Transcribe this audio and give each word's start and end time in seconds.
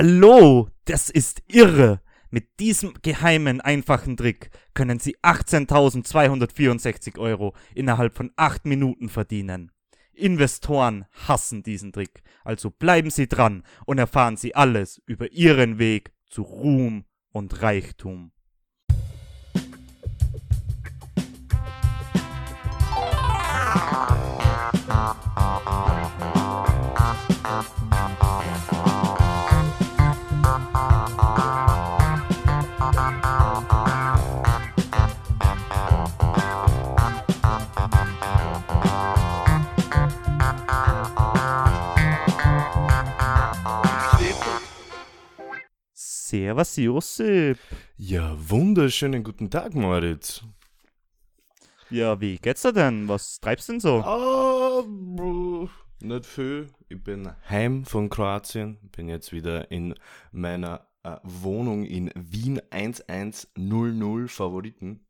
Hallo, 0.00 0.70
das 0.84 1.10
ist 1.10 1.42
irre. 1.48 2.00
Mit 2.30 2.60
diesem 2.60 2.94
geheimen, 3.02 3.60
einfachen 3.60 4.16
Trick 4.16 4.50
können 4.72 5.00
Sie 5.00 5.16
18.264 5.24 7.18
Euro 7.18 7.52
innerhalb 7.74 8.14
von 8.14 8.30
8 8.36 8.64
Minuten 8.64 9.08
verdienen. 9.08 9.72
Investoren 10.12 11.06
hassen 11.26 11.64
diesen 11.64 11.90
Trick, 11.90 12.22
also 12.44 12.70
bleiben 12.70 13.10
Sie 13.10 13.26
dran 13.26 13.64
und 13.86 13.98
erfahren 13.98 14.36
Sie 14.36 14.54
alles 14.54 15.02
über 15.04 15.32
Ihren 15.32 15.80
Weg 15.80 16.12
zu 16.28 16.42
Ruhm 16.42 17.04
und 17.32 17.60
Reichtum. 17.60 18.30
Servus 46.28 46.76
Josip. 46.76 47.58
Ja, 47.96 48.36
wunderschönen 48.38 49.24
guten 49.24 49.48
Tag, 49.48 49.74
Moritz. 49.74 50.42
Ja, 51.88 52.20
wie 52.20 52.36
geht's 52.36 52.60
dir 52.60 52.74
denn? 52.74 53.08
Was 53.08 53.40
treibst 53.40 53.68
du 53.68 53.72
denn 53.72 53.80
so? 53.80 54.02
Ah, 54.02 54.82
nicht 56.00 56.26
viel. 56.26 56.66
Ich 56.90 57.02
bin 57.02 57.30
heim 57.48 57.86
von 57.86 58.10
Kroatien. 58.10 58.76
Bin 58.94 59.08
jetzt 59.08 59.32
wieder 59.32 59.70
in 59.70 59.94
meiner 60.30 60.86
äh, 61.02 61.16
Wohnung 61.22 61.86
in 61.86 62.10
Wien 62.14 62.60
1100 62.68 64.30
Favoriten. 64.30 65.06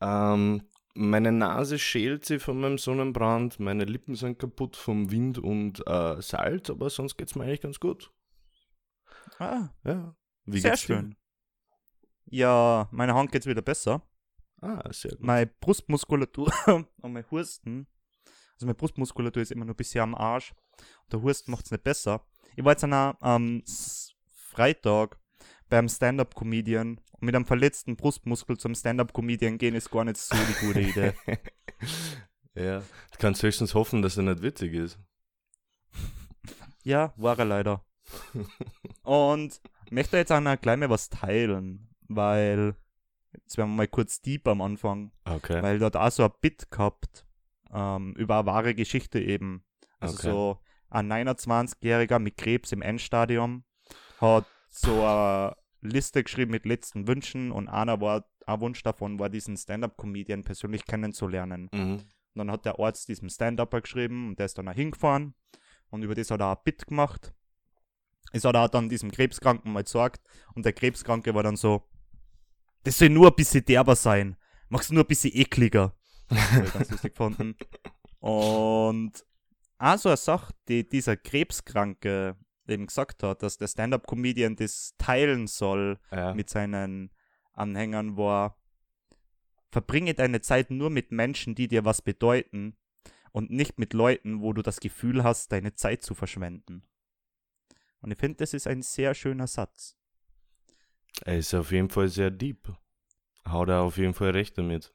Ähm, 0.00 0.62
meine 0.94 1.30
Nase 1.30 1.78
schält 1.78 2.24
sich 2.24 2.42
von 2.42 2.58
meinem 2.58 2.78
Sonnenbrand, 2.78 3.60
meine 3.60 3.84
Lippen 3.84 4.16
sind 4.16 4.40
kaputt 4.40 4.74
vom 4.74 5.12
Wind 5.12 5.38
und 5.38 5.86
äh, 5.86 6.20
Salz, 6.20 6.70
aber 6.70 6.90
sonst 6.90 7.16
geht's 7.18 7.36
mir 7.36 7.44
eigentlich 7.44 7.60
ganz 7.60 7.78
gut. 7.78 8.10
Ah, 9.38 9.68
Ja. 9.84 10.14
Wie 10.52 10.60
sehr 10.60 10.72
geht's 10.72 10.82
dir? 10.86 10.94
schön. 10.96 11.16
Ja, 12.26 12.88
meine 12.90 13.14
Hand 13.14 13.32
geht's 13.32 13.46
wieder 13.46 13.62
besser. 13.62 14.02
Ah, 14.60 14.92
sehr 14.92 15.12
gut. 15.12 15.20
Meine 15.20 15.46
Brustmuskulatur 15.46 16.52
und 16.66 17.12
mein 17.12 17.24
Husten. 17.30 17.86
Also 18.54 18.66
meine 18.66 18.74
Brustmuskulatur 18.74 19.42
ist 19.42 19.52
immer 19.52 19.64
nur 19.64 19.74
ein 19.74 19.76
bisschen 19.76 20.02
am 20.02 20.14
Arsch. 20.14 20.52
Und 21.04 21.12
der 21.12 21.22
Husten 21.22 21.50
macht's 21.52 21.70
nicht 21.70 21.84
besser. 21.84 22.26
Ich 22.56 22.64
war 22.64 22.72
jetzt 22.72 22.84
an 22.84 22.92
am 22.92 23.60
S- 23.60 24.12
Freitag 24.26 25.18
beim 25.68 25.88
Stand-Up-Comedian 25.88 26.98
und 27.12 27.22
mit 27.22 27.34
einem 27.34 27.44
verletzten 27.46 27.96
Brustmuskel 27.96 28.58
zum 28.58 28.74
Stand-Up-Comedian 28.74 29.58
gehen 29.58 29.74
ist 29.74 29.90
gar 29.90 30.04
nicht 30.04 30.16
so 30.16 30.34
die 30.36 30.66
gute 30.66 30.80
Idee. 30.80 31.12
ja, 32.54 32.80
du 32.80 33.18
kannst 33.18 33.42
höchstens 33.42 33.74
hoffen, 33.74 34.02
dass 34.02 34.16
er 34.16 34.24
nicht 34.24 34.42
witzig 34.42 34.74
ist. 34.74 34.98
Ja, 36.82 37.12
war 37.16 37.38
er 37.38 37.44
leider. 37.44 37.84
Und 39.02 39.60
möchte 39.90 40.16
jetzt 40.16 40.32
auch 40.32 40.40
noch 40.40 40.60
gleich 40.60 40.76
mal 40.78 40.90
was 40.90 41.08
teilen, 41.10 41.88
weil 42.08 42.74
jetzt 43.32 43.56
werden 43.56 43.70
wir 43.70 43.76
mal 43.76 43.88
kurz 43.88 44.20
deep 44.20 44.46
am 44.48 44.60
Anfang, 44.60 45.12
Okay. 45.24 45.62
weil 45.62 45.78
dort 45.78 45.96
auch 45.96 46.10
so 46.10 46.24
ein 46.24 46.32
Bit 46.40 46.70
gehabt 46.70 47.24
ähm, 47.72 48.14
über 48.16 48.38
eine 48.38 48.46
wahre 48.46 48.74
Geschichte 48.74 49.20
eben. 49.20 49.64
Also 50.00 50.14
Okay. 50.14 50.28
so 50.28 50.58
ein 50.90 51.10
29-Jähriger 51.12 52.18
mit 52.18 52.36
Krebs 52.36 52.72
im 52.72 52.82
Endstadium 52.82 53.64
hat 54.20 54.46
so 54.70 55.04
eine 55.04 55.54
Liste 55.80 56.22
geschrieben 56.24 56.50
mit 56.50 56.64
letzten 56.66 57.06
Wünschen 57.06 57.52
und 57.52 57.68
einer 57.68 58.00
war, 58.00 58.24
ein 58.46 58.60
Wunsch 58.60 58.82
davon 58.82 59.18
war, 59.18 59.28
diesen 59.28 59.56
Stand-Up-Comedian 59.56 60.42
persönlich 60.44 60.86
kennenzulernen. 60.86 61.68
Mhm. 61.72 61.92
Und 61.92 62.02
dann 62.34 62.50
hat 62.50 62.64
der 62.64 62.78
Arzt 62.78 63.08
diesem 63.08 63.28
Stand-Upper 63.28 63.82
geschrieben 63.82 64.28
und 64.28 64.38
der 64.38 64.46
ist 64.46 64.56
dann 64.56 64.68
auch 64.68 64.72
hingefahren 64.74 65.34
und 65.90 66.02
über 66.02 66.14
das 66.14 66.30
hat 66.30 66.40
er 66.40 66.50
ein 66.52 66.56
Bit 66.64 66.86
gemacht. 66.86 67.34
Es 68.32 68.44
hat 68.44 68.54
er 68.54 68.68
dann 68.68 68.88
diesem 68.88 69.10
Krebskranken 69.10 69.72
mal 69.72 69.84
gesagt 69.84 70.22
und 70.54 70.64
der 70.64 70.72
Krebskranke 70.72 71.34
war 71.34 71.42
dann 71.42 71.56
so, 71.56 71.88
das 72.84 72.98
soll 72.98 73.08
nur 73.08 73.28
ein 73.28 73.34
bisschen 73.34 73.64
derber 73.64 73.96
sein, 73.96 74.36
mach's 74.68 74.90
nur 74.90 75.04
ein 75.04 75.08
bisschen 75.08 75.34
ekliger. 75.34 75.94
Das 76.28 76.52
ich 76.66 76.72
ganz 76.72 76.90
lustig 76.90 77.14
gefunden. 77.14 77.56
Und 78.20 79.24
auch 79.78 79.98
so 79.98 80.08
eine 80.10 80.16
Sache, 80.16 80.52
die 80.68 80.86
dieser 80.88 81.16
Krebskranke 81.16 82.36
eben 82.66 82.86
gesagt 82.86 83.22
hat, 83.22 83.42
dass 83.42 83.56
der 83.56 83.68
Stand-Up-Comedian 83.68 84.56
das 84.56 84.94
teilen 84.98 85.46
soll 85.46 85.98
Ja. 86.10 86.34
mit 86.34 86.50
seinen 86.50 87.10
Anhängern 87.52 88.16
war, 88.16 88.58
verbringe 89.70 90.14
deine 90.14 90.40
Zeit 90.40 90.70
nur 90.70 90.90
mit 90.90 91.12
Menschen, 91.12 91.54
die 91.54 91.68
dir 91.68 91.84
was 91.84 92.02
bedeuten 92.02 92.76
und 93.32 93.50
nicht 93.50 93.78
mit 93.78 93.94
Leuten, 93.94 94.40
wo 94.42 94.52
du 94.52 94.62
das 94.62 94.80
Gefühl 94.80 95.24
hast, 95.24 95.52
deine 95.52 95.74
Zeit 95.74 96.02
zu 96.02 96.14
verschwenden. 96.14 96.82
Und 98.00 98.12
ich 98.12 98.18
finde, 98.18 98.36
das 98.36 98.54
ist 98.54 98.66
ein 98.66 98.82
sehr 98.82 99.14
schöner 99.14 99.46
Satz. 99.46 99.96
Er 101.24 101.38
ist 101.38 101.54
auf 101.54 101.72
jeden 101.72 101.90
Fall 101.90 102.08
sehr 102.08 102.30
deep. 102.30 102.72
Haut 103.46 103.68
er 103.68 103.80
auf 103.80 103.96
jeden 103.96 104.14
Fall 104.14 104.30
recht 104.30 104.56
damit. 104.58 104.92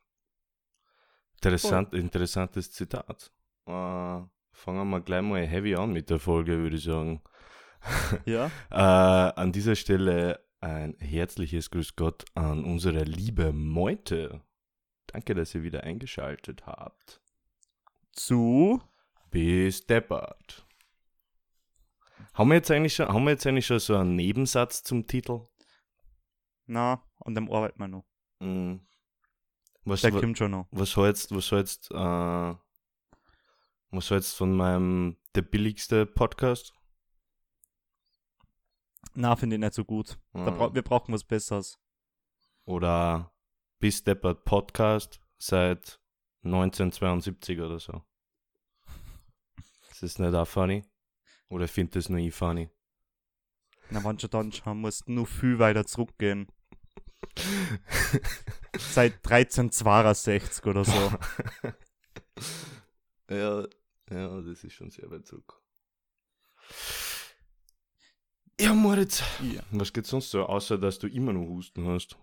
Interessant, 1.35 1.93
interessantes 1.93 2.71
Zitat. 2.71 3.31
Äh, 3.65 4.21
fangen 4.51 4.89
wir 4.89 5.01
gleich 5.01 5.21
mal 5.21 5.45
heavy 5.45 5.75
an 5.75 5.91
mit 5.91 6.09
der 6.09 6.19
Folge, 6.19 6.57
würde 6.57 6.77
ich 6.77 6.83
sagen. 6.83 7.21
Ja? 8.25 8.49
Äh, 8.69 9.33
an 9.39 9.51
dieser 9.51 9.75
Stelle 9.75 10.39
ein 10.61 10.95
herzliches 10.99 11.69
Grüß 11.69 11.97
Gott 11.97 12.23
an 12.33 12.63
unsere 12.63 13.03
liebe 13.03 13.51
Meute. 13.51 14.41
Danke, 15.07 15.35
dass 15.35 15.53
ihr 15.53 15.63
wieder 15.63 15.83
eingeschaltet 15.83 16.65
habt. 16.65 17.19
Zu. 18.13 18.81
Bis 19.29 19.85
deppert. 19.85 20.65
Haben 22.33 22.49
wir 22.49 22.55
jetzt 22.55 22.71
eigentlich 22.71 22.95
schon, 22.95 23.07
haben 23.07 23.23
wir 23.25 23.31
jetzt 23.31 23.45
eigentlich 23.45 23.65
schon 23.65 23.79
so 23.79 23.95
einen 23.95 24.15
Nebensatz 24.15 24.83
zum 24.83 25.05
Titel? 25.07 25.47
Na, 26.65 27.03
und 27.19 27.35
dann 27.35 27.49
arbeiten 27.51 27.79
wir 27.79 27.87
noch. 27.87 28.05
Mm. 28.39 28.77
Was, 29.85 30.01
Der 30.01 30.13
wa- 30.13 30.19
kommt 30.21 30.37
schon 30.37 30.51
noch. 30.51 30.67
was 30.71 30.95
hältst, 30.95 31.35
was 31.35 31.51
hältst, 31.51 31.91
äh, 31.91 32.55
was 33.91 34.33
von 34.33 34.55
meinem 34.55 35.17
der 35.35 35.41
billigste 35.43 36.05
Podcast? 36.05 36.73
Na, 39.13 39.35
finde 39.35 39.57
ich 39.57 39.59
nicht 39.59 39.73
so 39.73 39.83
gut. 39.85 40.17
Da 40.31 40.39
Mhm. 40.51 40.57
bra 40.57 40.73
wir 40.73 40.81
brauchen 40.81 41.13
was 41.13 41.23
Besseres. 41.23 41.77
Oder 42.65 43.31
Bis 43.79 44.03
Deppert 44.03 44.45
Podcast 44.45 45.19
seit 45.37 45.99
1972 46.43 47.59
oder 47.59 47.77
so. 47.79 48.01
Ist 49.91 50.01
das 50.01 50.17
nicht 50.17 50.33
auch 50.33 50.47
funny? 50.47 50.83
Oder 51.49 51.67
findet 51.67 51.95
das 51.95 52.09
nur 52.09 52.19
ich 52.19 52.33
funny? 52.33 52.69
Na, 53.89 54.03
wenn 54.03 54.17
schon 54.19 54.29
dann 54.29 54.51
schon, 54.51 54.79
musst 54.81 55.07
du 55.07 55.11
nur 55.11 55.27
viel 55.27 55.59
weiter 55.59 55.85
zurückgehen. 55.85 56.47
Seit 58.77 59.13
1362 59.25 60.65
oder 60.65 60.83
so. 60.83 61.11
ja, 63.29 63.65
ja, 64.09 64.41
das 64.41 64.63
ist 64.63 64.73
schon 64.73 64.89
sehr 64.89 65.09
weit 65.11 65.25
zurück. 65.27 65.59
Ja, 68.59 68.73
Moritz, 68.73 69.23
Ja. 69.41 69.61
was 69.71 69.91
geht 69.93 70.05
sonst 70.05 70.29
so, 70.31 70.45
außer 70.45 70.77
dass 70.77 70.99
du 70.99 71.07
immer 71.07 71.33
noch 71.33 71.47
Husten 71.47 71.85
hast? 71.87 72.17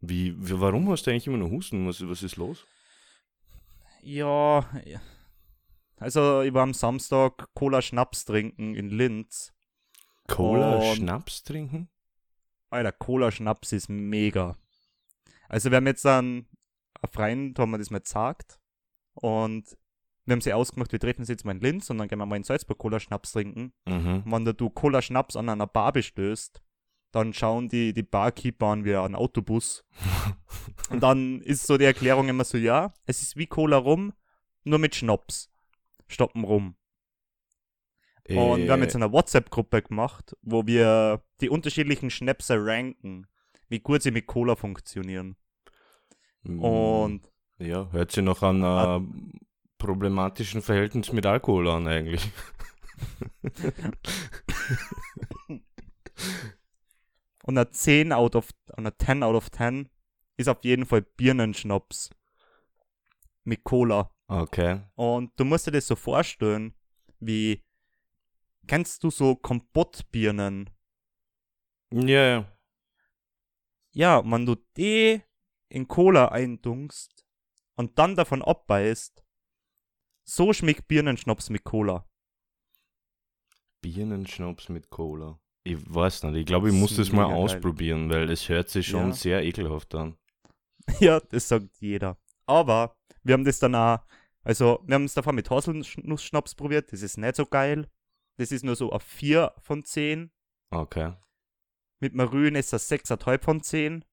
Wie, 0.00 0.34
wie 0.38 0.60
warum 0.60 0.88
hast 0.90 1.06
du 1.06 1.10
eigentlich 1.10 1.26
immer 1.26 1.38
noch 1.38 1.50
Husten? 1.50 1.86
Was, 1.86 2.06
was 2.06 2.22
ist 2.22 2.36
los? 2.36 2.64
Ja, 4.02 4.60
ja. 4.84 5.00
Also 5.98 6.42
ich 6.42 6.52
war 6.54 6.62
am 6.62 6.74
Samstag 6.74 7.48
Cola 7.54 7.82
Schnaps 7.82 8.24
trinken 8.24 8.74
in 8.74 8.90
Linz. 8.90 9.52
Cola, 10.28 10.76
Und- 10.76 10.96
Schnaps 10.96 11.42
trinken? 11.42 11.88
Alter, 12.70 12.92
Cola 12.92 13.30
Schnaps 13.30 13.72
ist 13.72 13.88
mega. 13.88 14.56
Also 15.48 15.70
wir 15.70 15.76
haben 15.76 15.86
jetzt 15.86 16.04
dann, 16.04 16.46
ein 17.00 17.10
Freund 17.12 17.58
haben 17.58 17.70
wir 17.70 17.78
das 17.78 17.90
mal 17.90 18.00
gesagt 18.00 18.58
und 19.14 19.76
wir 20.24 20.32
haben 20.32 20.40
sie 20.40 20.52
ausgemacht, 20.52 20.90
wir 20.90 20.98
treffen 20.98 21.20
uns 21.20 21.28
jetzt 21.28 21.44
mal 21.44 21.52
in 21.52 21.60
Linz 21.60 21.88
und 21.88 21.98
dann 21.98 22.08
gehen 22.08 22.18
wir 22.18 22.26
mal 22.26 22.36
in 22.36 22.42
Salzburg 22.42 22.78
Cola 22.78 22.98
Schnaps 22.98 23.32
trinken. 23.32 23.72
Mhm. 23.86 24.22
Und 24.24 24.32
wenn 24.32 24.44
da 24.44 24.52
du 24.52 24.68
Cola 24.70 25.00
Schnaps 25.00 25.36
an 25.36 25.48
einer 25.48 25.68
Bar 25.68 25.92
bestößt, 25.92 26.60
dann 27.12 27.32
schauen 27.32 27.68
die, 27.68 27.94
die 27.94 28.02
Barkeeper 28.02 28.66
an 28.66 28.84
wie 28.84 28.96
ein 28.96 29.14
Autobus. 29.14 29.84
und 30.90 31.00
dann 31.00 31.40
ist 31.42 31.66
so 31.66 31.78
die 31.78 31.84
Erklärung 31.84 32.28
immer 32.28 32.42
so, 32.44 32.58
ja, 32.58 32.92
es 33.06 33.22
ist 33.22 33.36
wie 33.36 33.46
Cola 33.46 33.76
rum, 33.76 34.12
nur 34.64 34.80
mit 34.80 34.96
Schnaps. 34.96 35.48
Stoppen 36.06 36.44
rum. 36.44 36.76
Und 38.28 38.62
wir 38.64 38.72
haben 38.72 38.82
jetzt 38.82 38.96
eine 38.96 39.12
WhatsApp-Gruppe 39.12 39.82
gemacht, 39.82 40.36
wo 40.42 40.66
wir 40.66 41.22
die 41.40 41.48
unterschiedlichen 41.48 42.10
Schnäpse 42.10 42.56
ranken, 42.58 43.28
wie 43.68 43.78
gut 43.78 44.02
sie 44.02 44.10
mit 44.10 44.26
Cola 44.26 44.56
funktionieren. 44.56 45.36
Mm, 46.42 46.58
Und 46.60 47.30
Ja, 47.58 47.88
hört 47.92 48.10
sich 48.10 48.24
noch 48.24 48.42
an 48.42 48.62
äh, 48.64 49.00
problematischen 49.78 50.60
Verhältnis 50.60 51.12
mit 51.12 51.24
Alkohol 51.24 51.68
an 51.68 51.86
eigentlich. 51.86 52.28
Und 57.44 57.56
eine 57.58 57.70
10 57.70 58.12
out 58.12 58.34
of, 58.34 58.50
eine 58.76 58.96
10 58.96 59.22
out 59.22 59.36
of 59.36 59.50
10 59.52 59.88
ist 60.36 60.48
auf 60.48 60.64
jeden 60.64 60.84
Fall 60.84 61.02
Birnenschnaps. 61.02 62.10
Mit 63.44 63.62
Cola. 63.62 64.10
Okay. 64.28 64.80
Und 64.96 65.32
du 65.38 65.44
musst 65.44 65.66
dir 65.66 65.72
das 65.72 65.86
so 65.86 65.94
vorstellen, 65.96 66.74
wie, 67.20 67.62
kennst 68.66 69.04
du 69.04 69.10
so 69.10 69.36
Kompottbirnen? 69.36 70.70
Ja, 71.92 72.26
ja. 72.28 72.52
Ja, 73.92 74.22
wenn 74.30 74.44
du 74.44 74.56
die 74.76 75.22
in 75.68 75.88
Cola 75.88 76.28
eindunkst 76.28 77.24
und 77.76 77.98
dann 77.98 78.14
davon 78.16 78.42
abbeißt, 78.42 79.22
so 80.24 80.52
schmeckt 80.52 80.88
Birnenschnaps 80.88 81.50
mit 81.50 81.64
Cola. 81.64 82.04
Birnenschnaps 83.80 84.68
mit 84.68 84.90
Cola. 84.90 85.38
Ich 85.64 85.76
weiß 85.92 86.24
nicht, 86.24 86.36
ich 86.36 86.46
glaube, 86.46 86.68
ich 86.68 86.74
muss 86.74 86.96
das 86.96 87.10
mal 87.12 87.26
geil. 87.28 87.36
ausprobieren, 87.36 88.08
weil 88.10 88.30
es 88.30 88.48
hört 88.48 88.68
sich 88.68 88.86
schon 88.86 89.08
Ja. 89.08 89.12
sehr 89.12 89.44
ekelhaft 89.44 89.94
an. 89.94 90.16
Ja, 91.00 91.18
das 91.20 91.48
sagt 91.48 91.76
jeder. 91.80 92.16
Aber 92.46 92.95
wir 93.26 93.34
haben 93.34 93.44
das 93.44 93.58
dann 93.58 93.74
auch, 93.74 93.98
also 94.42 94.80
wir 94.86 94.94
haben 94.94 95.04
es 95.04 95.14
davor 95.14 95.32
mit 95.32 95.50
Haselnussschnaps 95.50 96.54
probiert, 96.54 96.92
das 96.92 97.02
ist 97.02 97.18
nicht 97.18 97.36
so 97.36 97.46
geil. 97.46 97.88
Das 98.38 98.52
ist 98.52 98.64
nur 98.64 98.76
so 98.76 98.92
auf 98.92 99.02
4 99.02 99.54
von 99.58 99.82
10. 99.82 100.30
Okay. 100.70 101.14
Mit 102.00 102.14
Marün 102.14 102.54
ist 102.54 102.72
das 102.72 102.90
6,5 102.90 103.42
von 103.42 103.62
10. 103.62 104.04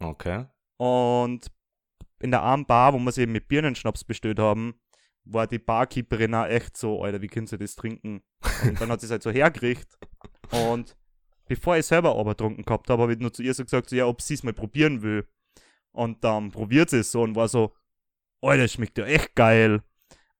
Okay. 0.00 0.46
Und 0.78 1.50
in 2.20 2.30
der 2.30 2.42
armen 2.42 2.66
Bar, 2.66 2.94
wo 2.94 2.98
wir 2.98 3.12
sie 3.12 3.22
eben 3.22 3.32
mit 3.32 3.48
Birnenschnaps 3.48 4.04
bestellt 4.04 4.38
haben, 4.38 4.80
war 5.24 5.46
die 5.46 5.58
Barkeeperin 5.58 6.34
auch 6.34 6.46
echt 6.46 6.76
so, 6.76 7.02
Alter, 7.02 7.20
wie 7.20 7.26
können 7.26 7.46
sie 7.46 7.58
das 7.58 7.76
trinken? 7.76 8.22
Und 8.64 8.80
dann 8.80 8.90
hat 8.90 9.00
sie 9.00 9.06
es 9.06 9.10
halt 9.10 9.22
so 9.22 9.30
hergerichtet. 9.30 9.98
Und 10.50 10.96
bevor 11.46 11.76
ich 11.76 11.84
selber 11.84 12.16
aber 12.16 12.30
getrunken 12.30 12.64
gehabt 12.64 12.88
habe, 12.88 13.02
habe 13.02 13.12
ich 13.12 13.18
nur 13.18 13.32
zu 13.32 13.42
ihr 13.42 13.52
so 13.52 13.64
gesagt, 13.64 13.90
so, 13.90 13.96
ja, 13.96 14.06
ob 14.06 14.22
sie 14.22 14.34
es 14.34 14.42
mal 14.42 14.54
probieren 14.54 15.02
will. 15.02 15.28
Und 15.92 16.24
dann 16.24 16.50
probiert 16.50 16.90
sie 16.90 16.98
es 16.98 17.12
so 17.12 17.22
und 17.22 17.34
war 17.34 17.48
so, 17.48 17.74
Alter, 18.42 18.62
das 18.64 18.72
schmeckt 18.72 18.98
ja 18.98 19.04
echt 19.06 19.34
geil. 19.34 19.82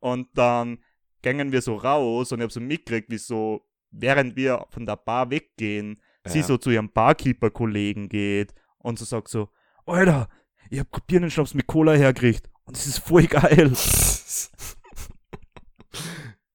Und 0.00 0.28
dann 0.37 0.78
gingen 1.22 1.50
wir 1.52 1.62
so 1.62 1.76
raus 1.76 2.31
und 2.32 2.38
ich 2.38 2.43
habe 2.43 2.52
so 2.52 2.60
mitgekriegt, 2.60 3.10
wie 3.10 3.19
so, 3.19 3.66
während 3.90 4.37
wir 4.37 4.66
von 4.70 4.87
der 4.87 4.96
Bar 4.96 5.31
weggehen, 5.31 6.00
sie 6.25 6.40
Ja. 6.40 6.44
so 6.44 6.56
zu 6.58 6.70
ihrem 6.70 6.93
Barkeeper-Kollegen 6.93 8.08
geht 8.08 8.54
und 8.78 8.98
so 8.98 9.04
sagt 9.04 9.28
so, 9.28 9.48
Alter, 9.87 10.28
ich 10.70 10.78
hab 10.81 11.06
Birnenschnaps 11.06 11.54
mit 11.54 11.66
Cola 11.66 11.93
hergekriegt 11.93 12.48
und 12.64 12.76
das 12.76 12.87
ist 12.87 12.98
voll 12.98 13.26
geil. 13.26 13.72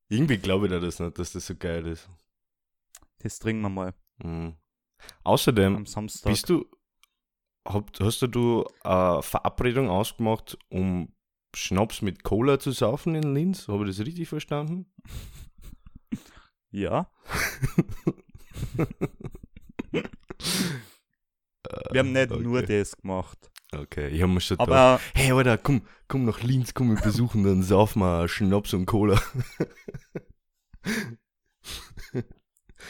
Irgendwie 0.10 0.38
glaube 0.38 0.66
ich 0.68 0.72
da 0.72 0.80
das 0.80 1.00
nicht, 1.00 1.18
dass 1.18 1.32
das 1.34 1.46
so 1.48 1.56
geil 1.56 1.88
ist. 1.88 2.10
Das 3.20 3.40
trinken 3.40 3.62
wir 3.64 3.70
mal 3.70 3.94
Mhm. 4.24 4.56
Außerdem, 5.24 5.76
am 5.78 5.86
Samstag. 5.88 6.30
bist 6.32 6.48
du, 6.50 6.64
hab, 7.68 7.90
hast 8.00 8.22
du 8.22 8.66
eine 8.84 9.24
Verabredung 9.24 9.90
ausgemacht, 9.90 10.60
um 10.70 11.12
Schnaps 11.56 12.02
mit 12.02 12.24
Cola 12.24 12.60
zu 12.60 12.72
saufen 12.72 13.16
in 13.16 13.34
Linz? 13.34 13.68
Habe 13.68 13.88
ich 13.88 13.98
das 13.98 14.06
richtig 14.06 14.30
verstanden? 14.30 14.92
Ja. 16.72 17.12
Wir 21.92 22.00
haben 22.00 22.12
nicht 22.14 22.32
nur 22.32 22.60
okay. 22.60 22.80
das 22.80 22.96
gemacht. 22.98 23.52
Okay, 23.74 24.10
ich 24.10 24.22
habe 24.22 24.34
mir 24.34 24.42
schon 24.42 24.58
gedacht, 24.58 24.70
Aber 24.70 25.02
hey 25.14 25.32
Alter, 25.32 25.58
komm, 25.58 25.86
komm 26.08 26.26
nach 26.26 26.42
Linz, 26.44 26.74
komm 26.74 26.94
wir 26.96 27.02
besuchen, 27.02 27.44
dann 27.44 27.64
saufen 27.64 28.00
wir 28.02 28.28
Schnaps 28.28 28.74
und 28.74 28.86
Cola. 28.86 29.22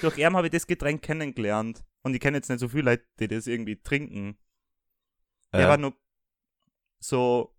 durch 0.02 0.18
ihn 0.18 0.36
habe 0.36 0.48
ich 0.48 0.52
das 0.52 0.66
Getränk 0.66 1.02
kennengelernt. 1.04 1.84
Und 2.04 2.16
ich 2.16 2.20
kenne 2.20 2.38
jetzt 2.38 2.50
nicht 2.50 2.60
so 2.60 2.68
viele 2.68 2.92
Leute, 2.92 3.06
die 3.20 3.28
das 3.28 3.46
irgendwie 3.46 3.80
trinken. 3.82 4.38
Der 5.54 5.62
Ja. 5.62 5.70
war 5.70 5.78
nur 5.78 5.94
so, 7.00 7.56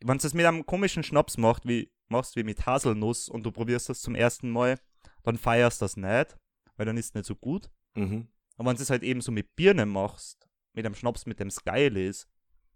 wenn 0.00 0.18
du 0.18 0.26
es 0.26 0.34
mit 0.34 0.46
einem 0.46 0.64
komischen 0.66 1.02
Schnaps 1.02 1.36
macht, 1.38 1.66
wie, 1.66 1.90
machst 2.08 2.36
wie 2.36 2.44
mit 2.44 2.66
Haselnuss 2.66 3.28
und 3.28 3.44
du 3.44 3.52
probierst 3.52 3.88
das 3.88 4.00
zum 4.00 4.14
ersten 4.14 4.50
Mal, 4.50 4.78
dann 5.22 5.36
feierst 5.36 5.80
du 5.80 5.84
das 5.84 5.96
nicht, 5.96 6.36
weil 6.76 6.86
dann 6.86 6.96
ist 6.96 7.06
es 7.06 7.14
nicht 7.14 7.26
so 7.26 7.34
gut. 7.34 7.70
Mhm. 7.94 8.28
Aber 8.56 8.70
wenn 8.70 8.76
du 8.76 8.82
es 8.82 8.90
halt 8.90 9.02
eben 9.02 9.20
so 9.20 9.32
mit 9.32 9.54
Birne 9.56 9.86
machst, 9.86 10.48
mit 10.72 10.86
einem 10.86 10.94
Schnaps, 10.94 11.26
mit 11.26 11.40
dem 11.40 11.50
geil 11.64 11.96
ist, 11.96 12.28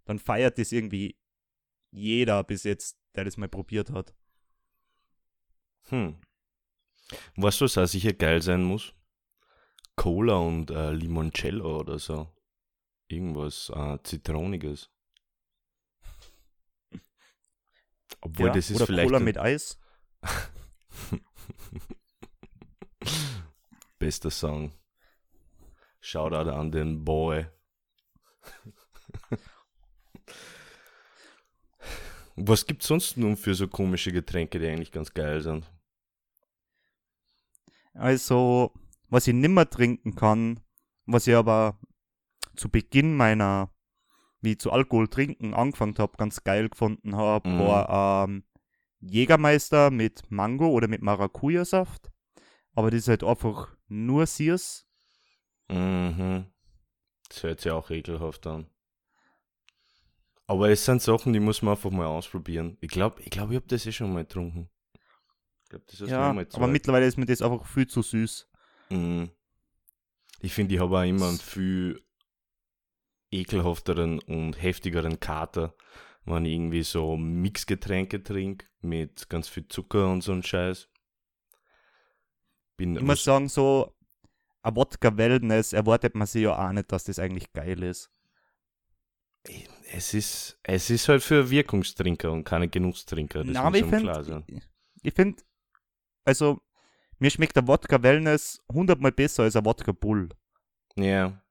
dann 0.04 0.18
feiert 0.18 0.58
das 0.58 0.72
irgendwie 0.72 1.16
jeder 1.90 2.42
bis 2.44 2.64
jetzt, 2.64 2.98
der 3.14 3.24
das 3.24 3.36
mal 3.36 3.48
probiert 3.48 3.90
hat. 3.90 4.14
Hm. 5.88 6.16
Weißt 7.36 7.60
du, 7.60 7.64
was 7.64 7.78
auch 7.78 7.86
sicher 7.86 8.12
geil 8.12 8.42
sein 8.42 8.64
muss? 8.64 8.94
Cola 9.96 10.36
und 10.36 10.70
äh, 10.70 10.92
Limoncello 10.92 11.80
oder 11.80 11.98
so. 11.98 12.28
Irgendwas 13.08 13.70
äh, 13.74 13.98
Zitroniges. 14.02 14.90
Obwohl 18.22 18.46
ja? 18.46 18.52
das 18.52 18.70
ist 18.70 18.76
Oder 18.76 18.86
vielleicht 18.86 19.08
Cola 19.08 19.20
mit 19.20 19.36
Eis. 19.36 19.78
bester 23.98 24.30
Song. 24.30 24.72
Shoutout 26.00 26.50
an 26.50 26.72
den 26.72 27.04
Boy. 27.04 27.46
Was 32.36 32.66
gibt's 32.66 32.88
sonst 32.88 33.16
nun 33.16 33.36
für 33.36 33.54
so 33.54 33.68
komische 33.68 34.10
Getränke, 34.10 34.58
die 34.58 34.66
eigentlich 34.66 34.90
ganz 34.90 35.14
geil 35.14 35.40
sind? 35.40 35.70
Also, 37.94 38.72
was 39.08 39.28
ich 39.28 39.34
nimmer 39.34 39.70
trinken 39.70 40.16
kann, 40.16 40.60
was 41.06 41.26
ich 41.26 41.36
aber 41.36 41.78
zu 42.56 42.68
Beginn 42.70 43.16
meiner, 43.16 43.71
wie 44.42 44.52
ich 44.52 44.58
zu 44.58 44.70
Alkohol 44.70 45.08
trinken 45.08 45.54
angefangen 45.54 45.96
habe, 45.98 46.16
ganz 46.18 46.44
geil 46.44 46.68
gefunden 46.68 47.16
habe, 47.16 47.48
Mhm. 47.48 47.58
war 47.58 48.24
ähm, 48.28 48.44
Jägermeister 49.00 49.90
mit 49.90 50.30
Mango 50.30 50.68
oder 50.68 50.88
mit 50.88 51.00
Maracuja-Saft. 51.02 52.10
Aber 52.74 52.90
das 52.90 53.00
ist 53.00 53.08
halt 53.08 53.24
einfach 53.24 53.74
nur 53.88 54.26
Sears. 54.26 54.86
Mhm. 55.70 56.46
Das 57.28 57.42
hört 57.42 57.60
sich 57.60 57.72
auch 57.72 57.90
ekelhaft 57.90 58.46
an. 58.46 58.66
Aber 60.46 60.68
es 60.70 60.84
sind 60.84 61.00
Sachen, 61.00 61.32
die 61.32 61.40
muss 61.40 61.62
man 61.62 61.74
einfach 61.74 61.90
mal 61.90 62.06
ausprobieren. 62.06 62.76
Ich 62.80 62.90
glaube, 62.90 63.22
ich, 63.22 63.30
glaub, 63.30 63.50
ich 63.50 63.56
habe 63.56 63.66
das 63.68 63.86
eh 63.86 63.92
schon 63.92 64.12
mal 64.12 64.24
getrunken. 64.24 64.68
Ich 65.64 65.70
glaube, 65.70 65.84
das 65.86 66.00
ist 66.00 66.10
Ja, 66.10 66.26
nur 66.26 66.34
mal 66.34 66.46
aber 66.52 66.66
mittlerweile 66.66 67.06
ist 67.06 67.16
mir 67.16 67.24
das 67.26 67.40
einfach 67.40 67.64
viel 67.66 67.86
zu 67.86 68.02
süß. 68.02 68.48
Mhm. 68.90 69.30
Ich 70.40 70.52
finde, 70.52 70.74
ich 70.74 70.80
habe 70.80 70.98
auch 70.98 71.02
immer 71.04 71.28
einen 71.28 71.38
viel 71.38 72.02
ekelhafteren 73.32 74.18
und 74.20 74.60
heftigeren 74.62 75.18
Kater, 75.20 75.74
wenn 76.24 76.44
ich 76.44 76.52
irgendwie 76.52 76.82
so 76.82 77.16
Mixgetränke 77.16 78.22
trinke 78.22 78.66
mit 78.80 79.28
ganz 79.28 79.48
viel 79.48 79.66
Zucker 79.68 80.08
und 80.10 80.22
so 80.22 80.32
ein 80.32 80.42
Scheiß. 80.42 80.88
Bin 82.76 82.96
Ich 82.96 83.02
muss 83.02 83.24
sagen, 83.24 83.48
so 83.48 83.94
ein 84.62 84.76
Wodka 84.76 85.16
Wellness 85.16 85.72
erwartet 85.72 86.14
man 86.14 86.26
sich 86.26 86.42
ja 86.42 86.56
auch 86.56 86.72
nicht, 86.72 86.92
dass 86.92 87.04
das 87.04 87.18
eigentlich 87.18 87.52
geil 87.52 87.82
ist. 87.82 88.10
es 89.92 90.14
ist, 90.14 90.58
es 90.62 90.88
ist 90.90 91.08
halt 91.08 91.22
für 91.22 91.50
Wirkungstrinker 91.50 92.30
und 92.30 92.44
keine 92.44 92.68
Genusstrinker. 92.68 93.42
Das 93.44 93.54
Na, 93.54 93.68
muss 93.70 93.78
find- 93.80 93.98
klar 93.98 94.22
sein. 94.22 94.44
Ich 95.02 95.14
finde, 95.14 95.42
also, 96.24 96.60
mir 97.18 97.30
schmeckt 97.30 97.56
der 97.56 97.66
Wodka 97.66 98.00
Wellness 98.02 98.62
hundertmal 98.72 99.10
besser 99.12 99.42
als 99.42 99.56
ein 99.56 99.64
Wodka 99.64 99.90
Bull. 99.92 100.28
Ja. 100.94 101.41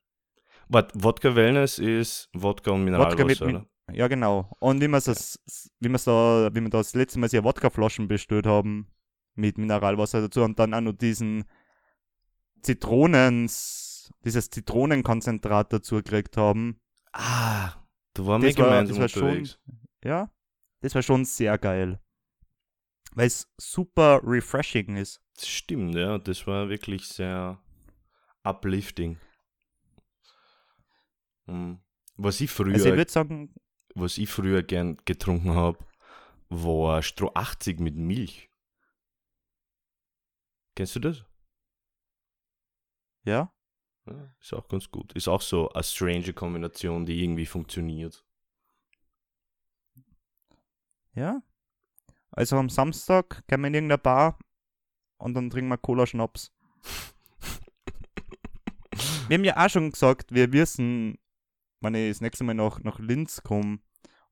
Warte, 0.73 1.03
Wodka 1.03 1.35
Wellness 1.35 1.79
ist 1.79 2.29
Wodka 2.33 2.71
und 2.71 2.85
Wodka 2.87 3.25
mit, 3.25 3.41
Mineralwasser, 3.41 3.45
oder? 3.45 3.65
ja, 3.91 4.07
genau. 4.07 4.55
Und 4.59 4.79
wie 4.81 4.87
wir 4.87 5.01
das, 5.01 5.37
wie 5.79 5.89
wir 5.89 5.97
da, 5.99 6.49
wie 6.53 6.61
wir 6.61 6.69
das 6.69 6.93
letzte 6.95 7.19
Mal 7.19 7.29
sehr 7.29 7.43
Wodkaflaschen 7.43 8.07
bestellt 8.07 8.45
haben, 8.47 8.87
mit 9.35 9.57
Mineralwasser 9.57 10.21
dazu 10.21 10.43
und 10.43 10.57
dann 10.59 10.73
auch 10.73 10.79
noch 10.81 10.93
diesen 10.93 11.43
Zitronens, 12.61 14.13
dieses 14.23 14.49
Zitronenkonzentrat 14.49 15.73
dazu 15.73 15.95
gekriegt 15.97 16.37
haben. 16.37 16.79
Ah, 17.13 17.73
da 18.13 18.25
waren 18.25 18.41
wir 18.41 18.49
Das 18.49 18.57
war- 18.59 18.65
gemeinsam 18.69 18.99
das 18.99 19.15
war 19.15 19.21
schon-. 19.33 19.49
Ja, 20.03 20.31
das 20.81 20.95
war 20.95 21.01
schon 21.01 21.25
sehr 21.25 21.57
geil. 21.57 21.99
Weil 23.13 23.27
es 23.27 23.47
super 23.59 24.21
refreshing 24.23 24.95
ist. 24.95 25.21
Das 25.35 25.47
stimmt, 25.47 25.95
ja. 25.95 26.17
Das 26.17 26.47
war 26.47 26.69
wirklich 26.69 27.07
sehr 27.07 27.59
uplifting. 28.43 29.17
Mhm. 31.51 31.79
Was 32.17 32.41
ich 32.41 32.51
früher, 32.51 32.73
Also 32.73 32.89
ich 32.89 32.95
würde 32.95 33.11
sagen, 33.11 33.53
was 33.95 34.17
ich 34.17 34.29
früher 34.29 34.63
gern 34.63 34.97
getrunken 35.05 35.55
habe, 35.55 35.79
war 36.49 37.01
Stroh 37.01 37.31
80 37.33 37.79
mit 37.79 37.95
Milch. 37.95 38.49
Kennst 40.75 40.95
du 40.95 40.99
das? 40.99 41.25
ja, 43.23 43.53
Ja, 44.07 44.33
ist 44.39 44.53
auch 44.53 44.67
ganz 44.67 44.89
gut. 44.89 45.13
Ist 45.13 45.27
auch 45.27 45.41
so 45.41 45.69
eine 45.69 45.83
strange 45.83 46.33
Kombination, 46.33 47.05
die 47.05 47.23
irgendwie 47.23 47.45
funktioniert. 47.45 48.25
ja. 51.13 51.41
Also 52.33 52.55
am 52.55 52.69
Samstag 52.69 53.45
gehen 53.47 53.59
wir 53.59 53.67
in 53.67 53.73
irgendeine 53.73 53.97
Bar 53.97 54.39
und 55.17 55.33
dann 55.33 55.49
trinken 55.49 55.69
wir 55.69 55.77
Cola-Schnaps. 55.77 56.53
wir 59.27 59.37
haben 59.37 59.43
ja 59.43 59.57
auch 59.57 59.69
schon 59.69 59.91
gesagt, 59.91 60.33
wir 60.33 60.53
wissen, 60.53 61.17
wenn 61.81 61.95
ich 61.95 62.11
das 62.11 62.21
nächste 62.21 62.43
Mal 62.43 62.53
nach, 62.53 62.79
nach 62.83 62.99
Linz 62.99 63.41
komme, 63.43 63.79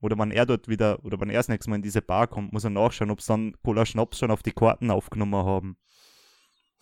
oder 0.02 0.18
wenn 0.18 0.32
er 0.32 0.46
dort 0.46 0.68
wieder, 0.68 1.04
oder 1.04 1.20
wenn 1.20 1.30
er 1.30 1.40
das 1.40 1.50
nächste 1.50 1.70
Mal 1.70 1.78
in 1.78 1.82
diese 1.82 2.02
Bar 2.02 2.28
kommt, 2.28 2.54
muss 2.54 2.64
er 2.64 2.70
nachschauen, 2.70 3.12
ob 3.12 3.22
sie 3.22 3.34
dann 3.34 3.54
Cola 3.64 3.86
Schnaps 3.86 4.20
schon 4.20 4.32
auf 4.32 4.44
die 4.44 4.54
Karten 4.54 4.92
aufgenommen 4.92 5.46
haben. 5.46 5.78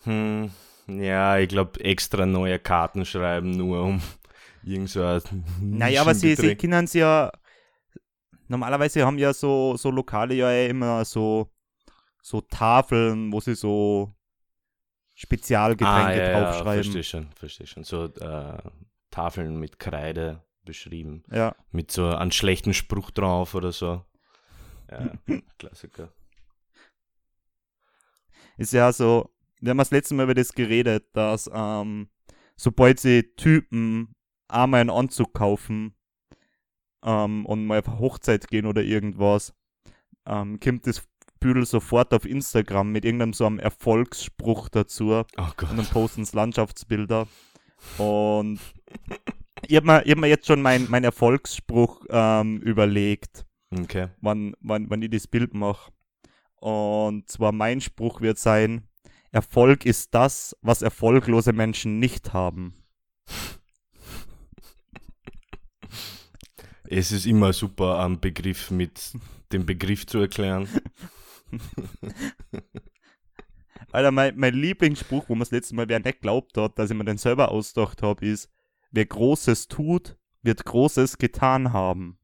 Hm, 0.04 0.50
ja, 0.86 1.38
ich 1.38 1.48
glaube, 1.48 1.80
extra 1.80 2.26
neue 2.26 2.58
Karten 2.58 3.04
schreiben, 3.04 3.50
nur 3.50 3.82
um 3.82 4.02
irgend 4.62 4.90
so 4.90 5.20
Naja, 5.60 6.02
aber 6.02 6.14
sie, 6.14 6.36
sie 6.36 6.54
können 6.54 6.84
es 6.84 6.92
ja. 6.92 7.32
Normalerweise 8.46 9.04
haben 9.04 9.18
ja 9.18 9.34
so, 9.34 9.76
so 9.76 9.90
Lokale 9.90 10.34
ja 10.34 10.66
immer 10.66 11.04
so, 11.04 11.50
so 12.22 12.40
Tafeln, 12.40 13.30
wo 13.32 13.40
sie 13.40 13.54
so 13.54 14.14
Spezialgetränke 15.14 16.02
ah, 16.02 16.14
ja, 16.14 16.30
ja, 16.30 16.40
draufschreiben. 16.40 16.84
verstehe 16.84 17.02
schon, 17.02 17.32
verstehe 17.32 17.66
schon. 17.66 17.84
So 17.84 18.04
äh, 18.04 18.58
Tafeln 19.10 19.58
mit 19.58 19.78
Kreide 19.78 20.42
beschrieben. 20.68 21.24
Ja, 21.32 21.56
Mit 21.72 21.90
so 21.90 22.06
einem 22.06 22.30
schlechten 22.30 22.74
Spruch 22.74 23.10
drauf 23.10 23.54
oder 23.54 23.72
so. 23.72 24.04
Ja, 24.90 25.12
Klassiker. 25.58 26.12
ist 28.58 28.72
ja 28.72 28.92
so. 28.92 29.30
Wir 29.60 29.70
haben 29.70 29.78
das 29.78 29.90
letzte 29.90 30.14
Mal 30.14 30.24
über 30.24 30.34
das 30.34 30.52
geredet, 30.52 31.06
dass 31.14 31.50
ähm, 31.52 32.08
sobald 32.56 33.00
sie 33.00 33.22
Typen 33.36 34.14
einmal 34.46 34.82
einen 34.82 34.90
Anzug 34.90 35.32
kaufen 35.34 35.94
ähm, 37.02 37.46
und 37.46 37.66
mal 37.66 37.80
auf 37.80 37.98
Hochzeit 37.98 38.46
gehen 38.48 38.66
oder 38.66 38.82
irgendwas, 38.82 39.54
ähm, 40.26 40.60
kommt 40.60 40.86
das 40.86 41.02
Büdel 41.40 41.64
sofort 41.66 42.12
auf 42.12 42.24
Instagram 42.24 42.92
mit 42.92 43.04
irgendeinem 43.04 43.32
so 43.32 43.46
einem 43.46 43.58
Erfolgsspruch 43.58 44.68
dazu. 44.68 45.12
Oh 45.12 45.24
Gott. 45.56 45.70
und 45.70 45.76
dann 45.78 45.86
posten 45.86 46.24
sie 46.24 46.36
Landschaftsbilder. 46.36 47.26
Und 47.96 48.60
ich 49.66 49.76
habe 49.76 49.86
mir, 49.86 50.02
ich 50.04 50.12
hab 50.12 50.18
mir 50.18 50.26
jetzt 50.28 50.46
schon 50.46 50.62
mein, 50.62 50.86
mein 50.88 51.04
Erfolgsspruch 51.04 52.04
ähm, 52.10 52.58
überlegt, 52.60 53.44
Okay. 53.70 54.08
wann, 54.20 54.54
wann, 54.60 54.88
wann 54.88 55.02
ich 55.02 55.10
das 55.10 55.26
Bild 55.26 55.54
mache. 55.54 55.92
Und 56.56 57.28
zwar 57.28 57.52
mein 57.52 57.80
Spruch 57.80 58.20
wird 58.20 58.38
sein, 58.38 58.88
Erfolg 59.30 59.84
ist 59.84 60.14
das, 60.14 60.56
was 60.62 60.82
erfolglose 60.82 61.52
Menschen 61.52 61.98
nicht 61.98 62.32
haben. 62.32 62.74
Es 66.84 67.12
ist 67.12 67.26
immer 67.26 67.52
super, 67.52 67.98
einen 68.02 68.18
Begriff 68.18 68.70
mit 68.70 69.12
dem 69.52 69.66
Begriff 69.66 70.06
zu 70.06 70.18
erklären. 70.18 70.66
Alter, 73.92 74.10
mein, 74.10 74.36
mein 74.36 74.54
Lieblingsspruch, 74.54 75.28
wo 75.28 75.34
man 75.34 75.40
das 75.40 75.50
letzte 75.50 75.74
Mal 75.74 75.88
wer 75.88 76.00
nicht 76.00 76.20
glaubt 76.22 76.56
hat, 76.56 76.78
dass 76.78 76.90
ich 76.90 76.96
mir 76.96 77.04
den 77.04 77.18
selber 77.18 77.50
ausgedacht 77.50 78.02
habe, 78.02 78.24
ist, 78.24 78.50
wer 78.90 79.06
Großes 79.06 79.68
tut, 79.68 80.16
wird 80.42 80.64
Großes 80.64 81.18
getan 81.18 81.72
haben. 81.72 82.18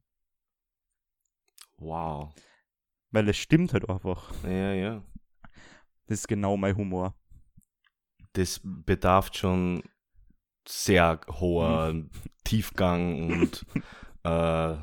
Wow. 1.77 2.33
Weil 3.11 3.29
es 3.29 3.37
stimmt 3.37 3.73
halt 3.73 3.89
einfach. 3.89 4.33
Ja, 4.43 4.73
ja. 4.73 5.03
Das 6.07 6.19
ist 6.19 6.27
genau 6.27 6.57
mein 6.57 6.75
Humor. 6.75 7.15
Das 8.33 8.59
bedarf 8.63 9.29
schon 9.33 9.83
sehr 10.67 11.21
hoher 11.29 11.93
Tiefgang 12.43 13.29
und 13.31 13.65
äh, 14.23 14.75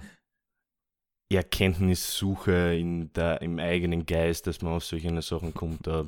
Erkenntnissuche 1.35 2.75
in 2.75 3.13
der, 3.13 3.41
im 3.43 3.59
eigenen 3.59 4.07
Geist, 4.07 4.47
dass 4.47 4.63
man 4.63 4.75
auf 4.75 4.85
solche 4.85 5.23
Sachen 5.23 5.55
kommt. 5.55 5.87
Da 5.87 6.07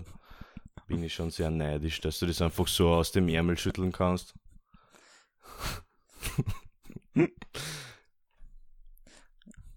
bin 0.86 1.02
ich 1.02 1.14
schon 1.14 1.30
sehr 1.30 1.50
neidisch, 1.50 2.00
dass 2.00 2.18
du 2.18 2.26
das 2.26 2.42
einfach 2.42 2.68
so 2.68 2.90
aus 2.90 3.12
dem 3.12 3.28
Ärmel 3.28 3.56
schütteln 3.56 3.92
kannst. 3.92 4.34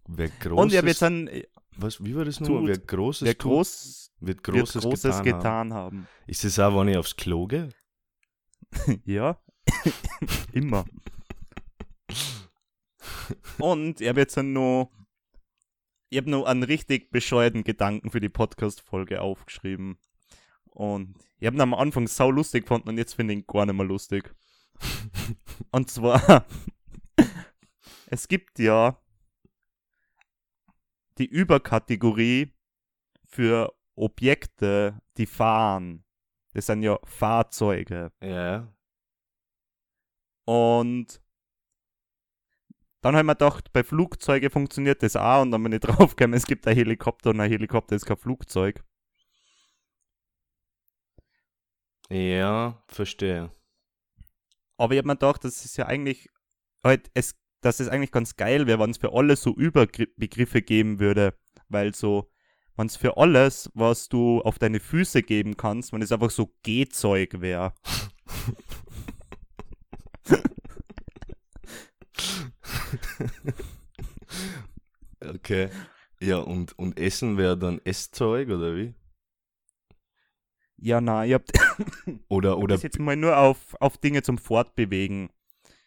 Wer 0.08 0.30
großes, 0.30 0.64
Und 0.64 0.72
ja, 0.72 0.84
wir 0.86 0.94
sind, 0.94 1.30
was, 1.76 2.04
wie 2.04 2.16
war 2.16 2.26
das 2.26 2.38
tut. 2.38 2.48
nur? 2.48 2.68
Wer 2.68 2.78
großes 2.78 3.26
wer 3.26 3.38
tut, 3.38 3.52
groß 3.52 4.12
wird 4.20 4.38
wird 4.38 4.44
großes, 4.44 4.82
Großes 4.84 5.22
getan, 5.24 5.26
haben. 5.26 5.26
getan 5.26 5.74
haben. 5.74 6.08
Ist 6.26 6.44
das 6.44 6.60
auch, 6.60 6.80
wenn 6.80 6.88
ich 6.88 6.98
aufs 6.98 7.16
Klo 7.16 7.46
gehe? 7.48 7.70
Ja, 9.06 9.40
immer. 10.54 10.86
Und 13.58 14.02
ich 14.02 14.08
habe 14.08 14.20
jetzt 14.20 14.38
noch, 14.38 14.92
ich 16.10 16.18
habe 16.18 16.30
noch 16.30 16.46
einen 16.46 16.64
richtig 16.64 17.12
bescheuerten 17.12 17.64
Gedanken 17.64 18.10
für 18.12 18.20
die 18.20 18.30
Podcast-Folge 18.30 19.22
aufgeschrieben. 19.22 19.98
Und 20.72 21.16
ich 21.40 21.48
habe 21.48 21.58
ihn 21.58 21.62
am 21.62 21.74
Anfang 21.74 22.08
sau 22.08 22.32
lustig 22.32 22.64
gefunden 22.64 22.90
und 22.90 22.98
jetzt 22.98 23.14
finde 23.14 23.34
ich 23.34 23.40
ihn 23.40 23.48
gar 23.48 23.66
nicht 23.66 23.76
mehr 23.76 23.86
lustig. 23.86 24.34
Und 25.72 25.90
zwar, 25.90 26.46
es 28.08 28.28
gibt 28.28 28.60
ja 28.60 29.00
die 31.18 31.26
Überkategorie 31.26 32.54
für 33.26 33.74
Objekte, 33.96 35.02
die 35.18 35.26
fahren. 35.26 36.04
Das 36.54 36.68
sind 36.68 36.84
ja 36.84 36.98
Fahrzeuge. 37.04 38.12
Ja. 38.22 38.72
Und 40.46 41.22
dann 43.02 43.16
habe 43.16 43.24
ich 43.24 43.26
mir 43.28 43.36
gedacht, 43.36 43.72
bei 43.74 43.84
Flugzeugen 43.84 44.50
funktioniert 44.50 45.04
das 45.04 45.16
auch 45.16 45.42
und 45.42 45.52
dann 45.52 45.64
bin 45.64 45.74
ich 45.74 45.80
draufgekommen, 45.82 46.36
es 46.36 46.46
gibt 46.46 46.68
ein 46.68 46.76
Helikopter 46.76 47.32
und 47.32 47.40
ein 47.40 47.50
Helikopter 47.50 47.96
ist 47.96 48.06
kein 48.06 48.18
Flugzeug. 48.18 48.84
Ja, 52.10 52.82
verstehe. 52.88 53.52
Aber 54.78 54.94
ich 54.94 54.98
habe 55.00 55.08
mir 55.08 55.16
gedacht, 55.16 55.44
das 55.44 55.66
ist 55.66 55.78
ja 55.78 55.86
eigentlich 55.88 56.30
halt, 56.84 57.10
es, 57.14 57.36
dass 57.62 57.80
es 57.80 57.90
eigentlich 57.90 58.12
ganz 58.12 58.36
geil 58.36 58.68
wäre, 58.68 58.80
wenn 58.80 58.92
es 58.92 58.98
für 58.98 59.14
alle 59.14 59.36
so 59.36 59.56
Überbegriffe 59.56 60.62
geben 60.62 61.00
würde. 61.00 61.38
Weil 61.70 61.94
so, 61.96 62.30
wenn 62.76 62.88
es 62.88 62.96
für 62.96 63.18
alles, 63.18 63.70
was 63.74 64.10
du 64.10 64.42
auf 64.42 64.60
deine 64.60 64.80
Füße 64.80 65.24
geben 65.24 65.58
kannst, 65.58 65.94
wenn 65.94 66.02
es 66.02 66.12
einfach 66.12 66.32
so 66.32 66.54
Gehzeug 66.64 67.42
wäre. 67.42 67.74
Okay. 75.22 75.70
Ja, 76.20 76.38
und, 76.40 76.78
und 76.80 77.00
Essen 77.00 77.38
wäre 77.38 77.58
dann 77.58 77.80
Esszeug 77.86 78.50
oder 78.50 78.76
wie? 78.76 78.94
Ja, 80.78 81.02
na, 81.02 81.26
ich 81.26 81.34
hab 81.34 81.44
Oder, 82.30 82.58
oder 82.58 82.76
das 82.76 82.84
jetzt 82.84 83.00
mal 83.00 83.16
nur 83.16 83.38
auf, 83.38 83.76
auf 83.80 83.98
Dinge 83.98 84.22
zum 84.22 84.38
Fortbewegen. 84.38 85.30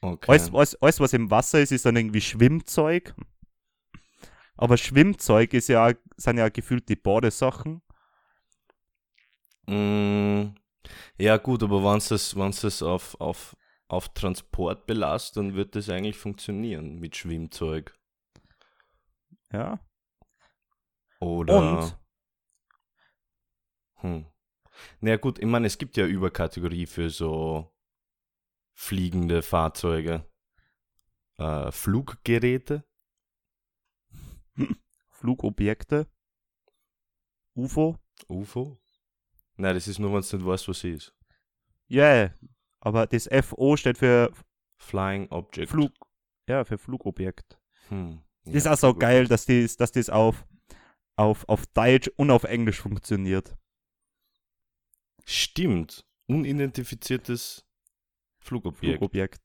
okay. 0.01 0.33
Alles, 0.33 0.53
alles, 0.53 0.83
alles, 0.83 1.01
was 1.01 1.13
im 1.13 1.31
Wasser 1.31 1.61
ist, 1.61 1.73
ist 1.73 1.87
dann 1.87 1.97
irgendwie 1.97 2.21
Schwimmzeug. 2.21 3.15
Aber 4.57 4.77
Schwimmzeug 4.77 5.55
ist 5.55 5.69
ja, 5.69 5.93
sind 6.17 6.39
ja 6.39 6.49
gefühlt 6.49 6.89
die 6.89 6.97
Badesachen. 6.97 7.83
Mm, 9.67 10.55
ja, 11.19 11.37
gut, 11.37 11.63
aber 11.63 11.83
wenn 11.85 11.99
es 11.99 12.37
wenn's 12.37 12.61
das 12.61 12.83
auf, 12.83 13.19
auf, 13.21 13.57
auf 13.89 14.09
Transport 14.11 14.87
belastet, 14.87 15.37
dann 15.37 15.55
wird 15.55 15.77
das 15.77 15.89
eigentlich 15.89 16.17
funktionieren 16.17 16.99
mit 16.99 17.17
Schwimmzeug. 17.17 17.97
Ja. 19.53 19.81
Oder. 21.21 21.59
Und 21.59 22.01
Hm. 24.03 24.27
Na 25.01 25.11
ja, 25.11 25.17
gut, 25.17 25.39
ich 25.39 25.47
meine, 25.47 25.67
es 25.67 25.79
gibt 25.79 25.97
ja 25.97 26.07
Überkategorie 26.07 26.87
für 26.87 27.11
so 27.11 27.73
fliegende 28.75 29.43
Fahrzeuge. 29.43 30.25
Äh, 31.39 31.71
Fluggeräte. 31.73 32.85
Flugobjekte. 35.11 36.07
UFO. 37.55 37.99
UFO? 38.29 38.79
Nein, 39.57 39.75
das 39.75 39.89
ist 39.89 39.99
nur, 39.99 40.13
wenn 40.15 40.23
du 40.23 40.37
nicht 40.37 40.47
weißt, 40.47 40.69
was 40.69 40.79
es 40.79 40.85
ist. 40.85 41.15
Ja, 41.89 42.15
yeah. 42.15 42.35
aber 42.81 43.07
das 43.07 43.29
FO 43.45 43.77
steht 43.77 43.99
für 43.99 44.33
Flying 44.77 45.29
Object. 45.31 45.71
Flug. 45.71 45.93
Ja, 46.49 46.65
für 46.65 46.79
Flugobjekt. 46.79 47.59
Hm. 47.89 48.23
Das 48.45 48.55
ist 48.55 48.65
ja, 48.65 48.73
auch 48.73 48.79
so 48.79 48.95
geil, 48.95 49.27
dass 49.27 49.45
das, 49.47 49.77
dass 49.77 49.93
das 49.93 50.09
auf, 50.09 50.47
auf, 51.17 51.49
auf 51.49 51.67
Deutsch 51.67 52.11
und 52.17 52.31
auf 52.31 52.45
Englisch 52.45 52.81
funktioniert. 52.81 53.57
Stimmt. 55.31 56.05
Unidentifiziertes 56.27 57.65
Flugobjekt. 58.41 58.99
Flugobjekt. 58.99 59.41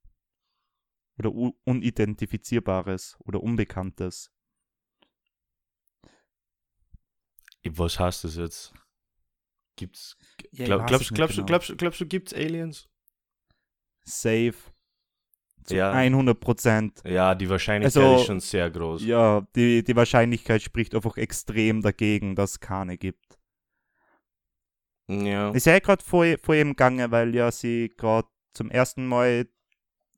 Oder 1.20 1.32
unidentifizierbares 1.64 3.16
oder 3.20 3.42
unbekanntes. 3.44 4.32
Was 7.64 8.00
heißt 8.00 8.24
das 8.24 8.36
jetzt? 8.36 8.74
Gibt's. 9.76 10.18
Ja, 10.52 10.62
ich 10.62 10.66
Glaub, 10.66 10.88
glaubst, 10.88 11.14
glaubst, 11.14 11.36
genau. 11.36 11.46
glaubst, 11.46 11.78
glaubst 11.78 12.02
du, 12.02 12.08
gibt's 12.08 12.34
Aliens? 12.34 12.90
Safe. 14.06 14.56
Zu 15.66 15.76
Ja. 15.76 15.92
100 15.92 16.40
Prozent. 16.40 17.02
Ja, 17.06 17.36
die 17.36 17.48
Wahrscheinlichkeit 17.50 18.04
Also, 18.04 18.22
ist 18.22 18.26
schon 18.26 18.40
sehr 18.40 18.72
groß. 18.72 19.04
Ja, 19.04 19.46
die, 19.56 19.84
die 19.84 19.96
Wahrscheinlichkeit 19.96 20.64
spricht 20.64 20.96
einfach 20.96 21.18
extrem 21.18 21.84
dagegen, 21.84 22.36
dass 22.36 22.52
es 22.52 22.60
keine 22.60 22.98
gibt. 22.98 23.35
Ja. 25.08 25.52
Ist 25.52 25.66
ja 25.68 25.78
gerade 25.80 26.04
vor, 26.04 26.26
vor 26.42 26.56
im 26.56 26.76
Gange, 26.76 27.12
weil 27.12 27.36
ja 27.36 27.52
sie 27.52 27.94
gerade 27.96 28.28
zum 28.54 28.72
ersten 28.72 29.06
Mal 29.08 29.48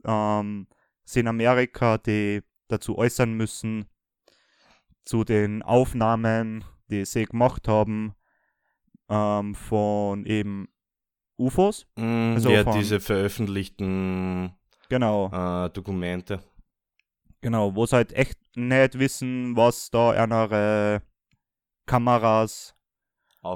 ähm, 0.06 0.68
sie 1.04 1.20
in 1.22 1.28
Amerika, 1.28 1.98
die 1.98 2.42
dazu 2.68 2.98
äußern 2.98 3.34
müssen, 3.34 3.86
zu 5.04 5.24
den 5.24 5.62
Aufnahmen, 5.64 6.64
die 6.90 7.06
sie 7.06 7.26
gemacht 7.26 7.68
haben, 7.68 8.14
ähm, 9.10 9.56
von 9.56 10.26
eben 10.26 10.68
UFOs. 11.38 11.86
Mm, 11.96 12.34
Also 12.36 12.50
ja, 12.50 12.64
diese 12.64 13.00
veröffentlichten 13.00 14.54
Genau, 14.90 15.28
äh, 15.66 15.70
Dokumente. 15.70 16.42
genau, 17.42 17.76
wo 17.76 17.86
sie 17.86 17.96
halt 17.98 18.14
echt 18.14 18.38
nicht 18.56 18.98
wissen, 19.00 19.56
was 19.56 19.90
da 19.92 20.14
ihre 20.16 21.02
Kameras 21.86 22.74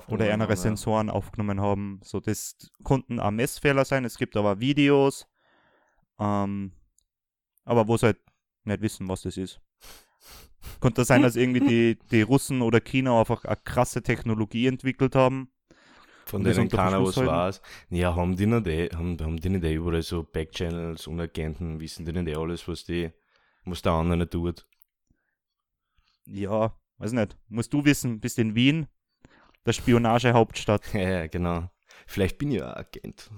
oder 0.07 0.31
haben, 0.31 0.41
ja. 0.41 0.55
Sensoren 0.55 1.09
aufgenommen 1.09 1.61
haben. 1.61 1.99
So, 2.03 2.19
das 2.19 2.55
konnten 2.83 3.19
auch 3.19 3.31
Messfehler 3.31 3.85
sein. 3.85 4.05
Es 4.05 4.17
gibt 4.17 4.35
aber 4.37 4.59
Videos, 4.59 5.27
ähm, 6.19 6.73
aber 7.65 7.87
wo 7.87 7.97
sie 7.97 8.07
halt 8.07 8.19
nicht 8.63 8.81
wissen, 8.81 9.07
was 9.07 9.23
das 9.23 9.37
ist. 9.37 9.61
Könnte 10.79 11.05
sein, 11.05 11.21
dass 11.21 11.35
irgendwie 11.37 11.59
die, 11.59 11.99
die 12.11 12.21
Russen 12.21 12.61
oder 12.61 12.79
China 12.79 13.19
einfach 13.19 13.45
eine 13.45 13.57
krasse 13.63 14.01
Technologie 14.01 14.67
entwickelt 14.67 15.15
haben. 15.15 15.51
Von 16.25 16.43
denen 16.43 16.69
keiner 16.69 17.03
was 17.03 17.17
weiß. 17.17 17.61
Ja, 17.89 18.15
haben 18.15 18.35
die 18.35 18.45
nicht 18.45 18.67
eh, 18.67 18.89
haben, 18.95 19.17
haben 19.19 19.37
die 19.37 19.49
nicht 19.49 19.65
eh 19.65 19.73
überall 19.73 20.01
so 20.01 20.23
Backchannels 20.23 21.07
und 21.07 21.19
Agenten, 21.19 21.79
wissen 21.79 22.05
die 22.05 22.13
nicht 22.13 22.27
eh 22.27 22.35
alles, 22.35 22.67
was 22.67 22.85
die, 22.85 23.11
was 23.65 23.81
der 23.81 23.93
andere 23.93 24.17
nicht 24.17 24.31
tut. 24.31 24.65
Ja, 26.25 26.73
weiß 26.99 27.11
nicht. 27.13 27.37
Musst 27.49 27.73
du 27.73 27.83
wissen, 27.83 28.19
bist 28.19 28.39
in 28.39 28.55
Wien, 28.55 28.87
der 29.65 29.73
Spionagehauptstadt. 29.73 30.81
Ja, 30.93 31.09
ja, 31.09 31.27
genau. 31.27 31.69
Vielleicht 32.07 32.37
bin 32.37 32.51
ich 32.51 32.61
ein 32.61 32.69
Agent. 32.73 33.31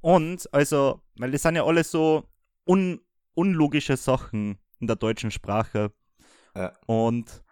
Und, 0.00 0.52
also, 0.52 1.02
weil 1.16 1.30
das 1.30 1.42
sind 1.42 1.56
ja 1.56 1.64
alles 1.64 1.90
so 1.90 2.28
un 2.66 3.00
unlogische 3.34 3.96
Sachen 3.96 4.58
in 4.78 4.86
der 4.86 4.96
deutschen 4.96 5.30
Sprache. 5.30 5.92
Ja. 6.54 6.72
Und 6.86 7.42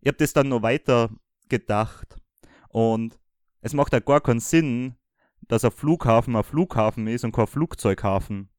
ich 0.00 0.08
habe 0.08 0.18
das 0.18 0.32
dann 0.32 0.48
noch 0.48 0.62
weiter 0.62 1.10
gedacht. 1.48 2.20
Und 2.68 3.18
es 3.60 3.72
macht 3.72 3.92
ja 3.92 4.00
gar 4.00 4.20
keinen 4.20 4.40
Sinn, 4.40 4.96
dass 5.48 5.64
ein 5.64 5.70
Flughafen 5.70 6.36
ein 6.36 6.44
Flughafen 6.44 7.06
ist 7.08 7.24
und 7.24 7.32
kein 7.32 7.46
Flugzeughafen. 7.46 8.50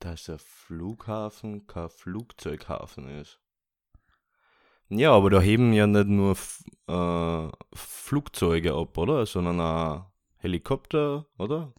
Dass 0.00 0.28
ein 0.28 0.38
Flughafen 0.38 1.66
kein 1.66 1.90
Flugzeughafen 1.90 3.08
ist. 3.08 3.43
Ja, 4.90 5.12
aber 5.12 5.30
da 5.30 5.40
heben 5.40 5.72
ja 5.72 5.86
nicht 5.86 6.08
nur 6.08 6.36
äh, 6.86 7.52
Flugzeuge 7.74 8.74
ab, 8.74 8.96
oder? 8.98 9.26
Sondern 9.26 9.60
auch 9.60 10.10
Helikopter, 10.36 11.26
oder? 11.38 11.72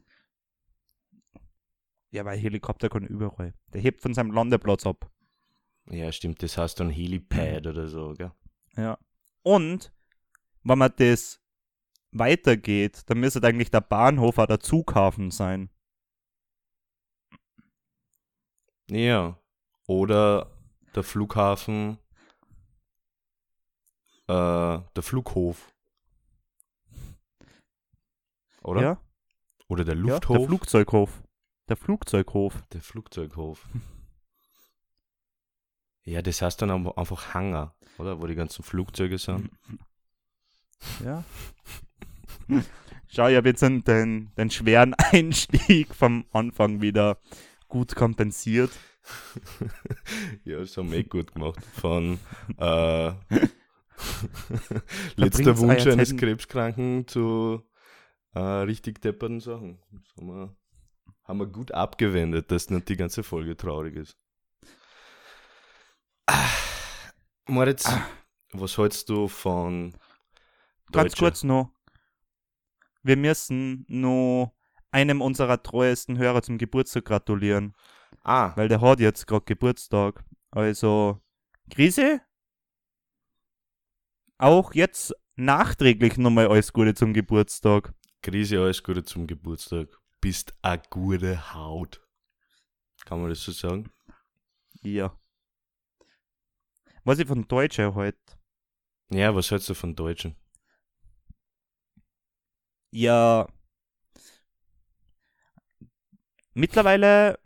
Ja, 2.11 2.25
weil 2.25 2.37
Helikopter 2.37 2.89
kann 2.89 3.05
überall. 3.05 3.53
Der 3.73 3.81
hebt 3.81 4.01
von 4.01 4.13
seinem 4.13 4.31
Landeplatz 4.31 4.85
ab. 4.85 5.11
Ja, 5.89 6.11
stimmt, 6.11 6.41
das 6.41 6.57
heißt 6.57 6.79
dann 6.79 6.89
Helipad 6.89 7.67
oder 7.67 7.87
so, 7.87 8.13
gell? 8.13 8.31
Ja. 8.75 8.97
Und 9.43 9.93
wenn 10.63 10.79
man 10.79 10.91
das 10.97 11.41
weitergeht, 12.11 13.03
dann 13.07 13.19
müsste 13.19 13.43
eigentlich 13.43 13.69
der 13.69 13.81
Bahnhof 13.81 14.39
auch 14.39 14.47
der 14.47 14.59
Zughafen 14.59 15.29
sein. 15.29 15.69
Ja. 18.89 19.39
Oder 19.87 20.51
der 20.95 21.03
Flughafen, 21.03 21.99
äh, 24.27 24.79
der 24.95 25.03
Flughof. 25.03 25.71
Oder? 28.63 28.81
Ja? 28.81 29.01
Oder 29.67 29.85
der 29.85 29.95
ja? 29.95 30.01
Lufthof. 30.01 30.37
Der 30.37 30.47
Flugzeughof. 30.47 31.23
Der 31.69 31.77
Flugzeughof. 31.77 32.63
Der 32.73 32.81
Flugzeughof. 32.81 33.67
ja, 36.03 36.21
das 36.21 36.41
heißt 36.41 36.61
dann 36.61 36.87
einfach 36.87 37.33
Hangar, 37.33 37.75
oder? 37.97 38.19
Wo 38.19 38.27
die 38.27 38.35
ganzen 38.35 38.63
Flugzeuge 38.63 39.17
sind. 39.17 39.49
Ja. 41.03 41.23
Schau, 43.07 43.27
ich 43.27 43.37
habe 43.37 43.49
jetzt 43.49 43.61
den, 43.61 43.83
den, 43.83 44.33
den 44.35 44.49
schweren 44.49 44.93
Einstieg 44.93 45.93
vom 45.95 46.25
Anfang 46.31 46.81
wieder 46.81 47.19
gut 47.67 47.95
kompensiert. 47.95 48.71
ja, 50.43 50.59
das 50.59 50.75
haben 50.77 50.91
wir 50.91 50.99
eh 50.99 51.03
gut 51.03 51.33
gemacht. 51.33 51.63
Von 51.63 52.19
äh, 52.57 53.11
letzter 55.15 55.57
Wunsch 55.57 55.85
eines 55.87 56.15
Krebskranken 56.15 57.07
zu 57.07 57.63
äh, 58.33 58.39
richtig 58.39 59.01
depperten 59.01 59.39
Sachen. 59.39 59.79
Das 59.91 60.15
haben 60.17 60.27
wir, 60.27 60.55
haben 61.23 61.39
wir 61.39 61.47
gut 61.47 61.71
abgewendet, 61.71 62.51
dass 62.51 62.69
nicht 62.69 62.89
die 62.89 62.97
ganze 62.97 63.23
Folge 63.23 63.55
traurig 63.55 63.95
ist. 63.95 64.17
Ah, 66.27 66.49
Moritz, 67.47 67.89
was 68.51 68.77
hältst 68.77 69.09
du 69.09 69.27
von 69.27 69.95
Ganz 70.91 71.15
kurz 71.15 71.43
noch. 71.43 71.71
Wir 73.03 73.17
müssen 73.17 73.85
nur 73.87 74.53
einem 74.91 75.21
unserer 75.21 75.61
treuesten 75.61 76.17
Hörer 76.17 76.41
zum 76.41 76.57
Geburtstag 76.57 77.05
gratulieren, 77.05 77.75
Ah, 78.23 78.53
weil 78.55 78.67
der 78.67 78.81
hat 78.81 78.99
jetzt 78.99 79.27
gerade 79.27 79.45
Geburtstag. 79.45 80.23
Also, 80.51 81.21
Krise? 81.69 82.21
Auch 84.37 84.73
jetzt 84.73 85.13
nachträglich 85.35 86.17
nochmal 86.17 86.47
alles 86.47 86.73
Gute 86.73 86.93
zum 86.93 87.13
Geburtstag. 87.13 87.93
Krise, 88.21 88.59
alles 88.59 88.83
Gute 88.83 89.03
zum 89.03 89.27
Geburtstag. 89.27 89.87
Bist 90.19 90.53
a 90.61 90.75
gute 90.75 91.53
Haut. 91.53 92.01
Kann 93.05 93.21
man 93.21 93.29
das 93.29 93.41
so 93.41 93.51
sagen? 93.51 93.91
Ja. 94.81 95.17
Was 97.03 97.19
ich 97.19 97.27
von 97.27 97.47
Deutsche 97.47 97.93
halt. 97.93 98.17
Ja, 99.09 99.35
was 99.35 99.51
hältst 99.51 99.69
du 99.69 99.73
von 99.75 99.95
Deutschen? 99.95 100.35
Ja. 102.91 103.47
Mittlerweile 106.53 107.39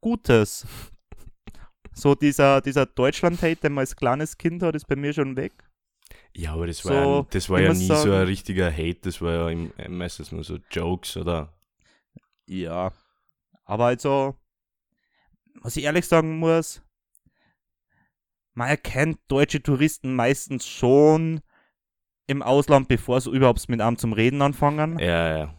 Gutes. 0.00 0.66
So 1.92 2.14
dieser, 2.14 2.60
dieser 2.60 2.86
Deutschland-Hate, 2.86 3.60
den 3.62 3.74
man 3.74 3.82
als 3.82 3.96
kleines 3.96 4.36
Kind 4.36 4.62
hat, 4.62 4.74
ist 4.74 4.86
bei 4.86 4.96
mir 4.96 5.12
schon 5.12 5.36
weg. 5.36 5.52
Ja, 6.34 6.52
aber 6.54 6.66
das 6.66 6.84
war, 6.84 7.04
So, 7.04 7.16
ja, 7.20 7.26
das 7.30 7.50
war 7.50 7.60
ja 7.60 7.72
nie 7.72 7.86
so 7.86 7.94
sagen- 7.94 8.12
ein 8.12 8.26
richtiger 8.26 8.70
Hate, 8.72 9.00
das 9.02 9.20
war 9.20 9.32
ja 9.32 9.48
im, 9.50 9.72
äh, 9.76 9.88
meistens 9.88 10.30
nur 10.32 10.44
so 10.44 10.58
Jokes, 10.70 11.16
oder? 11.16 11.52
Ja. 12.46 12.92
Aber 13.64 13.86
also, 13.86 14.36
was 15.62 15.76
ich 15.76 15.84
ehrlich 15.84 16.06
sagen 16.06 16.38
muss, 16.38 16.82
man 18.54 18.68
erkennt 18.68 19.18
deutsche 19.28 19.62
Touristen 19.62 20.14
meistens 20.14 20.66
schon 20.66 21.40
im 22.26 22.42
Ausland, 22.42 22.88
bevor 22.88 23.20
sie 23.20 23.30
überhaupt 23.30 23.68
mit 23.68 23.80
einem 23.80 23.98
zum 23.98 24.12
Reden 24.12 24.42
anfangen. 24.42 24.98
Ja, 24.98 25.38
ja. 25.38 25.54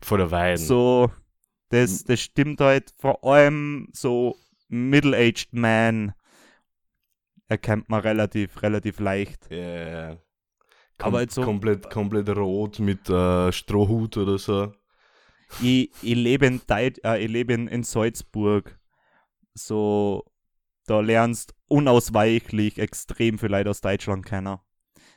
Vor 0.00 0.18
der 0.18 0.30
Weiden. 0.30 0.64
So, 0.64 1.10
das, 1.70 2.04
das 2.04 2.20
stimmt 2.20 2.60
halt 2.60 2.92
vor 2.98 3.24
allem 3.24 3.88
so 3.92 4.36
middle-aged 4.68 5.52
man 5.52 6.12
erkennt 7.48 7.88
man 7.88 8.00
relativ, 8.00 8.62
relativ 8.62 9.00
leicht. 9.00 9.50
Ja, 9.50 9.56
ja, 9.58 10.10
ja. 10.10 10.18
Aber 10.98 11.20
jetzt 11.20 11.34
so- 11.34 11.42
komplett, 11.42 11.90
komplett 11.90 12.28
rot 12.30 12.78
mit 12.78 13.08
äh, 13.10 13.52
Strohhut 13.52 14.16
oder 14.16 14.38
so. 14.38 14.72
Ich, 15.62 15.90
ich 16.02 16.14
lebe 16.14 16.46
in, 16.46 16.60
Deit, 16.66 17.04
äh, 17.04 17.18
ich 17.18 17.30
lebe 17.30 17.52
in, 17.52 17.68
in 17.68 17.82
Salzburg. 17.82 18.78
So, 19.54 20.24
da 20.86 21.00
lernst 21.00 21.54
unausweichlich 21.68 22.78
extrem 22.78 23.38
viel 23.38 23.50
Leute 23.50 23.70
aus 23.70 23.80
Deutschland 23.80 24.26
kennen. 24.26 24.58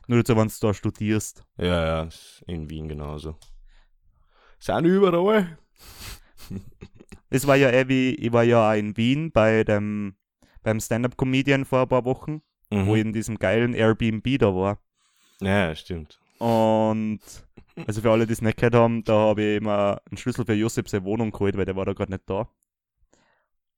Nur 0.08 0.20
dazu, 0.20 0.38
wenn 0.38 0.48
du 0.48 0.54
da 0.62 0.74
studierst. 0.74 1.44
Ja, 1.58 2.04
ja, 2.04 2.10
in 2.46 2.70
Wien 2.70 2.88
genauso. 2.88 3.38
Sind 4.60 4.86
überall. 4.86 5.58
Das 7.30 7.46
war 7.46 7.56
ja 7.58 7.70
eh 7.72 7.88
wie, 7.90 8.16
ich 8.16 8.32
war 8.32 8.44
ja 8.44 8.72
auch 8.72 8.76
in 8.76 8.96
Wien 8.96 9.32
bei 9.32 9.64
dem, 9.64 10.16
beim 10.68 10.82
Stand-Up-Comedian 10.82 11.64
vor 11.64 11.84
ein 11.84 11.88
paar 11.88 12.04
Wochen, 12.04 12.42
wo 12.70 12.96
ich 12.96 13.04
Mhm. 13.04 13.08
in 13.08 13.14
diesem 13.14 13.40
geilen 13.40 13.74
Airbnb 13.74 14.38
da 14.38 14.54
war. 14.54 14.80
Ja, 15.40 15.74
stimmt. 15.74 16.20
Und 16.40 17.22
also 17.88 18.02
für 18.02 18.12
alle, 18.12 18.28
die 18.28 18.34
es 18.34 18.42
nicht 18.42 18.58
gehört 18.58 18.76
haben, 18.76 19.02
da 19.06 19.14
habe 19.14 19.42
ich 19.44 19.58
immer 19.62 20.02
einen 20.10 20.18
Schlüssel 20.18 20.46
für 20.46 20.54
Josep 20.54 20.90
seine 20.90 21.06
Wohnung 21.06 21.32
geholt, 21.32 21.56
weil 21.56 21.64
der 21.64 21.78
war 21.78 21.86
da 21.86 21.94
gerade 21.94 22.12
nicht 22.12 22.30
da. 22.30 22.50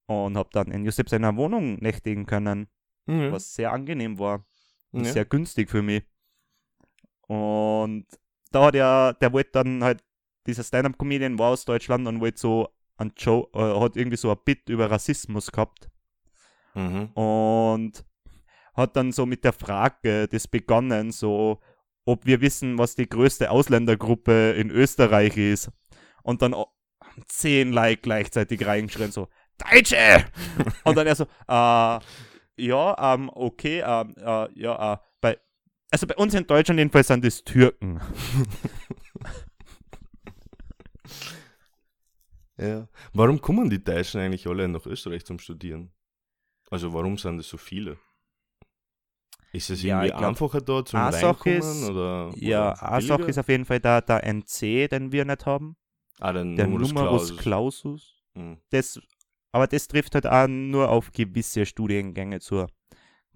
Und 0.07 0.35
habe 0.35 0.49
dann 0.51 0.71
in 0.71 0.83
Josep 0.83 1.09
seiner 1.09 1.35
Wohnung 1.35 1.75
nächtigen 1.75 2.25
können, 2.25 2.67
Mhm. 3.05 3.31
was 3.33 3.53
sehr 3.53 3.71
angenehm 3.71 4.17
war 4.17 4.43
und 4.91 5.05
ja. 5.05 5.11
sehr 5.13 5.25
günstig 5.25 5.69
für 5.69 5.83
mich. 5.83 6.03
Und 7.27 8.07
da 8.51 8.65
hat 8.65 8.75
er, 8.75 9.13
der 9.13 9.31
wollte 9.31 9.51
dann 9.51 9.83
halt, 9.83 10.03
dieser 10.47 10.63
Stand-Up-Comedian 10.63 11.37
war 11.37 11.51
aus 11.51 11.65
Deutschland 11.65 12.07
und 12.07 12.19
wollte 12.19 12.39
so 12.39 12.69
ein 12.97 13.13
Joe, 13.15 13.47
äh, 13.53 13.79
hat 13.79 13.95
irgendwie 13.95 14.17
so 14.17 14.31
ein 14.31 14.37
Bit 14.43 14.69
über 14.69 14.89
Rassismus 14.89 15.51
gehabt. 15.51 15.87
Mhm. 16.73 17.07
Und 17.13 18.05
hat 18.73 18.95
dann 18.95 19.11
so 19.11 19.25
mit 19.25 19.43
der 19.43 19.53
Frage 19.53 20.27
das 20.27 20.47
begonnen, 20.47 21.11
so, 21.11 21.59
ob 22.05 22.25
wir 22.25 22.41
wissen, 22.41 22.77
was 22.77 22.95
die 22.95 23.09
größte 23.09 23.51
Ausländergruppe 23.51 24.51
in 24.51 24.69
Österreich 24.69 25.37
ist. 25.37 25.71
Und 26.23 26.41
dann 26.41 26.55
zehn 27.27 27.71
Like 27.71 28.03
gleichzeitig 28.03 28.65
reingeschrien, 28.65 29.11
so, 29.11 29.27
Deutsche! 29.57 30.25
Und 30.83 30.97
dann 30.97 31.07
er 31.07 31.15
so, 31.15 31.23
äh, 31.23 31.99
ja, 32.61 33.13
ähm, 33.13 33.29
okay, 33.33 33.83
ähm, 33.85 34.15
äh, 34.17 34.47
ja, 34.59 34.93
äh, 34.93 34.97
bei, 35.21 35.37
also 35.91 36.07
bei 36.07 36.15
uns 36.15 36.33
in 36.33 36.47
Deutschland 36.47 36.79
jedenfalls 36.79 37.07
sind 37.07 37.25
das 37.25 37.43
Türken. 37.43 37.99
Ja. 42.59 42.89
Warum 43.13 43.39
kommen 43.39 43.69
die 43.69 43.81
Deutschen 43.81 44.19
eigentlich 44.19 44.45
alle 44.45 44.67
nach 44.67 44.85
Österreich 44.85 45.25
zum 45.25 45.39
Studieren? 45.39 45.91
Also 46.69 46.93
warum 46.93 47.17
sind 47.17 47.39
es 47.39 47.49
so 47.49 47.57
viele? 47.57 47.97
Ist 49.51 49.69
es 49.71 49.81
Ja, 49.81 49.97
irgendwie 49.97 50.11
ich 50.11 50.17
glaub, 50.17 50.29
einfacher 50.29 50.61
da 50.61 50.85
zum 50.85 50.99
Reinkommen? 50.99 51.59
ist- 51.59 51.89
oder, 51.89 52.31
Ja, 52.35 52.73
eine 52.73 53.01
Sache 53.05 53.23
ist 53.23 53.37
auf 53.39 53.47
jeden 53.49 53.65
Fall 53.65 53.79
der, 53.79 54.01
der 54.01 54.23
NC, 54.23 54.87
den 54.87 55.11
wir 55.11 55.25
nicht 55.25 55.45
haben. 55.45 55.75
ah, 56.19 56.31
der, 56.33 56.43
Der 56.43 56.67
Numerus 56.67 56.89
Numerus 56.93 57.27
Clausus. 57.37 57.37
Clausus. 57.37 58.23
Hm. 58.35 58.57
Das, 58.69 58.99
aber 59.51 59.65
das 59.65 59.87
trifft 59.87 60.13
halt 60.13 60.27
auch 60.27 60.47
nur 60.47 60.89
auf 60.89 61.11
gewisse 61.11 61.65
Studiengänge 61.65 62.39
zu. 62.39 62.67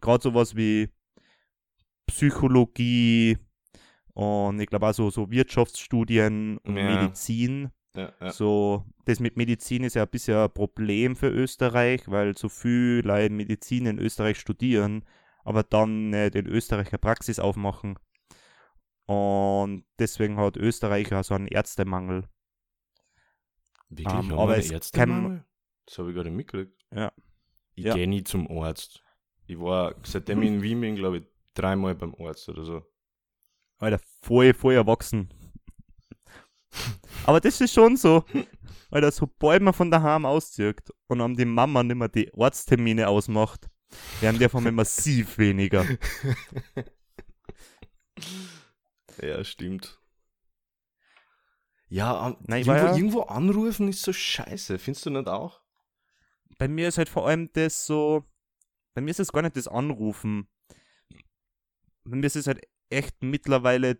Gerade 0.01 0.21
sowas 0.21 0.55
wie 0.55 0.89
Psychologie 2.07 3.37
und 4.13 4.59
ich 4.59 4.67
glaube 4.67 4.87
auch 4.87 4.93
so, 4.93 5.09
so 5.09 5.31
Wirtschaftsstudien 5.31 6.57
und 6.59 6.77
Ja. 6.77 7.01
Medizin. 7.01 7.71
Ja, 7.95 8.11
ja. 8.19 8.31
So, 8.31 8.85
das 9.05 9.19
mit 9.19 9.37
Medizin 9.37 9.83
ist 9.83 9.93
ja 9.95 10.03
ein 10.03 10.09
bisschen 10.09 10.35
ein 10.37 10.51
Problem 10.51 11.15
für 11.15 11.29
Österreich, 11.29 12.01
weil 12.07 12.35
so 12.37 12.49
viel 12.49 13.01
Leute 13.05 13.31
Medizin 13.33 13.85
in 13.85 13.99
Österreich 13.99 14.39
studieren, 14.39 15.05
aber 15.43 15.63
dann 15.63 16.09
nicht 16.09 16.35
in 16.35 16.47
Österreich 16.47 16.89
eine 16.91 16.97
Praxis 16.97 17.39
aufmachen. 17.39 17.99
Und 19.05 19.85
deswegen 19.99 20.37
hat 20.37 20.57
Österreich 20.57 21.09
ja 21.09 21.21
so 21.23 21.35
einen 21.35 21.47
Ärztemangel. 21.47 22.27
Wirklich, 23.89 24.07
Ähm, 24.07 24.13
haben 24.13 24.29
wir 24.29 24.39
aber 24.39 24.57
es 24.57 24.71
Ärztemangel? 24.71 25.45
Das 25.85 25.97
habe 25.99 26.09
ich 26.09 26.15
gerade 26.15 26.31
mitgekriegt. 26.31 26.85
Ja. 26.93 27.11
Ich 27.75 27.85
Ja. 27.85 27.93
gehe 27.93 28.07
nie 28.07 28.23
zum 28.23 28.49
Arzt. 28.49 29.03
Ich 29.45 29.59
war, 29.59 29.95
seitdem 30.03 30.41
ich 30.41 30.47
in 30.47 30.61
Wien 30.61 30.81
bin, 30.81 30.95
glaube 30.95 31.17
ich, 31.17 31.23
dreimal 31.53 31.93
beim 31.93 32.15
Arzt 32.15 32.47
oder 32.49 32.63
so. 32.63 32.85
Alter, 33.77 33.99
voll, 34.21 34.53
voll 34.53 34.73
erwachsen. 34.75 35.29
Aber 37.25 37.39
das 37.39 37.59
ist 37.61 37.73
schon 37.73 37.97
so. 37.97 38.23
Alter, 38.91 39.11
sobald 39.11 39.61
man 39.61 39.73
von 39.73 39.89
daheim 39.91 40.25
auszieht 40.25 40.81
und 41.07 41.21
an 41.21 41.35
die 41.35 41.45
Mama 41.45 41.83
nicht 41.83 41.95
mehr 41.95 42.09
die 42.09 42.31
Arzttermine 42.37 43.07
ausmacht, 43.07 43.67
werden 44.21 44.39
die 44.39 44.49
von 44.49 44.63
mir 44.63 44.71
massiv 44.71 45.37
weniger. 45.37 45.85
Ja, 49.21 49.43
stimmt. 49.43 49.99
Ja, 51.87 52.35
Nein, 52.47 52.61
ich 52.61 52.67
irgendwo, 52.67 52.85
ja- 52.87 52.95
irgendwo 52.95 53.21
anrufen 53.21 53.87
ist 53.87 54.01
so 54.01 54.11
scheiße. 54.11 54.79
Findest 54.79 55.05
du 55.05 55.11
nicht 55.11 55.27
auch? 55.27 55.61
Bei 56.57 56.67
mir 56.67 56.87
ist 56.87 56.97
halt 56.97 57.09
vor 57.09 57.27
allem 57.27 57.51
das 57.53 57.85
so, 57.85 58.23
bei 58.95 59.01
mir 59.01 59.11
ist 59.11 59.19
es 59.19 59.31
gar 59.31 59.41
nicht 59.43 59.55
das 59.55 59.67
Anrufen. 59.67 60.47
Bei 62.03 62.15
mir 62.15 62.25
ist 62.25 62.35
es 62.35 62.47
halt 62.47 62.61
echt 62.89 63.21
mittlerweile 63.21 63.99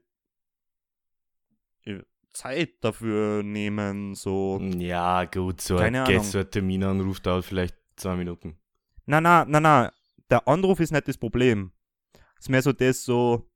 Zeit 2.33 2.75
dafür 2.81 3.43
nehmen, 3.43 4.15
so. 4.15 4.59
Ja, 4.77 5.25
gut, 5.25 5.61
so 5.61 5.77
Keine 5.77 6.05
ein, 6.05 6.23
so 6.23 6.39
ein 6.39 6.49
Terminanruf 6.49 7.19
dauert 7.19 7.45
vielleicht 7.45 7.75
zwei 7.95 8.15
Minuten. 8.15 8.57
Na, 9.05 9.21
na, 9.21 9.45
na, 9.47 9.59
na, 9.59 9.93
der 10.29 10.47
Anruf 10.47 10.79
ist 10.79 10.91
nicht 10.91 11.07
das 11.07 11.17
Problem. 11.17 11.71
Es 12.37 12.45
ist 12.45 12.49
mehr 12.49 12.61
so 12.61 12.73
das 12.73 13.03
so, 13.03 13.47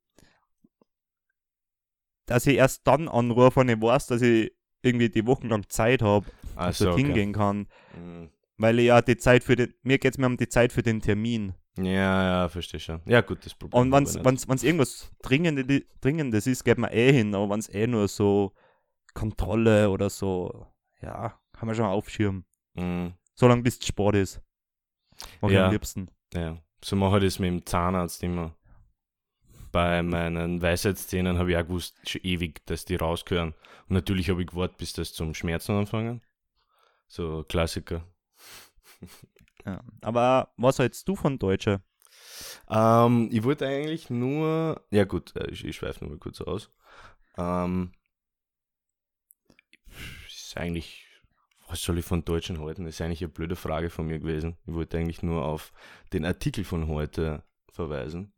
dass 2.26 2.46
ich 2.46 2.58
erst 2.58 2.86
dann 2.88 3.08
anrufe, 3.08 3.60
wenn 3.62 3.70
ich 3.70 3.82
weiß, 3.82 4.08
dass 4.08 4.22
ich 4.22 4.52
irgendwie 4.82 5.10
die 5.10 5.26
Wochen 5.26 5.48
lang 5.48 5.68
Zeit 5.70 6.02
habe, 6.02 6.26
dass 6.56 6.82
Also, 6.82 6.92
ich 6.92 6.98
hingehen 6.98 7.34
kann. 7.34 7.68
Mhm. 7.96 8.30
Weil 8.58 8.80
ich 8.80 8.86
ja 8.88 9.02
die 9.02 9.18
Zeit 9.18 9.44
für 9.44 9.56
den, 9.56 9.74
mir 9.84 9.98
geht 9.98 10.14
es 10.14 10.18
mir 10.18 10.26
um 10.26 10.38
die 10.38 10.50
Zeit 10.50 10.72
für 10.72 10.84
den 10.84 11.02
Termin. 11.02 11.54
Ja, 11.78 12.42
ja, 12.42 12.50
verstehe 12.50 12.80
schon. 12.80 13.02
Ja, 13.06 13.22
gut, 13.22 13.46
das 13.46 13.54
Problem. 13.54 13.82
Und 13.82 13.92
wenn's, 13.92 14.48
wenn's 14.48 14.64
irgendwas 14.64 15.12
Dringende, 15.22 15.84
Dringendes 16.02 16.48
ist, 16.48 16.64
geht 16.64 16.80
man 16.80 16.92
eh 16.92 17.12
hin, 17.12 17.36
aber 17.36 17.52
wenn 17.52 17.60
es 17.60 17.70
eh 17.70 17.86
nur 17.86 18.08
so 18.08 18.54
Kontrolle 19.18 19.90
oder 19.90 20.10
so, 20.10 20.68
ja, 21.02 21.40
kann 21.54 21.68
man 21.68 21.76
schon 21.76 21.86
aufschirmen. 21.86 22.46
nicht. 22.76 22.86
Mhm. 22.86 23.14
Solange 23.34 23.64
bis 23.64 23.84
Sport 23.86 24.16
ist. 24.16 24.42
Mach 25.42 25.50
ich 25.50 25.56
Ja. 25.56 25.66
am 25.66 25.72
liebsten. 25.72 26.10
Ja, 26.34 26.58
so 26.84 26.96
mache 26.96 27.18
ich 27.18 27.24
das 27.24 27.40
mit 27.40 27.50
dem 27.50 27.66
Zahnarzt 27.66 28.22
immer. 28.24 28.56
Bei 29.72 30.02
meinen 30.04 30.62
Weisheitszähnen 30.62 31.38
habe 31.38 31.52
ich 31.52 31.58
auch 31.58 31.64
gewusst, 31.68 31.96
schon 32.08 32.22
ewig, 32.24 32.66
dass 32.66 32.86
die 32.86 32.96
rausgehören. 32.96 33.54
Und 33.90 33.92
natürlich 33.96 34.30
habe 34.30 34.42
ich 34.42 34.48
gewartet, 34.48 34.78
bis 34.78 34.94
das 34.94 35.14
zum 35.14 35.34
Schmerzen 35.34 35.74
anfangen. 35.74 36.22
So 37.08 37.44
Klassiker. 37.44 38.04
Ja. 39.66 39.82
Aber 40.00 40.54
was 40.56 40.80
hältst 40.80 41.10
du 41.10 41.18
von 41.18 41.38
Deutsche? 41.38 41.82
Ähm, 42.70 43.28
ich 43.34 43.44
wollte 43.44 43.68
eigentlich 43.68 44.10
nur, 44.10 44.82
ja 44.92 45.04
gut, 45.04 45.36
äh, 45.36 45.50
ich, 45.52 45.66
ich 45.66 45.76
schweife 45.76 46.06
nur 46.06 46.12
mal 46.14 46.20
kurz 46.20 46.40
aus. 46.40 46.72
Ähm, 47.38 47.92
eigentlich, 50.60 51.06
was 51.68 51.82
soll 51.82 51.98
ich 51.98 52.06
von 52.06 52.26
Deutschen 52.26 52.60
halten? 52.60 52.86
Das 52.86 52.96
ist 52.96 53.02
eigentlich 53.02 53.22
eine 53.22 53.34
blöde 53.34 53.56
Frage 53.56 53.90
von 53.90 54.08
mir 54.08 54.20
gewesen. 54.20 54.58
Ich 54.66 54.74
wollte 54.74 54.98
eigentlich 54.98 55.24
nur 55.24 55.46
auf 55.46 55.74
den 56.14 56.26
Artikel 56.26 56.64
von 56.64 56.88
heute 56.88 57.44
verweisen. 57.72 58.34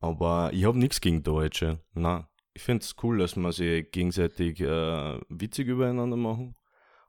Aber 0.00 0.50
ich 0.52 0.64
habe 0.64 0.78
nichts 0.78 1.00
gegen 1.00 1.22
Deutsche. 1.22 1.80
Na, 1.92 2.28
ich 2.54 2.62
finde 2.62 2.82
es 2.82 2.96
cool, 3.02 3.18
dass 3.18 3.36
man 3.36 3.52
sich 3.52 3.90
gegenseitig 3.90 4.60
äh, 4.60 5.20
witzig 5.28 5.68
übereinander 5.68 6.16
machen. 6.16 6.56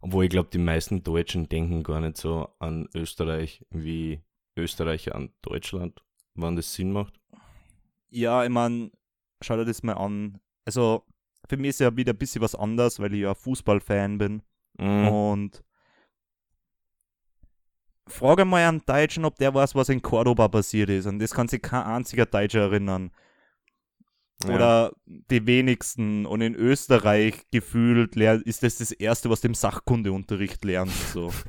Obwohl 0.02 0.26
ich 0.26 0.30
glaube, 0.32 0.50
die 0.52 0.58
meisten 0.58 1.04
Deutschen 1.04 1.48
denken 1.48 1.84
gar 1.84 2.02
nicht 2.02 2.18
so 2.18 2.50
an 2.60 2.90
Österreich 2.96 3.66
wie 3.70 4.22
Österreicher 4.58 5.16
an 5.16 5.32
Deutschland, 5.42 6.02
wann 6.34 6.56
das 6.56 6.74
Sinn 6.74 6.92
macht. 6.92 7.20
Ja, 8.10 8.44
ich 8.44 8.50
mein, 8.50 8.92
schau 9.42 9.56
dir 9.56 9.66
das 9.66 9.84
mal 9.84 9.94
an. 9.94 10.40
Also, 10.66 11.06
für 11.52 11.58
mich 11.58 11.72
ist 11.72 11.82
ja 11.82 11.98
wieder 11.98 12.14
ein 12.14 12.18
bisschen 12.18 12.42
was 12.42 12.56
anderes, 12.56 12.98
weil 13.02 13.14
ich 13.14 13.20
ja 13.24 13.36
Fußballfan 13.36 14.18
bin. 14.18 14.42
Mhm. 14.80 15.08
Und 15.10 15.64
frage 18.08 18.46
mal 18.46 18.66
einen 18.66 18.86
Deutschen, 18.86 19.26
ob 19.26 19.36
der 19.36 19.54
weiß, 19.54 19.76
was 19.76 19.90
in 19.90 20.02
Cordoba 20.02 20.48
passiert 20.48 20.90
ist. 20.90 21.08
Und 21.08 21.20
das 21.20 21.32
kann 21.32 21.50
sich 21.50 21.62
kein 21.62 21.84
einziger 21.84 22.26
Deutscher 22.26 22.62
erinnern. 22.62 23.12
Ja. 24.46 24.56
Oder 24.56 24.92
die 25.06 25.46
wenigsten. 25.46 26.26
Und 26.26 26.40
in 26.40 26.56
Österreich 26.56 27.34
gefühlt 27.52 28.16
ist 28.16 28.64
das 28.64 28.78
das 28.78 28.94
Erste, 28.94 29.30
was 29.30 29.42
du 29.42 29.50
im 29.50 29.54
Sachkundeunterricht 29.54 30.64
lernst. 30.64 31.12
So. 31.12 31.34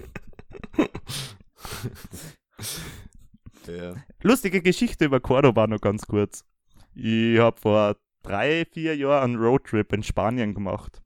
Ja. 3.68 3.94
Lustige 4.22 4.60
Geschichte 4.60 5.04
über 5.04 5.20
Cordoba 5.20 5.68
noch 5.68 5.80
ganz 5.80 6.04
kurz. 6.04 6.44
Ich 6.96 7.38
habe 7.38 7.60
vor 7.60 7.96
drei, 8.22 8.64
vier 8.70 8.96
Jahren 8.96 9.34
einen 9.34 9.42
Roadtrip 9.42 9.92
in 9.92 10.02
Spanien 10.02 10.54
gemacht. 10.54 11.02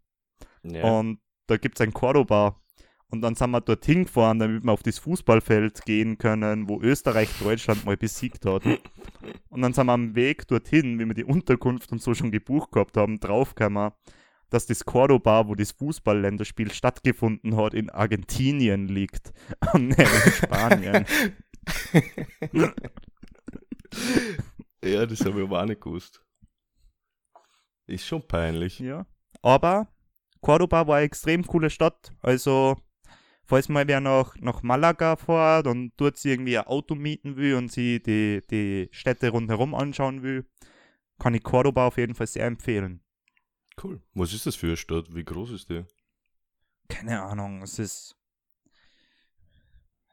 Ja. 0.62 0.84
Und 0.84 1.20
da 1.46 1.56
gibt 1.56 1.78
es 1.78 1.86
ein 1.86 1.92
Cordoba. 1.92 2.60
Und 3.08 3.22
dann 3.22 3.36
sind 3.36 3.52
wir 3.52 3.60
dorthin 3.60 4.04
gefahren, 4.04 4.40
damit 4.40 4.64
wir 4.64 4.72
auf 4.72 4.82
das 4.82 4.98
Fußballfeld 4.98 5.84
gehen 5.84 6.18
können, 6.18 6.68
wo 6.68 6.80
Österreich 6.80 7.28
Deutschland 7.40 7.84
mal 7.84 7.96
besiegt 7.96 8.44
hat. 8.44 8.64
Und 9.48 9.62
dann 9.62 9.72
sind 9.72 9.86
wir 9.86 9.92
am 9.92 10.16
Weg 10.16 10.48
dorthin, 10.48 10.98
wie 10.98 11.04
wir 11.04 11.14
die 11.14 11.24
Unterkunft 11.24 11.92
und 11.92 12.02
so 12.02 12.14
schon 12.14 12.32
gebucht 12.32 12.72
gehabt 12.72 12.96
haben, 12.96 13.20
draufgekommen, 13.20 13.92
dass 14.50 14.66
das 14.66 14.84
Cordoba, 14.84 15.46
wo 15.48 15.54
das 15.54 15.70
Fußballländerspiel 15.72 16.72
stattgefunden 16.72 17.56
hat, 17.56 17.74
in 17.74 17.90
Argentinien 17.90 18.88
liegt. 18.88 19.32
Und 19.72 19.88
nicht 19.88 20.00
in 20.00 20.32
Spanien. 20.32 21.06
ja, 24.84 25.06
das 25.06 25.24
habe 25.24 25.38
ich 25.40 25.46
aber 25.46 25.62
auch 25.62 25.66
nicht 25.66 25.80
gewusst. 25.80 26.25
Ist 27.86 28.06
schon 28.06 28.26
peinlich. 28.26 28.78
Ja. 28.80 29.06
Aber 29.42 29.88
Cordoba 30.40 30.86
war 30.86 30.96
eine 30.96 31.06
extrem 31.06 31.46
coole 31.46 31.70
Stadt. 31.70 32.12
Also, 32.20 32.76
falls 33.44 33.68
mal 33.68 33.86
wer 33.86 34.00
nach, 34.00 34.36
nach 34.36 34.62
Malaga 34.62 35.16
fährt 35.16 35.66
und 35.66 35.92
dort 35.96 36.16
sich 36.16 36.32
irgendwie 36.32 36.58
ein 36.58 36.66
Auto 36.66 36.94
mieten 36.94 37.36
will 37.36 37.54
und 37.54 37.70
sie 37.70 38.02
die, 38.02 38.42
die 38.50 38.88
Städte 38.92 39.30
rundherum 39.30 39.74
anschauen 39.74 40.22
will, 40.22 40.46
kann 41.18 41.34
ich 41.34 41.42
Cordoba 41.42 41.86
auf 41.86 41.96
jeden 41.96 42.14
Fall 42.14 42.26
sehr 42.26 42.46
empfehlen. 42.46 43.02
Cool. 43.82 44.02
Was 44.14 44.32
ist 44.32 44.46
das 44.46 44.56
für 44.56 44.66
eine 44.66 44.76
Stadt? 44.76 45.14
Wie 45.14 45.24
groß 45.24 45.50
ist 45.50 45.68
die? 45.68 45.84
Keine 46.88 47.22
Ahnung, 47.22 47.62
es 47.62 47.78
ist. 47.78 48.16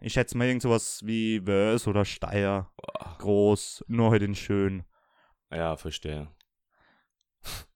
Ich 0.01 0.13
schätze 0.13 0.37
mal 0.37 0.47
irgend 0.47 0.63
sowas 0.63 1.01
wie 1.05 1.45
Wels 1.45 1.87
oder 1.87 2.03
Steyr. 2.03 2.69
Boah. 2.75 3.17
Groß, 3.19 3.85
nur 3.87 4.11
halt 4.11 4.21
in 4.21 4.35
schön. 4.35 4.83
Ja, 5.49 5.77
verstehe. 5.77 6.27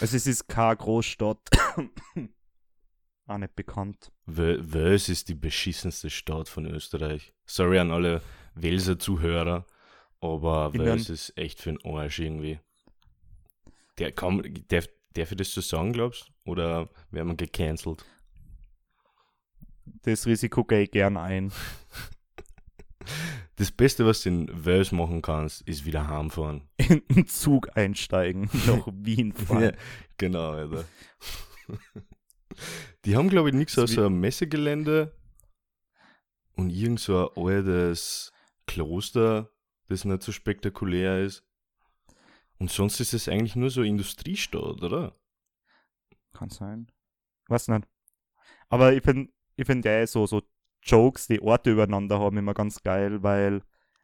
Also 0.00 0.16
es 0.16 0.26
ist 0.26 0.46
keine 0.46 0.76
Großstadt. 0.76 1.38
Auch 3.26 3.38
nicht 3.38 3.56
bekannt. 3.56 4.12
Wels 4.26 5.08
ist 5.08 5.28
die 5.28 5.34
beschissenste 5.34 6.10
Stadt 6.10 6.48
von 6.48 6.66
Österreich. 6.66 7.32
Sorry 7.46 7.78
an 7.78 7.90
alle 7.90 8.20
Welser 8.54 8.98
Zuhörer, 8.98 9.64
aber 10.20 10.72
Wels 10.74 11.08
ist 11.08 11.36
echt 11.38 11.60
für 11.60 11.72
den 11.72 11.84
Arsch 11.84 12.18
irgendwie. 12.18 12.60
Der 13.98 14.12
kann, 14.12 14.42
darf, 14.68 14.86
darf 15.14 15.30
ich 15.30 15.38
das 15.38 15.52
so 15.52 15.60
sagen, 15.60 15.92
glaubst 15.92 16.30
du? 16.44 16.52
Oder 16.52 16.90
werden 17.10 17.28
wir 17.28 17.36
gecancelt? 17.36 18.04
Das 20.02 20.26
Risiko 20.26 20.64
gehe 20.64 20.82
ich 20.82 20.90
gern 20.90 21.16
ein. 21.16 21.52
Das 23.56 23.72
Beste, 23.72 24.04
was 24.04 24.22
du 24.22 24.28
in 24.28 24.66
Wales 24.66 24.92
machen 24.92 25.22
kannst, 25.22 25.62
ist 25.62 25.84
wieder 25.84 26.08
heimfahren. 26.08 26.68
In 26.88 27.02
den 27.08 27.26
Zug 27.26 27.76
einsteigen, 27.76 28.50
nach 28.66 28.86
Wien 28.92 29.32
fahren. 29.32 29.62
Ja, 29.62 29.72
genau, 30.18 30.50
Alter. 30.50 30.84
Die 33.04 33.16
haben, 33.16 33.28
glaube 33.28 33.50
ich, 33.50 33.54
nichts 33.54 33.78
außer 33.78 34.06
ein 34.06 34.20
Messegelände 34.20 35.16
und 36.54 36.70
irgend 36.70 37.00
so 37.00 37.30
ein 37.34 37.42
altes 37.44 38.32
Kloster, 38.66 39.50
das 39.88 40.04
nicht 40.04 40.22
so 40.22 40.32
spektakulär 40.32 41.22
ist. 41.22 41.44
Und 42.58 42.70
sonst 42.70 43.00
ist 43.00 43.12
es 43.12 43.28
eigentlich 43.28 43.56
nur 43.56 43.70
so 43.70 43.82
Industriestadt, 43.82 44.82
oder? 44.82 45.14
Kann 46.32 46.50
sein. 46.50 46.90
Was 47.48 47.68
nicht. 47.68 47.86
Aber 48.68 48.92
ich 48.94 49.02
finde 49.02 49.30
ich 49.56 49.66
find 49.66 49.84
ja 49.84 50.06
so, 50.06 50.26
so 50.26 50.42
Jokes, 50.86 51.26
die 51.26 51.42
Orte 51.42 51.70
übereinander 51.70 52.18
haben, 52.18 52.38
immer 52.38 52.54
ganz 52.54 52.82
geil, 52.82 53.22
weil 53.22 53.62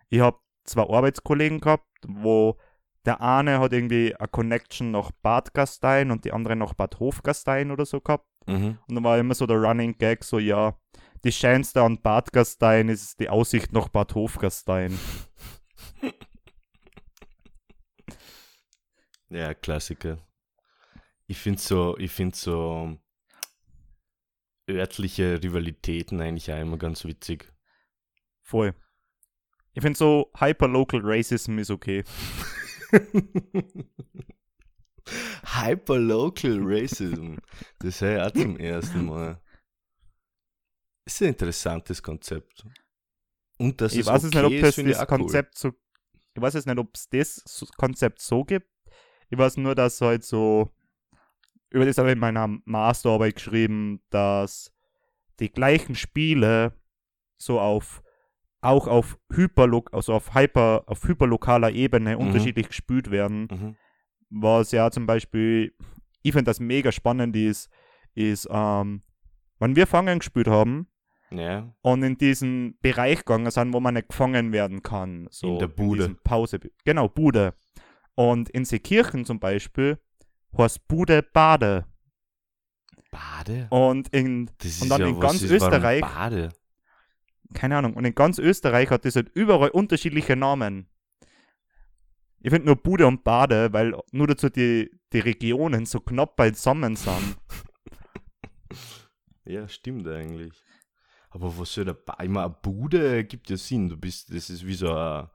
ich 0.08 0.20
habe 0.20 0.38
zwei 0.64 0.82
Arbeitskollegen 0.82 1.60
gehabt, 1.60 1.86
wo 2.06 2.56
der 3.04 3.20
eine 3.20 3.58
hat 3.58 3.72
irgendwie 3.72 4.14
eine 4.14 4.28
Connection 4.28 4.90
nach 4.90 5.10
Bad 5.22 5.54
Gastein 5.54 6.10
und 6.10 6.24
die 6.24 6.32
andere 6.32 6.56
nach 6.56 6.74
Bad 6.74 7.00
Hofgastein 7.00 7.70
oder 7.70 7.86
so 7.86 8.00
gehabt. 8.00 8.26
Mhm. 8.46 8.78
Und 8.86 8.94
dann 8.94 9.04
war 9.04 9.18
immer 9.18 9.34
so 9.34 9.46
der 9.46 9.56
Running 9.56 9.96
Gag, 9.98 10.24
so 10.24 10.38
ja, 10.38 10.76
die 11.24 11.32
Schönste 11.32 11.82
an 11.82 12.00
Bad 12.00 12.32
Gastein 12.32 12.88
ist 12.88 13.18
die 13.20 13.28
Aussicht 13.28 13.72
nach 13.72 13.88
Bad 13.88 14.14
Hofgastein. 14.14 14.98
Ja, 19.32 19.54
Klassiker. 19.54 20.18
Ich 21.26 21.38
finde 21.38 21.58
so, 21.58 21.96
ich 21.96 22.10
finde 22.10 22.36
so 22.36 22.98
örtliche 24.68 25.42
Rivalitäten 25.42 26.20
eigentlich 26.20 26.52
auch 26.52 26.60
immer 26.60 26.78
ganz 26.78 27.04
witzig. 27.04 27.52
Voll. 28.42 28.74
Ich 29.74 29.82
finde 29.82 29.98
so 29.98 30.30
Hyperlocal 30.38 31.00
Racism 31.02 31.58
ist 31.58 31.70
okay. 31.70 32.04
Hyperlocal 35.44 36.58
Racism. 36.60 37.36
Das 37.78 38.00
höre 38.00 38.16
ich 38.16 38.22
auch 38.22 38.32
zum 38.32 38.56
ersten 38.58 39.06
Mal. 39.06 39.40
Ist 41.04 41.22
ein 41.22 41.28
interessantes 41.28 42.02
Konzept. 42.02 42.64
Und 43.58 43.80
das 43.80 43.92
ich 43.92 44.00
ist 44.00 44.06
weiß 44.06 44.24
okay 44.24 44.36
nicht, 44.36 44.44
ob 44.44 44.52
ist, 44.52 44.78
das, 44.78 44.84
das 44.84 44.96
auch 44.98 45.00
cool. 45.12 45.18
Konzept 45.18 45.58
so. 45.58 45.72
Ich 46.34 46.40
weiß 46.40 46.54
es 46.54 46.66
nicht, 46.66 46.78
ob 46.78 46.94
es 46.94 47.08
das 47.08 47.68
Konzept 47.76 48.20
so 48.20 48.44
gibt. 48.44 48.68
Ich 49.28 49.38
weiß 49.38 49.56
nur, 49.56 49.74
dass 49.74 50.00
halt 50.00 50.24
so. 50.24 50.70
Über 51.72 51.84
das 51.86 51.98
habe 51.98 52.08
ich 52.08 52.12
in 52.14 52.18
meiner 52.20 52.48
Masterarbeit 52.64 53.36
geschrieben, 53.36 54.00
dass 54.10 54.72
die 55.40 55.50
gleichen 55.50 55.94
Spiele 55.94 56.74
so 57.38 57.58
auf 57.60 58.02
auch 58.60 58.86
auf 58.86 59.18
Hyperlok, 59.32 59.92
also 59.92 60.12
auf 60.14 60.34
Hyper, 60.34 60.84
auf 60.86 61.02
hyperlokaler 61.08 61.72
Ebene 61.72 62.14
Mhm. 62.16 62.20
unterschiedlich 62.26 62.68
gespielt 62.68 63.10
werden. 63.10 63.48
Mhm. 63.50 63.76
was 64.34 64.72
ja 64.72 64.90
zum 64.90 65.04
Beispiel, 65.06 65.74
ich 66.22 66.32
finde 66.32 66.44
das 66.44 66.58
mega 66.58 66.90
spannend 66.90 67.36
ist, 67.36 67.68
ist, 68.14 68.48
ähm, 68.50 69.02
wenn 69.58 69.76
wir 69.76 69.86
Fangen 69.86 70.20
gespielt 70.20 70.46
haben 70.48 70.86
Ja, 71.30 71.74
und 71.82 72.02
in 72.02 72.16
diesen 72.16 72.78
Bereich 72.80 73.18
gegangen 73.18 73.50
sind, 73.50 73.72
wo 73.74 73.80
man 73.80 73.92
nicht 73.94 74.08
gefangen 74.08 74.52
werden 74.52 74.82
kann. 74.82 75.26
So 75.30 75.54
In 75.54 75.58
der 75.58 75.66
Bude. 75.68 75.98
diesem 75.98 76.16
Pause. 76.24 76.60
Genau, 76.84 77.08
Bude. 77.10 77.52
Und 78.14 78.48
in 78.50 78.64
Seekirchen 78.64 79.24
zum 79.26 79.38
Beispiel 79.40 79.98
heißt 80.58 80.86
Bude 80.88 81.22
Bade. 81.22 81.86
Bade? 83.10 83.66
Und 83.70 84.08
in, 84.08 84.48
und 84.80 84.88
dann 84.88 85.02
in 85.02 85.16
was 85.16 85.20
ganz 85.20 85.42
ist, 85.42 85.50
Österreich- 85.50 86.00
Bade. 86.00 86.48
keine 87.54 87.76
Ahnung, 87.76 87.94
und 87.94 88.04
in 88.04 88.14
ganz 88.14 88.38
Österreich 88.38 88.90
hat 88.90 89.04
das 89.04 89.16
halt 89.16 89.28
überall 89.34 89.70
unterschiedliche 89.70 90.34
Namen. 90.36 90.88
Ich 92.40 92.50
finde 92.50 92.66
nur 92.66 92.76
Bude 92.76 93.06
und 93.06 93.22
Bade, 93.22 93.72
weil 93.72 93.94
nur 94.10 94.26
dazu 94.26 94.48
die, 94.48 94.90
die 95.12 95.20
Regionen 95.20 95.86
so 95.86 96.00
knapp 96.00 96.36
beisammen 96.36 96.96
sind. 96.96 97.36
Ja, 99.44 99.66
stimmt 99.68 100.06
eigentlich. 100.06 100.52
Aber 101.30 101.58
was 101.58 101.74
soll 101.74 101.84
der 101.84 101.94
ba 101.94 102.16
Ich 102.22 102.28
meine, 102.28 102.46
eine 102.46 102.56
Bude 102.62 103.24
gibt 103.24 103.50
ja 103.50 103.56
Sinn. 103.56 103.88
Du 103.88 103.96
bist, 103.96 104.32
das 104.32 104.48
ist 104.50 104.64
wie 104.66 104.74
so 104.74 104.94
ein, 104.94 105.28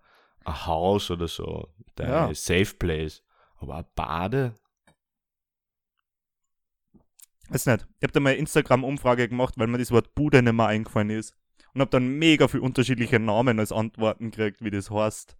ein 0.45 0.65
Haus 0.65 1.11
oder 1.11 1.27
so. 1.27 1.73
Dein 1.95 2.09
Ja. 2.09 2.33
Safe 2.33 2.73
Place. 2.79 3.21
Aber 3.57 3.75
eine 3.75 3.87
Bade? 3.95 4.55
Weiß 7.49 7.65
nicht. 7.65 7.87
Ich 7.99 8.03
habe 8.03 8.13
da 8.13 8.19
mal 8.19 8.31
eine 8.31 8.39
Instagram-Umfrage 8.39 9.29
gemacht, 9.29 9.53
weil 9.57 9.67
mir 9.67 9.77
das 9.77 9.91
Wort 9.91 10.15
Bude 10.15 10.41
nicht 10.41 10.53
mehr 10.53 10.67
eingefallen 10.67 11.09
ist. 11.09 11.35
Und 11.73 11.81
habe 11.81 11.91
dann 11.91 12.07
mega 12.07 12.47
viele 12.47 12.63
unterschiedliche 12.63 13.19
Namen 13.19 13.59
als 13.59 13.71
Antworten 13.71 14.31
gekriegt, 14.31 14.63
wie 14.63 14.71
das 14.71 14.89
heißt. 14.89 15.37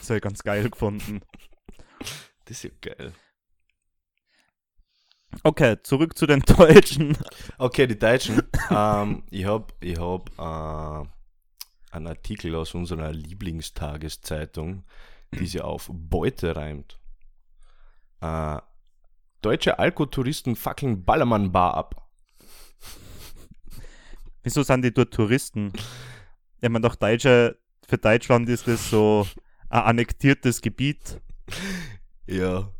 Das 0.00 0.10
habe 0.10 0.16
ich 0.18 0.22
ganz 0.22 0.42
geil 0.42 0.68
gefunden. 0.70 1.20
Das 2.44 2.56
ist 2.56 2.62
ja 2.62 2.70
geil. 2.80 3.12
Okay, 5.42 5.76
zurück 5.82 6.16
zu 6.16 6.26
den 6.26 6.40
Deutschen. 6.46 7.18
Okay, 7.58 7.86
die 7.86 7.98
Deutschen. 7.98 8.42
ähm, 8.70 9.22
ich 9.30 9.44
habe 9.44 9.66
ich 9.80 9.98
hab, 9.98 10.30
äh, 10.38 11.06
einen 11.90 12.06
Artikel 12.06 12.54
aus 12.54 12.74
unserer 12.74 13.12
Lieblingstageszeitung, 13.12 14.84
die 15.32 15.46
sich 15.46 15.60
auf 15.60 15.90
Beute 15.92 16.56
reimt. 16.56 16.98
Äh, 18.22 18.58
deutsche 19.42 19.78
Alkotouristen 19.78 20.56
fackeln 20.56 21.04
Ballermann-Bar 21.04 21.74
ab. 21.74 22.08
Wieso 24.42 24.62
sind 24.62 24.82
die 24.82 24.92
dort 24.92 25.12
Touristen? 25.12 25.72
Ich 26.60 26.68
meine, 26.68 26.80
doch 26.80 26.94
Deutsche, 26.94 27.58
für 27.86 27.98
Deutschland 27.98 28.48
ist 28.48 28.66
das 28.66 28.90
so 28.90 29.26
ein 29.68 29.82
annektiertes 29.82 30.60
Gebiet. 30.60 31.20
Ja, 32.26 32.70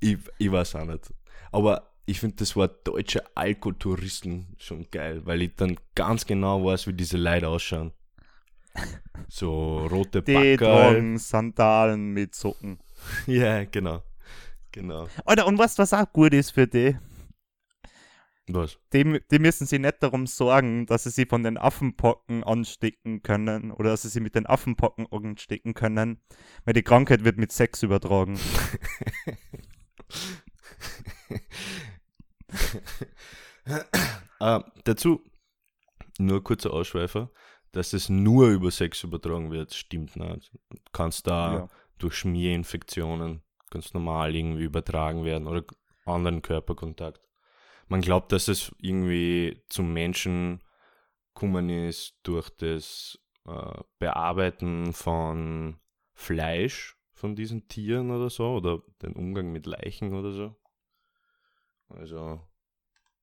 ich, 0.00 0.18
ich 0.38 0.50
weiß 0.50 0.76
auch 0.76 0.84
nicht. 0.84 1.12
Aber 1.52 1.90
ich 2.06 2.20
finde 2.20 2.36
das 2.36 2.54
Wort 2.56 2.86
deutsche 2.86 3.22
Alkotouristen 3.36 4.54
schon 4.58 4.86
geil, 4.90 5.22
weil 5.24 5.42
ich 5.42 5.56
dann 5.56 5.76
ganz 5.94 6.26
genau 6.26 6.64
weiß, 6.64 6.86
wie 6.86 6.92
diese 6.92 7.16
Leute 7.16 7.48
ausschauen. 7.48 7.92
So 9.28 9.86
rote 9.86 10.22
Backerl. 10.22 11.18
Sandalen 11.18 12.12
mit 12.12 12.34
Socken. 12.34 12.78
Ja, 13.26 13.64
genau. 13.64 14.02
Genau. 14.76 15.08
Alter, 15.24 15.46
und 15.46 15.58
du, 15.58 15.78
was 15.78 15.94
auch 15.94 16.12
gut 16.12 16.34
ist 16.34 16.50
für 16.50 16.66
die? 16.66 16.98
Was? 18.48 18.78
die? 18.92 19.20
Die 19.30 19.38
müssen 19.38 19.66
sich 19.66 19.80
nicht 19.80 20.02
darum 20.02 20.26
sorgen, 20.26 20.84
dass 20.84 21.04
sie 21.04 21.10
sich 21.10 21.26
von 21.30 21.42
den 21.42 21.56
Affenpocken 21.56 22.44
anstecken 22.44 23.22
können 23.22 23.72
oder 23.72 23.90
dass 23.90 24.02
sie 24.02 24.10
sich 24.10 24.22
mit 24.22 24.34
den 24.34 24.44
Affenpocken 24.44 25.06
anstecken 25.10 25.72
können, 25.72 26.20
weil 26.66 26.74
die 26.74 26.82
Krankheit 26.82 27.24
wird 27.24 27.38
mit 27.38 27.52
Sex 27.52 27.82
übertragen. 27.82 28.38
äh, 34.40 34.60
dazu 34.84 35.24
nur 36.18 36.44
kurzer 36.44 36.72
Ausschweifer, 36.72 37.30
dass 37.72 37.94
es 37.94 38.10
nur 38.10 38.48
über 38.50 38.70
Sex 38.70 39.02
übertragen 39.04 39.50
wird, 39.50 39.72
stimmt 39.74 40.16
nicht. 40.16 40.52
Du 40.70 40.78
kannst 40.92 41.26
da 41.26 41.52
Ja. 41.54 41.68
durch 41.98 42.14
Schmierinfektionen 42.16 43.42
ganz 43.70 43.94
normal 43.94 44.34
irgendwie 44.34 44.64
übertragen 44.64 45.24
werden 45.24 45.46
oder 45.46 45.64
anderen 46.04 46.42
Körperkontakt. 46.42 47.20
Man 47.88 48.00
glaubt, 48.00 48.32
dass 48.32 48.48
es 48.48 48.74
irgendwie 48.78 49.62
zum 49.68 49.92
Menschen 49.92 50.62
gekommen 51.34 51.68
ist 51.68 52.18
durch 52.22 52.50
das 52.50 53.18
äh, 53.46 53.80
Bearbeiten 53.98 54.92
von 54.92 55.78
Fleisch 56.14 56.96
von 57.12 57.34
diesen 57.34 57.66
Tieren 57.68 58.10
oder 58.10 58.30
so 58.30 58.56
oder 58.56 58.82
den 59.02 59.14
Umgang 59.14 59.50
mit 59.50 59.66
Leichen 59.66 60.14
oder 60.14 60.32
so. 60.32 60.56
Also, 61.88 62.40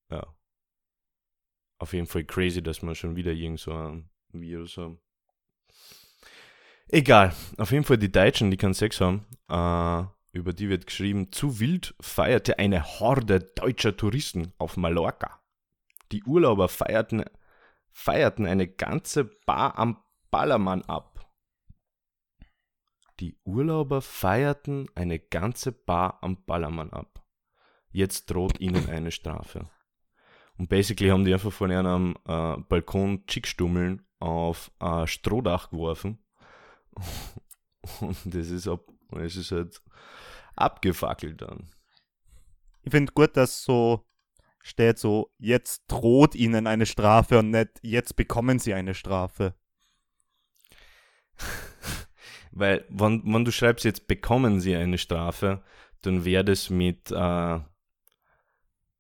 ja. 0.10 0.36
Auf 1.78 1.94
jeden 1.94 2.08
Fall 2.08 2.24
crazy, 2.24 2.62
dass 2.62 2.82
wir 2.82 2.96
schon 2.96 3.16
wieder 3.16 3.32
irgend 3.32 3.60
so 3.60 3.74
ein 3.74 4.10
Virus 4.32 4.78
haben. 4.78 5.00
Egal, 6.88 7.34
auf 7.58 7.72
jeden 7.72 7.84
Fall 7.84 7.98
die 7.98 8.12
Deutschen, 8.12 8.52
die 8.52 8.58
keinen 8.58 8.74
Sex 8.74 9.02
haben, 9.02 9.26
äh, 9.50 10.06
über 10.34 10.52
die 10.52 10.68
wird 10.68 10.88
geschrieben, 10.88 11.32
zu 11.32 11.60
wild 11.60 11.96
feierte 12.02 12.60
eine 12.60 12.84
Horde 12.84 13.40
deutscher 13.40 13.96
Touristen 13.96 14.52
auf 14.58 14.78
Mallorca. 14.78 15.40
Die 16.12 16.24
Urlauber 16.24 16.68
feierten, 16.68 17.24
feierten 17.92 18.46
eine 18.48 18.68
ganze 18.68 19.26
Bar 19.26 19.78
am 19.78 20.04
Ballermann 20.32 20.82
ab. 20.84 21.32
Die 23.20 23.38
Urlauber 23.44 24.02
feierten 24.02 24.90
eine 24.96 25.20
ganze 25.20 25.72
Bar 25.72 26.18
am 26.22 26.44
Ballermann 26.46 26.92
ab. 26.92 27.24
Jetzt 27.92 28.32
droht 28.32 28.60
ihnen 28.60 28.90
eine 28.90 29.12
Strafe. 29.12 29.70
Und 30.58 30.68
basically 30.68 31.10
haben 31.10 31.26
die 31.26 31.34
einfach 31.34 31.54
von 31.54 31.72
einem 31.72 32.16
äh, 32.28 32.58
Balkon 32.58 33.26
Chickstummeln 33.28 34.06
auf 34.20 34.72
ein 34.80 35.08
Strohdach 35.08 35.70
geworfen. 35.70 36.24
Und 38.02 38.18
das 38.26 38.50
ist, 38.50 38.68
ab, 38.68 38.93
das 39.22 39.36
ist 39.36 39.52
halt 39.52 39.82
abgefackelt 40.56 41.42
dann. 41.42 41.70
ich 42.84 42.92
finde 42.92 43.12
gut, 43.14 43.36
dass 43.38 43.64
so 43.64 44.06
steht 44.62 44.98
so, 45.00 45.32
jetzt 45.40 45.84
droht 45.88 46.36
ihnen 46.36 46.68
eine 46.68 46.86
Strafe 46.86 47.40
und 47.40 47.52
nicht, 47.52 47.70
jetzt 47.82 48.16
bekommen 48.16 48.60
sie 48.60 48.74
eine 48.74 48.94
Strafe. 48.96 49.56
Weil, 52.52 52.86
wenn, 52.90 53.22
wenn 53.26 53.46
du 53.46 53.52
schreibst, 53.52 53.86
jetzt 53.86 54.08
bekommen 54.08 54.60
sie 54.60 54.76
eine 54.76 54.98
Strafe, 54.98 55.64
dann 56.02 56.26
wäre 56.26 56.46
das 56.46 56.70
mit 56.70 57.12
äh, 57.12 57.60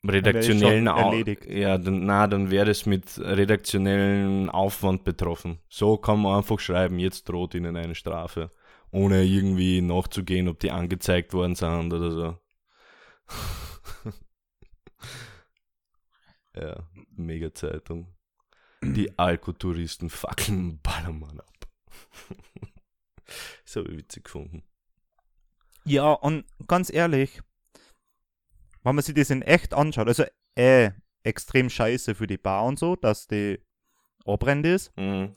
redaktionellen 0.07 0.87
schon 0.87 0.87
Au- 0.87 0.95
erledigt. 0.97 1.45
Ja, 1.45 1.77
dann, 1.77 2.05
na, 2.05 2.27
dann 2.27 2.51
wäre 2.51 2.65
das 2.65 2.85
mit 2.85 3.17
redaktionellen 3.19 4.49
Aufwand 4.49 5.03
betroffen. 5.03 5.59
So 5.69 5.97
kann 5.97 6.21
man 6.21 6.37
einfach 6.37 6.59
schreiben, 6.59 6.99
jetzt 6.99 7.29
droht 7.29 7.53
ihnen 7.55 7.75
eine 7.77 7.95
Strafe. 7.95 8.51
Ohne 8.93 9.23
irgendwie 9.23 9.81
nachzugehen, 9.81 10.47
ob 10.47 10.59
die 10.59 10.69
angezeigt 10.69 11.33
worden 11.33 11.55
sind 11.55 11.91
oder 11.91 12.11
so. 12.11 12.37
ja, 16.55 16.87
mega 17.15 17.53
Zeitung. 17.53 18.13
Die 18.83 19.11
Alkotouristen 19.17 20.09
fackeln 20.11 20.79
Ballermann 20.83 21.39
ab. 21.39 21.67
das 23.65 23.75
habe 23.75 23.89
ich 23.89 23.97
witzig 23.97 24.25
gefunden. 24.25 24.63
Ja, 25.85 26.13
und 26.13 26.45
ganz 26.67 26.93
ehrlich, 26.93 27.41
wenn 28.83 28.93
man 28.95 29.03
sich 29.03 29.15
das 29.15 29.31
in 29.31 29.41
echt 29.41 29.73
anschaut, 29.73 30.07
also 30.07 30.23
äh, 30.55 30.91
extrem 31.23 31.69
scheiße 31.71 32.13
für 32.13 32.27
die 32.27 32.37
Bar 32.37 32.65
und 32.65 32.77
so, 32.77 32.95
dass 32.95 33.27
die 33.27 33.59
abbrennt 34.25 34.65
ist, 34.67 34.95
Mhm. 34.97 35.33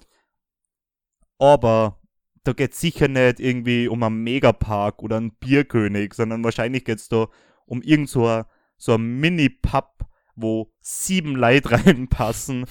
aber 1.39 1.99
da 2.47 2.53
geht 2.53 2.73
es 2.73 2.81
sicher 2.81 3.09
nicht 3.09 3.41
irgendwie 3.41 3.89
um 3.89 4.03
einen 4.03 4.23
Megapark 4.23 5.03
oder 5.03 5.17
einen 5.17 5.33
Bierkönig, 5.33 6.15
sondern 6.15 6.45
wahrscheinlich 6.45 6.85
geht 6.85 6.99
es 6.99 7.09
da 7.09 7.29
um 7.67 7.83
irgend 7.83 8.09
so 8.09 8.27
ein, 8.29 8.45
so 8.77 8.95
ein 8.95 9.19
Mini-Pub, 9.19 10.07
wo 10.37 10.73
sieben 10.81 11.35
Leute 11.35 11.71
reinpassen 11.87 12.67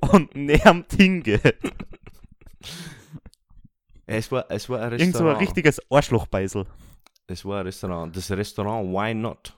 und 0.00 0.34
näher 0.34 0.84
hingeht. 0.96 1.56
Es 4.06 4.32
war, 4.32 4.46
es 4.50 4.68
war 4.68 4.80
ein 4.80 4.92
Irgend 4.92 5.14
so 5.14 5.24
ein 5.24 5.26
Restaurant. 5.28 5.40
richtiges 5.40 5.80
Arschlochbeisel. 5.90 6.66
es 7.28 7.44
war 7.44 7.60
ein 7.60 7.66
Restaurant. 7.66 8.16
Das 8.16 8.30
Restaurant 8.32 8.88
Why 8.92 9.14
Not? 9.14 9.56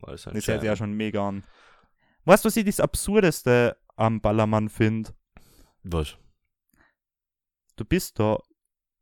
War 0.00 0.12
das 0.12 0.24
Das 0.24 0.48
hört 0.48 0.64
ja 0.64 0.74
schon 0.74 0.94
mega 0.94 1.28
an. 1.28 1.44
Weißt 2.24 2.44
du, 2.44 2.48
was 2.48 2.56
ich 2.56 2.64
das 2.64 2.80
Absurdeste 2.80 3.76
am 3.96 4.20
Ballermann 4.20 4.68
finde? 4.68 5.10
Was? 5.84 6.16
Du 7.80 7.86
bist 7.86 8.18
da 8.18 8.38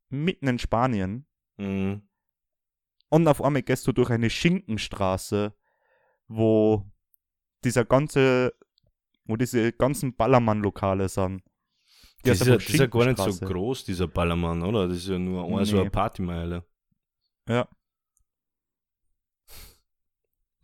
mitten 0.09 0.47
in 0.47 0.61
Spanien 0.61 1.27
Mhm. 1.57 2.09
und 3.09 3.27
auf 3.27 3.43
einmal 3.43 3.63
gehst 3.63 3.85
du 3.89 3.93
durch 3.93 4.09
eine 4.11 4.31
Schinkenstraße, 4.31 5.53
wo 6.29 6.89
dieser 7.65 7.85
ganze, 7.85 8.55
wo 9.25 9.35
diese 9.37 9.73
ganzen 9.73 10.15
Ballermann-Lokale 10.15 11.09
sind. 11.09 11.43
Die 12.25 12.29
Das 12.29 12.41
ist, 12.41 12.47
ja, 12.47 12.55
das 12.55 12.69
ist 12.69 12.79
ja 12.79 12.87
gar 12.87 13.07
nicht 13.07 13.19
so 13.19 13.45
groß, 13.47 13.85
dieser 13.85 14.07
Ballermann, 14.07 14.63
oder? 14.63 14.87
Das 14.87 14.99
ist 14.99 15.09
ja 15.09 15.19
nur 15.19 15.45
eine 15.45 15.67
so 15.67 15.75
Nee. 15.75 15.81
eine 15.81 15.91
Partymeile. 15.91 16.65
Ja, 17.49 17.69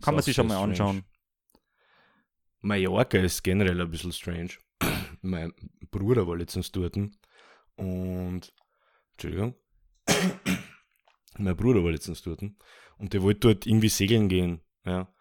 kann 0.03 0.15
man 0.15 0.23
sich 0.23 0.37
schon 0.37 0.47
mal 0.47 0.55
strange. 0.55 0.71
anschauen. 0.71 1.05
Mallorca 2.61 3.19
ist 3.19 3.43
generell 3.43 3.81
ein 3.81 3.91
bisschen 3.91 4.13
strange. 4.13 4.51
mein 5.23 5.53
Bruder 5.91 6.29
war 6.29 6.37
letztens 6.37 6.71
dort 6.71 6.97
und 7.77 8.53
Entschuldigung. 9.13 9.55
mein 11.39 11.57
Bruder 11.57 11.83
war 11.83 11.93
letztens 11.93 12.23
dort 12.23 12.43
und 12.99 13.13
der 13.13 13.23
wollte 13.23 13.41
dort 13.41 13.67
irgendwie 13.67 13.89
segeln 13.89 14.29
gehen, 14.29 14.61
ja. 14.85 15.13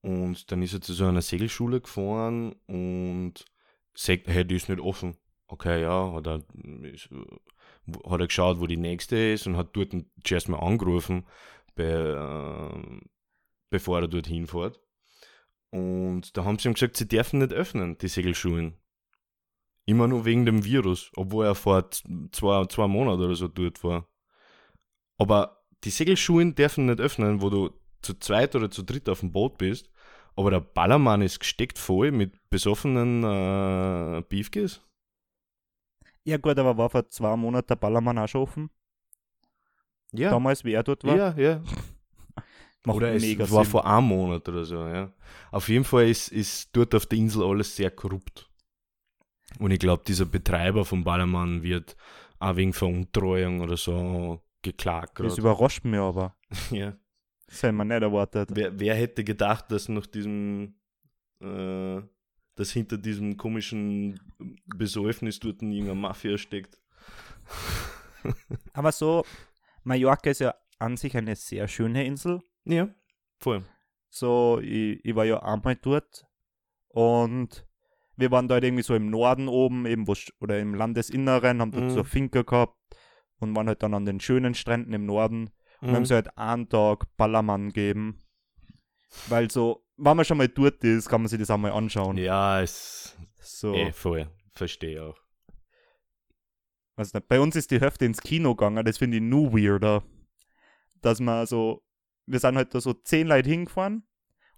Und 0.00 0.50
dann 0.52 0.62
ist 0.62 0.74
er 0.74 0.80
zu 0.80 0.94
so 0.94 1.06
einer 1.06 1.22
Segelschule 1.22 1.80
gefahren 1.80 2.52
und 2.66 3.44
sagt, 3.94 4.28
hey, 4.28 4.44
die 4.46 4.56
ist 4.56 4.68
nicht 4.68 4.80
offen. 4.80 5.16
Okay, 5.48 5.82
ja, 5.82 6.12
hat 6.12 6.26
er, 6.26 6.44
hat 8.04 8.20
er 8.20 8.26
geschaut, 8.26 8.60
wo 8.60 8.66
die 8.66 8.76
nächste 8.76 9.16
ist 9.16 9.46
und 9.46 9.56
hat 9.56 9.74
dort 9.74 9.94
zuerst 10.22 10.48
mal 10.48 10.60
angerufen, 10.60 11.26
bei, 11.74 11.84
äh, 11.84 13.00
bevor 13.70 14.00
er 14.00 14.08
dort 14.08 14.26
hinfährt. 14.26 14.80
Und 15.70 16.36
da 16.36 16.44
haben 16.44 16.58
sie 16.58 16.68
ihm 16.68 16.74
gesagt, 16.74 16.96
sie 16.96 17.08
dürfen 17.08 17.40
nicht 17.40 17.52
öffnen, 17.52 17.98
die 17.98 18.08
Segelschulen. 18.08 18.77
Immer 19.88 20.06
nur 20.06 20.26
wegen 20.26 20.44
dem 20.44 20.66
Virus, 20.66 21.10
obwohl 21.16 21.46
er 21.46 21.54
vor 21.54 21.90
zwei, 21.90 22.66
zwei 22.66 22.86
Monaten 22.86 23.22
oder 23.22 23.34
so 23.34 23.48
dort 23.48 23.82
war. 23.82 24.06
Aber 25.16 25.62
die 25.82 25.88
Segelschulen 25.88 26.54
dürfen 26.54 26.84
nicht 26.86 27.00
öffnen, 27.00 27.40
wo 27.40 27.48
du 27.48 27.70
zu 28.02 28.12
zweit 28.18 28.54
oder 28.54 28.70
zu 28.70 28.82
dritt 28.82 29.08
auf 29.08 29.20
dem 29.20 29.32
Boot 29.32 29.56
bist. 29.56 29.90
Aber 30.36 30.50
der 30.50 30.60
Ballermann 30.60 31.22
ist 31.22 31.40
gesteckt 31.40 31.78
voll 31.78 32.12
mit 32.12 32.38
besoffenen 32.50 33.24
äh, 33.24 34.22
Beefcakes. 34.28 34.82
Ja 36.24 36.36
gut, 36.36 36.58
aber 36.58 36.76
war 36.76 36.90
vor 36.90 37.08
zwei 37.08 37.34
Monaten 37.34 37.68
der 37.68 37.76
Ballermann 37.76 38.18
auch 38.18 38.28
schon 38.28 38.42
offen? 38.42 38.70
Ja, 40.12 40.30
Damals, 40.30 40.64
wie 40.64 40.72
er 40.74 40.82
dort 40.82 41.02
war? 41.04 41.16
ja, 41.16 41.34
ja. 41.36 41.62
Macht 42.84 42.96
Oder 42.98 43.14
es 43.14 43.38
war 43.38 43.64
Sinn. 43.64 43.70
vor 43.70 43.86
einem 43.86 44.06
Monat 44.06 44.48
oder 44.48 44.64
so, 44.66 44.86
ja. 44.86 45.12
Auf 45.50 45.68
jeden 45.70 45.84
Fall 45.84 46.08
ist, 46.08 46.28
ist 46.28 46.68
dort 46.76 46.94
auf 46.94 47.06
der 47.06 47.18
Insel 47.18 47.42
alles 47.42 47.74
sehr 47.74 47.90
korrupt. 47.90 48.47
Und 49.58 49.70
ich 49.70 49.78
glaube, 49.78 50.02
dieser 50.06 50.26
Betreiber 50.26 50.84
vom 50.84 51.04
Ballermann 51.04 51.62
wird 51.62 51.96
auch 52.38 52.56
wegen 52.56 52.72
Veruntreuung 52.72 53.60
oder 53.60 53.76
so 53.76 54.40
geklagt. 54.62 55.18
Das 55.18 55.34
grad. 55.34 55.38
überrascht 55.38 55.84
mich 55.84 56.00
aber. 56.00 56.36
Ja. 56.70 56.96
Das 57.46 57.62
hätte 57.62 57.72
man 57.72 57.88
nicht 57.88 58.02
erwartet. 58.02 58.50
Wer, 58.52 58.78
wer 58.78 58.94
hätte 58.94 59.24
gedacht, 59.24 59.72
dass 59.72 59.88
nach 59.88 60.06
diesem, 60.06 60.74
äh, 61.40 62.02
dass 62.56 62.72
hinter 62.72 62.98
diesem 62.98 63.38
komischen 63.38 64.20
Besäufnis 64.76 65.40
dort 65.40 65.62
irgendeine 65.62 65.94
Mafia 65.94 66.36
steckt? 66.36 66.78
Aber 68.74 68.92
so, 68.92 69.24
Mallorca 69.82 70.28
ist 70.28 70.40
ja 70.40 70.54
an 70.78 70.98
sich 70.98 71.16
eine 71.16 71.36
sehr 71.36 71.68
schöne 71.68 72.04
Insel. 72.04 72.42
Ja, 72.64 72.94
voll. 73.38 73.64
So, 74.10 74.60
ich, 74.62 75.02
ich 75.02 75.14
war 75.14 75.24
ja 75.24 75.42
einmal 75.42 75.76
dort 75.76 76.26
und 76.88 77.66
wir 78.18 78.30
waren 78.30 78.48
dort 78.48 78.64
irgendwie 78.64 78.82
so 78.82 78.94
im 78.94 79.10
Norden 79.10 79.48
oben, 79.48 79.86
eben 79.86 80.06
wo, 80.06 80.14
oder 80.40 80.58
im 80.58 80.74
Landesinneren, 80.74 81.60
haben 81.60 81.70
dort 81.72 81.84
Mhm. 81.84 81.90
so 81.90 82.04
Finca 82.04 82.42
gehabt 82.42 82.76
und 83.38 83.54
waren 83.56 83.68
halt 83.68 83.82
dann 83.82 83.94
an 83.94 84.04
den 84.04 84.20
schönen 84.20 84.54
Stränden 84.54 84.92
im 84.92 85.06
Norden 85.06 85.50
und 85.80 85.90
Mhm. 85.90 85.94
haben 85.94 86.04
sie 86.04 86.14
halt 86.14 86.36
einen 86.36 86.68
Tag 86.68 87.06
Ballermann 87.16 87.68
gegeben. 87.68 88.18
Weil 89.28 89.50
so, 89.50 89.84
wenn 89.96 90.16
man 90.16 90.24
schon 90.24 90.36
mal 90.38 90.48
dort 90.48 90.82
ist, 90.84 91.08
kann 91.08 91.22
man 91.22 91.28
sich 91.28 91.38
das 91.38 91.50
auch 91.50 91.56
mal 91.58 91.72
anschauen. 91.72 92.16
Ja, 92.18 92.60
es 92.60 93.16
So, 93.40 93.72
eh, 93.74 93.92
voll. 93.92 94.28
Verstehe 94.52 95.02
auch. 95.02 95.16
weiß 96.96 97.14
nicht, 97.14 97.28
bei 97.28 97.38
uns 97.40 97.54
ist 97.54 97.70
die 97.70 97.80
Hälfte 97.80 98.04
ins 98.04 98.20
Kino 98.20 98.54
gegangen, 98.56 98.84
das 98.84 98.98
finde 98.98 99.18
ich 99.18 99.22
nur 99.22 99.52
weirder. 99.52 100.02
Dass 101.00 101.20
man 101.20 101.46
so, 101.46 101.84
wir 102.26 102.40
sind 102.40 102.56
halt 102.56 102.74
da 102.74 102.80
so 102.80 102.92
zehn 102.92 103.28
Leute 103.28 103.48
hingefahren 103.48 104.02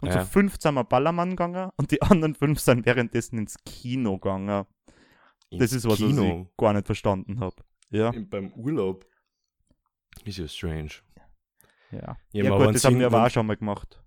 und 0.00 0.08
Ja. 0.08 0.20
so 0.20 0.26
fünf 0.26 0.60
sind 0.60 0.74
wir 0.74 0.84
Ballermann 0.84 1.30
gegangen 1.30 1.70
und 1.76 1.90
die 1.90 2.00
anderen 2.02 2.34
fünf 2.34 2.60
sind 2.60 2.86
währenddessen 2.86 3.38
ins 3.38 3.56
Kino 3.64 4.18
gegangen. 4.18 4.66
Das 5.50 5.72
ist 5.72 5.84
was, 5.84 5.92
was 5.92 5.98
Kino. 5.98 6.48
ich 6.50 6.56
gar 6.56 6.72
nicht 6.72 6.86
verstanden 6.86 7.40
habe. 7.40 7.56
Ja. 7.90 8.10
Im- 8.10 8.28
beim 8.28 8.52
Urlaub. 8.52 9.04
Ist 10.24 10.38
ja 10.38 10.46
strange. 10.48 10.90
Ja, 11.90 12.16
Ja, 12.32 12.42
ja 12.44 12.56
gut, 12.56 12.74
das 12.74 12.84
haben 12.84 12.98
wir 12.98 13.06
aber 13.06 13.26
auch 13.26 13.30
schon 13.30 13.46
mal 13.46 13.56
gemacht. 13.56 14.02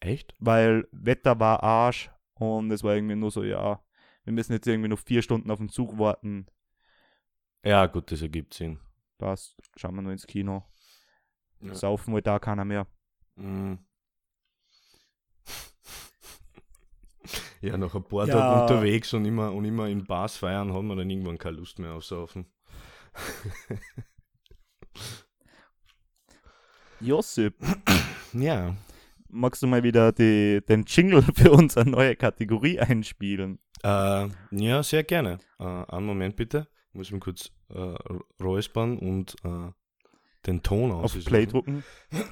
Echt? 0.00 0.34
Weil 0.38 0.86
Wetter 0.92 1.38
war 1.40 1.62
Arsch 1.62 2.10
und 2.34 2.70
es 2.70 2.82
war 2.84 2.94
irgendwie 2.94 3.16
nur 3.16 3.30
so, 3.30 3.42
ja, 3.42 3.82
wir 4.24 4.32
müssen 4.32 4.52
jetzt 4.52 4.66
irgendwie 4.66 4.88
noch 4.88 4.98
vier 4.98 5.22
Stunden 5.22 5.50
auf 5.50 5.58
den 5.58 5.68
Zug 5.68 5.98
warten. 5.98 6.46
Ja, 7.64 7.86
gut, 7.86 8.10
das 8.12 8.22
ergibt 8.22 8.54
Sinn. 8.54 8.78
Passt, 9.18 9.56
schauen 9.76 9.94
wir 9.94 10.02
nur 10.02 10.12
ins 10.12 10.26
Kino. 10.26 10.64
Ja. 11.60 11.74
Saufen 11.74 12.12
wollte 12.12 12.24
da 12.30 12.38
keiner 12.38 12.64
mehr. 12.64 12.86
Mhm. 13.36 13.78
Ja, 17.60 17.76
nach 17.76 17.94
ein 17.94 18.04
paar 18.04 18.26
Ja. 18.26 18.34
Tagen 18.34 18.62
unterwegs 18.62 19.12
und 19.14 19.24
immer, 19.24 19.52
und 19.52 19.64
immer 19.64 19.88
in 19.88 20.04
Bars 20.04 20.36
feiern, 20.36 20.72
haben 20.72 20.86
wir 20.88 20.96
dann 20.96 21.10
irgendwann 21.10 21.38
keine 21.38 21.56
Lust 21.58 21.78
mehr 21.78 21.92
aufsaufen. 21.94 22.46
Josip, 27.00 27.54
Ja. 28.32 28.74
magst 29.28 29.62
du 29.62 29.66
mal 29.66 29.82
wieder 29.82 30.12
die, 30.12 30.62
den 30.66 30.84
Jingle 30.86 31.22
für 31.34 31.52
unsere 31.52 31.88
neue 31.88 32.16
Kategorie 32.16 32.80
einspielen? 32.80 33.58
Äh, 33.82 34.28
ja, 34.50 34.82
sehr 34.82 35.04
gerne. 35.04 35.38
Äh, 35.58 35.64
einen 35.64 36.06
Moment 36.06 36.36
bitte. 36.36 36.66
Ich 36.90 36.94
muss 36.94 37.10
mich 37.10 37.20
kurz 37.20 37.50
äh, 37.68 37.94
räuspern 38.42 38.98
und 38.98 39.36
äh, 39.44 39.70
den 40.46 40.62
Ton 40.62 40.90
Auf 40.92 41.04
aussuchen. 41.04 41.24
Play 41.24 41.46
drucken? 41.46 41.84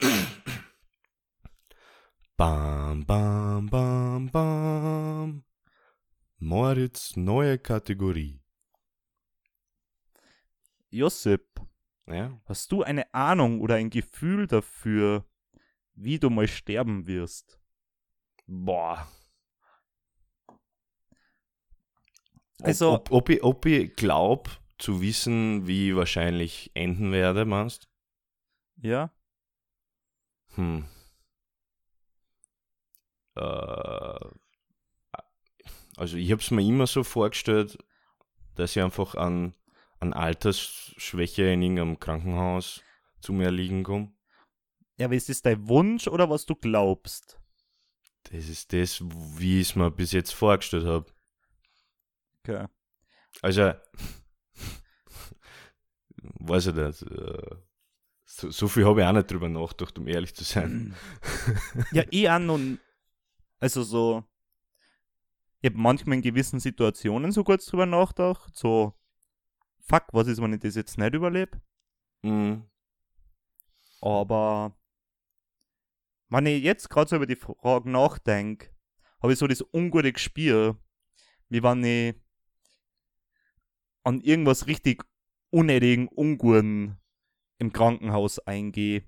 Bam, 2.36 3.04
bam, 3.06 3.66
bam, 3.70 4.28
bam. 4.28 5.44
Moritz, 6.38 7.16
neue 7.16 7.58
Kategorie. 7.58 8.40
Josip, 10.90 11.60
Ja. 12.06 12.40
hast 12.46 12.72
du 12.72 12.82
eine 12.82 13.12
Ahnung 13.14 13.60
oder 13.60 13.76
ein 13.76 13.88
Gefühl 13.90 14.46
dafür, 14.48 15.24
wie 15.94 16.18
du 16.18 16.28
mal 16.28 16.48
sterben 16.48 17.06
wirst. 17.06 17.60
Boah. 18.46 19.08
Also- 22.62 22.94
ob, 22.94 23.10
ob, 23.10 23.12
ob, 23.12 23.28
ich, 23.30 23.42
ob 23.44 23.66
ich 23.66 23.94
glaub 23.96 24.50
zu 24.78 25.00
wissen, 25.00 25.66
wie 25.68 25.90
ich 25.90 25.96
wahrscheinlich 25.96 26.70
enden 26.74 27.12
werde, 27.12 27.44
meinst 27.44 27.88
Ja? 28.76 29.12
Hm. 30.56 30.84
Äh, 33.36 34.18
also 35.96 36.16
ich 36.16 36.30
habe 36.32 36.42
es 36.42 36.50
mir 36.50 36.62
immer 36.62 36.86
so 36.86 37.04
vorgestellt, 37.04 37.78
dass 38.54 38.76
ich 38.76 38.82
einfach 38.82 39.14
an, 39.14 39.54
an 40.00 40.12
Altersschwäche 40.12 41.44
in 41.44 41.62
irgendeinem 41.62 41.98
Krankenhaus 42.00 42.82
zu 43.20 43.32
mir 43.32 43.50
liegen 43.50 43.84
komme. 43.84 44.12
Ja, 44.96 45.06
aber 45.06 45.14
ist 45.14 45.28
das 45.28 45.42
dein 45.42 45.68
Wunsch 45.68 46.06
oder 46.06 46.30
was 46.30 46.46
du 46.46 46.54
glaubst? 46.54 47.40
Das 48.24 48.48
ist 48.48 48.72
das, 48.72 49.02
wie 49.02 49.60
ich 49.60 49.70
es 49.70 49.76
mir 49.76 49.90
bis 49.90 50.12
jetzt 50.12 50.32
vorgestellt 50.32 50.86
habe. 50.86 51.06
Okay. 52.38 52.66
Also, 53.42 53.72
weiß 56.20 56.68
ich 56.68 56.74
nicht. 56.74 57.02
äh, 57.02 57.56
So, 58.26 58.50
so 58.50 58.68
viel 58.68 58.84
habe 58.84 59.00
ich 59.00 59.06
auch 59.06 59.12
nicht 59.12 59.30
drüber 59.30 59.48
nachgedacht, 59.48 59.98
um 59.98 60.08
ehrlich 60.08 60.34
zu 60.34 60.44
sein. 60.44 60.94
Ja, 61.92 62.04
ich 62.10 62.28
auch 62.28 62.38
noch. 62.38 62.58
Also 63.58 63.82
so. 63.82 64.24
Ich 65.60 65.70
habe 65.70 65.80
manchmal 65.80 66.16
in 66.16 66.22
gewissen 66.22 66.60
Situationen 66.60 67.32
so 67.32 67.42
kurz 67.42 67.66
drüber 67.66 67.86
nachgedacht. 67.86 68.54
So, 68.54 68.92
fuck, 69.80 70.04
was 70.12 70.28
ist, 70.28 70.40
wenn 70.42 70.52
ich 70.52 70.60
das 70.60 70.74
jetzt 70.74 70.98
nicht 70.98 71.14
überlebe? 71.14 71.60
Mhm. 72.22 72.64
Aber 74.00 74.76
wenn 76.28 76.46
ich 76.46 76.62
jetzt 76.62 76.90
gerade 76.90 77.08
so 77.08 77.16
über 77.16 77.26
die 77.26 77.36
Frage 77.36 77.88
nachdenke, 77.88 78.70
habe 79.22 79.32
ich 79.32 79.38
so 79.38 79.46
das 79.46 79.64
ungute 79.72 80.12
Gespür, 80.12 80.76
wie 81.48 81.62
wenn 81.62 81.84
ich 81.84 82.14
an 84.02 84.20
irgendwas 84.20 84.66
richtig 84.66 85.02
unnötigen, 85.50 86.08
unguten 86.08 86.98
im 87.58 87.72
Krankenhaus 87.72 88.38
eingehe. 88.40 89.04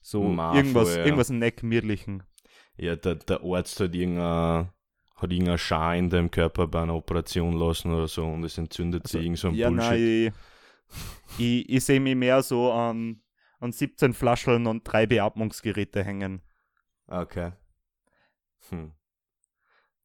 So 0.00 0.24
Ma, 0.24 0.54
irgendwas, 0.56 0.96
ja. 0.96 1.04
irgendwas 1.04 1.30
nicht 1.30 1.58
gemütlichen. 1.58 2.22
Ja, 2.80 2.96
der, 2.96 3.16
der 3.16 3.42
Arzt 3.42 3.78
hat 3.78 3.94
irgendein, 3.94 4.70
hat 5.14 5.30
irgendein 5.30 5.58
Schar 5.58 5.96
in 5.96 6.08
deinem 6.08 6.30
Körper 6.30 6.66
bei 6.66 6.82
einer 6.82 6.94
Operation 6.94 7.52
lassen 7.52 7.92
oder 7.92 8.08
so 8.08 8.26
und 8.26 8.42
es 8.42 8.56
entzündet 8.56 9.06
sich 9.06 9.22
irgend 9.22 9.38
so 9.38 9.48
ein 9.48 9.54
ja, 9.54 9.68
Bullshit. 9.68 9.90
nein, 9.90 10.32
ich, 11.38 11.38
ich, 11.38 11.68
ich 11.68 11.84
sehe 11.84 12.00
mich 12.00 12.16
mehr 12.16 12.42
so 12.42 12.72
an, 12.72 13.20
an 13.58 13.72
17 13.72 14.14
Flascheln 14.14 14.66
und 14.66 14.82
drei 14.84 15.04
Beatmungsgeräte 15.04 16.02
hängen. 16.02 16.40
Okay. 17.06 17.52
Hm. 18.70 18.92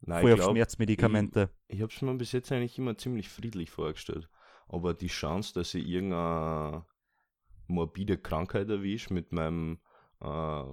Nein, 0.01 0.21
Voll 0.21 0.29
ich 0.31 0.33
auf 0.33 0.39
glaube, 0.39 0.51
Schmerzmedikamente. 0.55 1.49
ich 1.69 1.81
habe 1.81 1.93
es 1.93 2.01
mir 2.01 2.13
bis 2.15 2.33
jetzt 2.33 2.51
eigentlich 2.51 2.77
immer 2.77 2.97
ziemlich 2.97 3.29
friedlich 3.29 3.71
vorgestellt. 3.71 4.29
Aber 4.67 4.93
die 4.93 5.07
Chance, 5.07 5.53
dass 5.53 5.73
ich 5.75 5.87
irgendeine 5.87 6.85
morbide 7.67 8.17
Krankheit 8.17 8.69
erwische 8.69 9.13
mit 9.13 9.31
meinem 9.31 9.79
äh, 10.19 10.63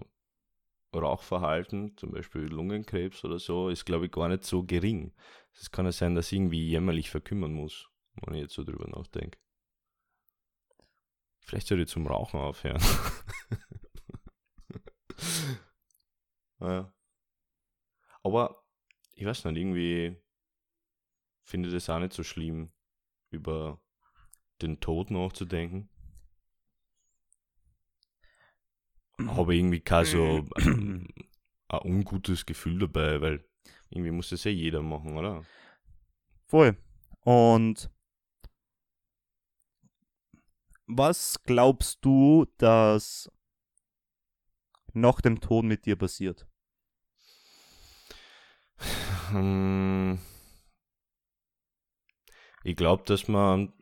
Rauchverhalten, 1.01 1.97
zum 1.97 2.13
Beispiel 2.13 2.43
Lungenkrebs 2.43 3.25
oder 3.25 3.39
so, 3.39 3.69
ist 3.69 3.85
glaube 3.85 4.07
ich 4.07 4.13
gar 4.13 4.29
nicht 4.29 4.45
so 4.45 4.65
gering. 4.65 5.13
Es 5.55 5.71
kann 5.71 5.87
ja 5.87 5.93
sein, 5.93 6.15
dass 6.15 6.33
ich 6.33 6.39
irgendwie 6.39 6.69
jämmerlich 6.69 7.11
verkümmern 7.11 7.53
muss, 7.53 7.89
wenn 8.23 8.35
ich 8.35 8.43
jetzt 8.43 8.55
so 8.55 8.65
drüber 8.65 8.89
nachdenke. 8.89 9.39
Vielleicht 11.41 11.67
sollte 11.67 11.83
ich 11.83 11.89
zum 11.89 12.07
Rauchen 12.07 12.41
aufhören. 12.41 12.81
ja. 16.61 16.93
Aber 18.23 18.65
ich 19.15 19.25
weiß 19.25 19.45
nicht, 19.45 19.57
irgendwie 19.57 20.17
finde 21.43 21.69
ich 21.69 21.75
das 21.75 21.91
auch 21.91 21.99
nicht 21.99 22.13
so 22.13 22.23
schlimm, 22.23 22.73
über 23.31 23.81
den 24.63 24.81
Tod 24.81 25.11
nachzudenken. 25.11 25.91
Habe 29.19 29.57
irgendwie 29.57 29.81
kein 29.81 30.05
so 30.05 30.45
ähm, 30.59 31.07
ein 31.69 31.81
ungutes 31.83 32.47
Gefühl 32.47 32.79
dabei, 32.79 33.21
weil 33.21 33.45
irgendwie 33.91 34.11
muss 34.11 34.31
das 34.31 34.45
ja 34.45 34.51
jeder 34.51 34.83
machen, 34.83 35.17
oder? 35.17 35.45
Voll. 36.47 36.77
Und 37.21 37.91
was 40.87 41.43
glaubst 41.45 42.05
du, 42.05 42.47
dass 42.59 43.31
nach 44.93 45.21
dem 45.21 45.41
Tod 45.41 45.65
mit 45.65 45.87
dir 45.87 45.97
passiert? 45.97 46.47
Hm. 49.31 50.19
Ich 52.65 52.77
glaube, 52.77 53.03
dass 53.07 53.29
man, 53.29 53.73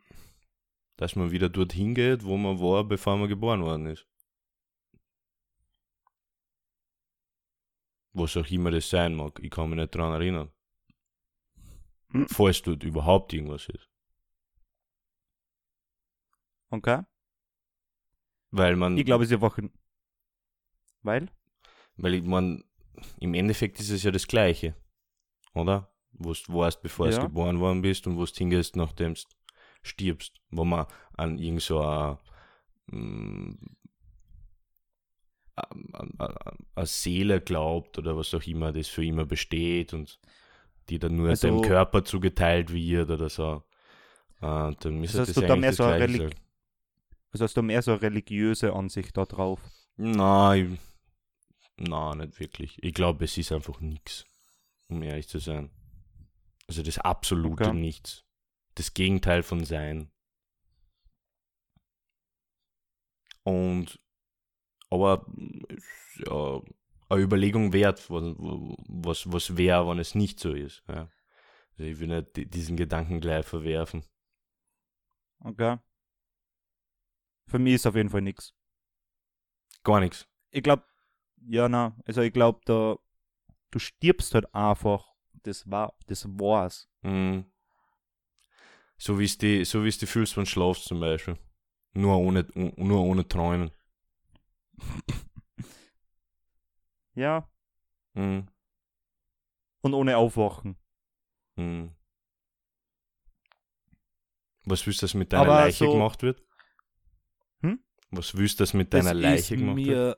dass 0.95 1.15
man 1.15 1.31
wieder 1.31 1.49
dorthin 1.49 1.93
geht, 1.93 2.23
wo 2.23 2.37
man 2.37 2.59
war, 2.59 2.83
bevor 2.85 3.17
man 3.17 3.27
geboren 3.27 3.61
worden 3.61 3.87
ist. 3.87 4.07
Was 8.13 8.35
auch 8.37 8.47
immer 8.51 8.71
das 8.71 8.89
sein 8.89 9.15
mag, 9.15 9.39
ich 9.41 9.49
kann 9.51 9.69
mich 9.69 9.79
nicht 9.79 9.95
dran 9.95 10.13
erinnern. 10.13 10.51
Hm. 12.11 12.27
Falls 12.27 12.61
dort 12.61 12.83
überhaupt 12.83 13.31
irgendwas 13.33 13.67
ist. 13.69 13.87
Okay? 16.69 17.03
Weil 18.51 18.75
man, 18.75 18.97
Ich 18.97 19.05
glaube, 19.05 19.23
es 19.23 19.29
ist 19.31 19.35
einfach. 19.35 19.57
ein- 19.57 19.71
Weil? 21.03 21.29
weil 21.97 22.15
ich 22.15 22.23
mein, 22.23 22.63
im 23.19 23.33
Endeffekt 23.33 23.79
ist 23.79 23.89
es 23.89 24.03
ja 24.03 24.11
das 24.11 24.27
Gleiche. 24.27 24.75
Oder? 25.53 25.93
Wo 26.11 26.33
du 26.33 26.53
warst, 26.53 26.81
bevor 26.81 27.07
du 27.07 27.13
Ja. 27.15 27.21
geboren 27.21 27.59
worden 27.59 27.81
bist 27.81 28.05
und 28.07 28.17
wo 28.17 28.25
du 28.25 28.31
hingehst, 28.33 28.75
nachdem 28.75 29.13
du 29.13 29.21
stirbst. 29.81 30.41
Wo 30.49 30.65
man 30.65 30.85
an 31.17 31.37
irgend 31.39 31.61
so 31.61 31.79
eine, 31.81 32.19
mm, 32.87 33.53
eine 35.55 36.85
Seele 36.85 37.41
glaubt 37.41 37.97
oder 37.97 38.15
was 38.17 38.33
auch 38.33 38.43
immer, 38.47 38.71
das 38.71 38.87
für 38.87 39.05
immer 39.05 39.25
besteht 39.25 39.93
und 39.93 40.19
die 40.89 40.99
dann 40.99 41.15
nur 41.15 41.29
Also- 41.29 41.47
deinem 41.47 41.61
Körper 41.61 42.03
zugeteilt 42.03 42.73
wird 42.73 43.09
oder 43.09 43.29
so. 43.29 43.63
Äh, 44.41 44.73
dann 44.79 44.99
müsste 44.99 45.19
heißt, 45.19 45.29
das 45.29 45.35
du 45.35 45.47
da 45.47 45.55
mehr 45.55 45.73
so 45.73 45.83
eine. 45.83 46.29
Also 47.31 47.43
hast 47.45 47.55
du 47.55 47.61
mehr 47.61 47.81
so 47.81 47.91
eine 47.91 48.01
religiöse 48.01 48.73
Ansicht 48.73 49.15
da 49.15 49.25
drauf? 49.25 49.59
Nein, 49.97 50.79
nein, 51.77 52.17
nicht 52.17 52.39
wirklich. 52.39 52.77
Ich 52.83 52.93
glaube, 52.93 53.23
es 53.25 53.37
ist 53.37 53.51
einfach 53.51 53.79
nichts, 53.79 54.25
um 54.87 55.01
ehrlich 55.03 55.27
zu 55.27 55.39
sein. 55.39 55.69
Also 56.67 56.81
das 56.83 56.97
absolute 56.97 57.65
Okay. 57.65 57.73
Nichts. 57.73 58.23
Das 58.75 58.93
Gegenteil 58.93 59.43
von 59.43 59.63
Sein. 59.65 60.09
Und, 63.43 63.99
aber 64.91 65.25
ist 65.69 66.27
ja 66.27 66.61
eine 67.09 67.21
Überlegung 67.21 67.73
wert, 67.73 68.07
was, 68.09 68.35
was, 68.37 69.31
was 69.31 69.57
wäre, 69.57 69.87
wenn 69.87 69.97
es 69.97 70.13
nicht 70.13 70.39
so 70.39 70.53
ist. 70.53 70.83
Ja. 70.87 71.09
Also 71.73 71.83
ich 71.83 71.99
will 71.99 72.07
nicht 72.07 72.37
di- 72.37 72.45
diesen 72.45 72.77
Gedanken 72.77 73.19
gleich 73.19 73.45
verwerfen. 73.45 74.03
Okay. 75.39 75.79
Für 77.47 77.57
mich 77.57 77.73
ist 77.73 77.87
auf 77.87 77.95
jeden 77.95 78.09
Fall 78.09 78.21
nichts. 78.21 78.53
Gar 79.83 80.01
nichts. 80.01 80.27
Ich 80.51 80.61
glaube, 80.61 80.83
ja, 81.47 81.67
na, 81.67 81.97
also 82.05 82.21
ich 82.21 82.31
glaube, 82.31 82.61
da 82.65 82.97
du 83.71 83.79
stirbst 83.79 84.35
halt 84.35 84.53
einfach. 84.53 85.07
Das 85.43 85.69
war, 85.71 85.95
das 86.05 86.25
war's. 86.27 86.87
Mhm. 87.01 87.45
So 88.97 89.17
wie 89.17 89.25
es 89.25 89.37
die, 89.39 89.65
so 89.65 89.83
wie 89.83 89.87
es 89.87 89.97
die 89.97 90.05
fühlst, 90.05 90.37
wenn 90.37 90.43
du 90.43 90.49
schlafst 90.49 90.85
zum 90.85 90.99
Beispiel. 90.99 91.37
Nur 91.93 92.17
ohne, 92.17 92.45
nur 92.53 93.01
ohne 93.03 93.27
Träumen. 93.27 93.71
Ja, 97.13 97.47
Mhm. 98.13 98.47
und 99.81 99.93
ohne 99.93 100.17
Aufwachen. 100.17 100.77
Mhm. 101.55 101.93
Was 104.65 104.85
willst 104.85 105.01
du, 105.01 105.05
dass 105.05 105.13
mit 105.13 105.33
deiner 105.33 105.43
Aber 105.43 105.55
Leiche 105.65 105.85
so- 105.85 105.91
gemacht 105.93 106.21
wird? 106.23 106.41
Hm? 107.61 107.83
Was 108.11 108.35
willst 108.35 108.59
du, 108.59 108.63
dass 108.63 108.73
mit 108.73 108.93
deiner 108.93 109.13
das 109.13 109.21
Leiche 109.21 109.57
gemacht 109.57 109.77
wird? 109.77 109.87
mir 109.87 110.17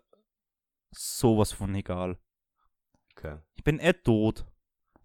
sowas 0.92 1.52
von 1.52 1.74
egal. 1.76 2.20
Okay. 3.16 3.40
Ich 3.56 3.64
bin 3.64 3.80
eh 3.80 3.94
tot. 3.94 4.46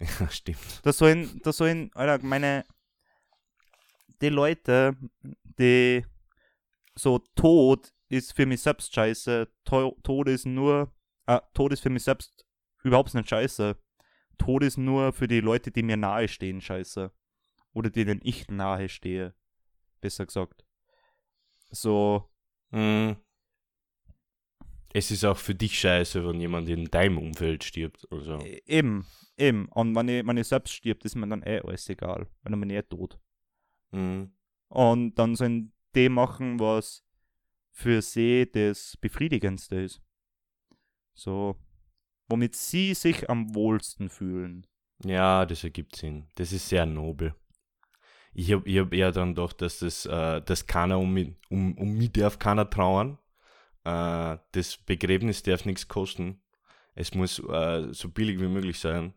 Ja, 0.21 0.29
stimmt. 0.31 0.81
Da 0.87 0.93
sollen, 0.93 1.41
da 1.43 1.53
sollen, 1.53 1.91
Alter, 1.95 2.25
meine, 2.25 2.65
die 4.21 4.29
Leute, 4.29 4.97
die 5.59 6.05
so 6.95 7.19
Tod 7.35 7.93
ist 8.09 8.33
für 8.35 8.47
mich 8.47 8.63
selbst 8.63 8.95
scheiße, 8.95 9.49
To- 9.65 9.97
Tod 10.03 10.29
ist 10.29 10.47
nur, 10.47 10.93
äh, 11.27 11.41
Tod 11.55 11.73
ist 11.73 11.81
für 11.81 11.91
mich 11.91 12.05
selbst 12.05 12.47
überhaupt 12.83 13.15
nicht 13.15 13.29
scheiße. 13.29 13.77
Tod 14.39 14.63
ist 14.63 14.79
nur 14.79 15.13
für 15.13 15.29
die 15.29 15.41
Leute, 15.41 15.71
die 15.71 15.83
mir 15.83 15.97
nahe 15.97 16.29
stehen, 16.29 16.61
scheiße. 16.61 17.11
Oder 17.73 17.91
denen 17.91 18.21
ich 18.23 18.49
nahe 18.49 18.89
stehe, 18.89 19.35
besser 20.01 20.27
gesagt. 20.27 20.65
So, 21.71 22.31
Mhm. 22.71 23.17
Es 24.93 25.11
ist 25.11 25.25
auch 25.25 25.37
für 25.37 25.55
dich 25.55 25.79
scheiße, 25.79 26.27
wenn 26.27 26.41
jemand 26.41 26.69
in 26.69 26.87
deinem 26.87 27.19
Umfeld 27.19 27.63
stirbt. 27.63 28.07
Also. 28.11 28.39
Eben, 28.67 29.07
eben. 29.37 29.67
Und 29.69 29.95
wenn 29.95 30.09
ich, 30.09 30.27
wenn 30.27 30.37
ich 30.39 30.49
selbst 30.49 30.73
stirbt, 30.73 31.05
ist 31.05 31.15
mir 31.15 31.29
dann 31.29 31.43
eh 31.43 31.61
alles 31.61 31.89
egal. 31.91 32.27
Wenn 32.43 32.55
ich 32.55 32.61
bin 32.61 32.71
eh 32.71 32.83
tot. 32.83 33.19
Mhm. 33.91 34.33
Und 34.69 35.15
dann 35.15 35.37
sollen 35.37 35.73
die 35.95 36.09
machen, 36.09 36.59
was 36.59 37.05
für 37.79 38.03
sie 38.03 38.51
das 38.51 38.97
Befriedigendste 38.97 39.77
ist. 39.77 40.03
So, 41.15 41.55
womit 42.29 42.57
sie 42.57 42.93
sich 42.93 43.31
am 43.31 43.55
wohlsten 43.55 44.09
fühlen. 44.09 44.67
Ja, 45.05 45.47
das 45.47 45.63
ergibt 45.63 45.95
Sinn. 45.95 46.27
Das 46.35 46.53
ist 46.53 46.69
sehr 46.69 46.87
nobel. 46.87 47.37
Ich 48.35 48.53
habe 48.53 48.69
ich 48.69 48.79
hab 48.79 48.93
eher 48.93 49.13
dann 49.13 49.37
gedacht, 49.37 49.63
dass 49.63 49.79
das, 49.79 50.07
äh, 50.07 50.43
dass 50.43 50.67
keiner 50.67 50.99
um 50.99 51.15
mich, 51.15 51.37
um, 51.51 51.79
um 51.79 51.97
mich 51.97 52.11
darf 52.11 52.41
keiner 52.41 52.69
trauern. 52.69 53.17
Äh, 53.85 54.39
das 54.53 54.77
Begräbnis 54.79 55.45
darf 55.45 55.65
nichts 55.65 55.87
kosten. 55.87 56.43
Es 56.97 57.15
muss 57.15 57.39
äh, 57.39 57.93
so 57.93 58.09
billig 58.09 58.41
wie 58.41 58.49
möglich 58.49 58.81
sein. 58.81 59.15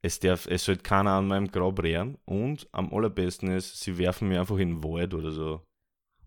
Es 0.00 0.20
darf, 0.20 0.46
es 0.46 0.64
sollte 0.64 0.82
keiner 0.82 1.12
an 1.12 1.28
meinem 1.28 1.50
Grab 1.50 1.82
rehren. 1.82 2.16
Und 2.24 2.66
am 2.72 2.94
allerbesten 2.94 3.50
ist, 3.50 3.78
sie 3.78 3.98
werfen 3.98 4.28
mich 4.28 4.38
einfach 4.38 4.56
in 4.56 4.76
den 4.76 4.84
Wald 4.84 5.12
oder 5.12 5.32
so. 5.32 5.66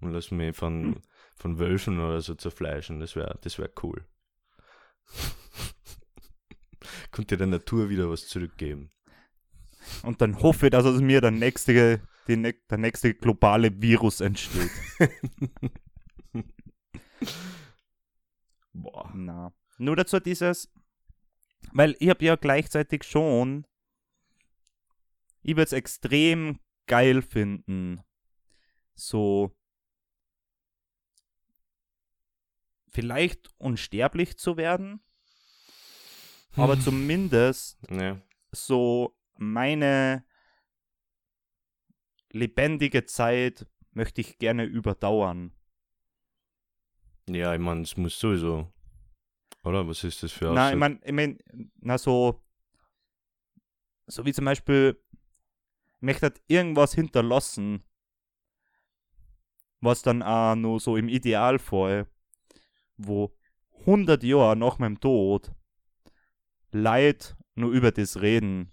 Und 0.01 0.11
lassen 0.11 0.37
mich 0.37 0.55
von, 0.55 1.01
von 1.37 1.59
Wölfen 1.59 1.99
oder 1.99 2.21
so 2.21 2.35
zerfleischen. 2.35 2.99
Das 2.99 3.15
wäre 3.15 3.37
das 3.41 3.59
wär 3.59 3.69
cool. 3.83 4.05
Könnte 7.11 7.37
der 7.37 7.47
Natur 7.47 7.89
wieder 7.89 8.09
was 8.09 8.27
zurückgeben. 8.27 8.91
Und 10.03 10.21
dann 10.21 10.41
hoffe 10.41 10.67
ich, 10.67 10.71
dass 10.71 10.85
aus 10.85 11.01
mir 11.01 11.21
der 11.21 11.31
nächste, 11.31 12.01
die, 12.27 12.55
der 12.69 12.77
nächste 12.77 13.13
globale 13.13 13.81
Virus 13.81 14.21
entsteht. 14.21 14.71
Boah. 18.73 19.11
Na. 19.13 19.53
Nur 19.77 19.95
dazu 19.95 20.19
dieses, 20.19 20.71
weil 21.71 21.95
ich 21.99 22.09
habe 22.09 22.25
ja 22.25 22.35
gleichzeitig 22.35 23.03
schon, 23.03 23.65
ich 25.41 25.55
würde 25.55 25.63
es 25.63 25.73
extrem 25.73 26.59
geil 26.87 27.21
finden, 27.21 28.01
so 28.95 29.55
vielleicht 32.97 33.51
unsterblich 33.59 34.39
zu 34.39 34.57
werden, 34.57 35.01
aber 36.53 36.73
Hm. 36.73 36.81
zumindest 36.81 37.77
Ja. 37.91 38.19
so 38.51 39.15
meine 39.37 40.25
lebendige 42.31 43.05
Zeit 43.05 43.67
möchte 43.91 44.21
ich 44.21 44.39
gerne 44.39 44.63
überdauern. 44.63 45.53
Ja, 47.29 47.53
ich 47.53 47.59
meine, 47.59 47.81
es 47.81 47.95
muss 47.97 48.19
sowieso. 48.19 48.73
Oder? 49.63 49.87
Was 49.87 50.03
ist 50.03 50.23
das 50.23 50.31
für 50.31 50.49
Na, 50.55 50.71
Aussage? 50.71 50.73
ich 50.73 50.79
meine, 50.79 50.99
ich 51.05 51.11
mein, 51.11 51.71
na 51.75 51.99
so, 51.99 52.43
so 54.07 54.25
wie 54.25 54.33
zum 54.33 54.45
Beispiel, 54.45 54.99
ich 55.97 56.01
möchte 56.01 56.23
halt 56.23 56.41
irgendwas 56.47 56.95
hinterlassen, 56.95 57.83
was 59.81 60.01
dann 60.01 60.23
auch 60.23 60.55
nur 60.55 60.79
so 60.79 60.97
im 60.97 61.09
Idealfall, 61.09 62.07
wo 62.97 63.33
100 63.85 64.23
Jahre 64.23 64.55
nach 64.57 64.79
meinem 64.79 64.99
Tod 64.99 65.51
Leid 66.71 67.35
nur 67.55 67.71
über 67.71 67.91
das 67.91 68.21
reden, 68.21 68.71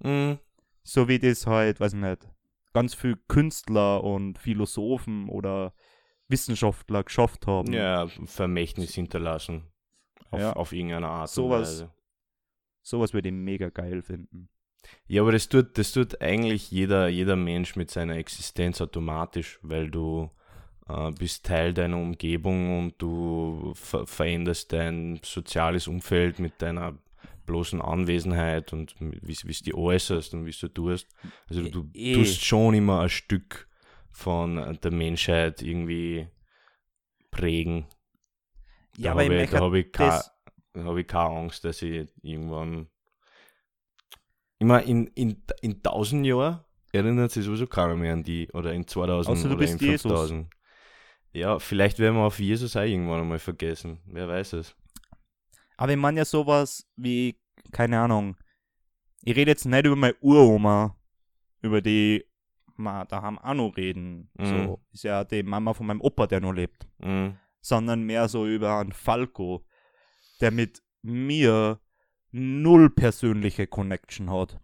Mhm. 0.00 0.38
so 0.82 1.08
wie 1.08 1.18
das 1.18 1.46
halt, 1.46 1.80
weiß 1.80 1.94
ich 1.94 2.00
nicht, 2.00 2.28
ganz 2.74 2.94
viel 2.94 3.16
Künstler 3.28 4.02
und 4.04 4.38
Philosophen 4.38 5.28
oder 5.28 5.72
Wissenschaftler 6.28 7.04
geschafft 7.04 7.46
haben. 7.46 7.72
Ja, 7.72 8.08
Vermächtnis 8.24 8.94
hinterlassen. 8.94 9.64
Auf, 10.30 10.40
Ja. 10.40 10.52
auf 10.54 10.72
irgendeine 10.72 11.08
Art 11.08 11.30
Sowas. 11.30 11.80
und 11.80 11.86
Weise. 11.86 11.94
Sowas 12.82 13.14
würde 13.14 13.28
ich 13.28 13.34
mega 13.34 13.68
geil 13.70 14.02
finden. 14.02 14.48
Ja, 15.06 15.22
aber 15.22 15.32
das 15.32 15.48
tut, 15.48 15.78
das 15.78 15.92
tut 15.92 16.20
eigentlich 16.20 16.70
jeder, 16.70 17.08
jeder 17.08 17.36
Mensch 17.36 17.74
mit 17.76 17.90
seiner 17.90 18.16
Existenz 18.16 18.80
automatisch, 18.80 19.58
weil 19.62 19.90
du 19.90 20.30
äh, 20.88 21.10
bist 21.12 21.44
Teil 21.44 21.74
deiner 21.74 21.98
Umgebung 21.98 22.78
und 22.78 22.94
du 22.98 23.72
ver 23.74 24.06
veränderst 24.06 24.72
dein 24.72 25.20
soziales 25.24 25.88
Umfeld 25.88 26.38
mit 26.38 26.60
deiner 26.62 26.98
bloßen 27.46 27.80
Anwesenheit 27.80 28.72
und 28.72 28.94
wie 28.98 29.32
es 29.32 29.62
die 29.62 29.74
äußerst 29.74 30.34
und 30.34 30.46
wie 30.46 30.50
du 30.50 30.68
tust. 30.68 31.06
Also 31.48 31.68
du, 31.68 31.88
Eh. 31.94 32.14
tust 32.14 32.44
schon 32.44 32.74
immer 32.74 33.00
ein 33.02 33.08
Stück 33.08 33.68
von 34.10 34.78
der 34.82 34.90
Menschheit 34.90 35.62
irgendwie 35.62 36.28
prägen. 37.30 37.86
Ja, 38.96 39.14
da 39.14 39.20
aber 39.20 39.30
ich 39.30 39.52
habe 39.52 39.58
da 39.58 39.60
hab 39.60 39.74
ich, 39.74 39.92
keine, 39.92 40.86
hab 40.86 40.96
ich 40.96 41.06
keine 41.06 41.36
Angst, 41.36 41.64
dass 41.64 41.82
ich 41.82 42.08
irgendwann. 42.22 42.88
Meine, 44.58 44.86
in, 44.86 45.06
in, 45.08 45.42
in 45.60 45.74
1000 45.76 46.26
Jahren 46.26 46.60
erinnert 46.92 47.30
sich 47.30 47.44
sowieso 47.44 47.66
keiner 47.66 47.94
mehr 47.94 48.14
an 48.14 48.24
die. 48.24 48.48
Oder 48.52 48.72
in 48.72 48.86
2000 48.86 49.36
Außer 49.36 49.48
du 49.48 49.54
oder 49.54 49.58
bist 49.58 49.80
in 49.82 49.90
Jesus. 49.90 50.02
5000. 50.02 50.55
Ja, 51.36 51.58
vielleicht 51.58 51.98
werden 51.98 52.16
wir 52.16 52.22
auf 52.24 52.38
Jesus 52.38 52.76
auch 52.76 52.80
irgendwann 52.82 53.20
einmal 53.20 53.38
vergessen. 53.38 54.00
Wer 54.06 54.26
weiß 54.26 54.54
es. 54.54 54.74
Aber 55.76 55.92
ich 55.92 55.98
meine 55.98 56.20
ja 56.20 56.24
sowas 56.24 56.88
wie, 56.96 57.38
keine 57.72 58.00
Ahnung, 58.00 58.36
ich 59.22 59.36
rede 59.36 59.50
jetzt 59.50 59.66
nicht 59.66 59.84
über 59.84 59.96
meine 59.96 60.16
Uroma, 60.22 60.96
über 61.60 61.82
die 61.82 62.24
wir 62.78 63.04
daheim 63.04 63.38
auch 63.38 63.52
noch 63.52 63.76
reden. 63.76 64.30
Mhm. 64.38 64.46
So 64.46 64.80
ist 64.92 65.04
ja 65.04 65.24
die 65.24 65.42
Mama 65.42 65.74
von 65.74 65.86
meinem 65.86 66.00
Opa, 66.00 66.26
der 66.26 66.40
noch 66.40 66.52
lebt. 66.52 66.88
Mhm. 67.00 67.36
Sondern 67.60 68.04
mehr 68.04 68.28
so 68.28 68.46
über 68.46 68.78
einen 68.78 68.92
Falco, 68.92 69.66
der 70.40 70.52
mit 70.52 70.82
mir 71.02 71.80
null 72.30 72.88
persönliche 72.88 73.66
Connection 73.66 74.30
hat. 74.30 74.58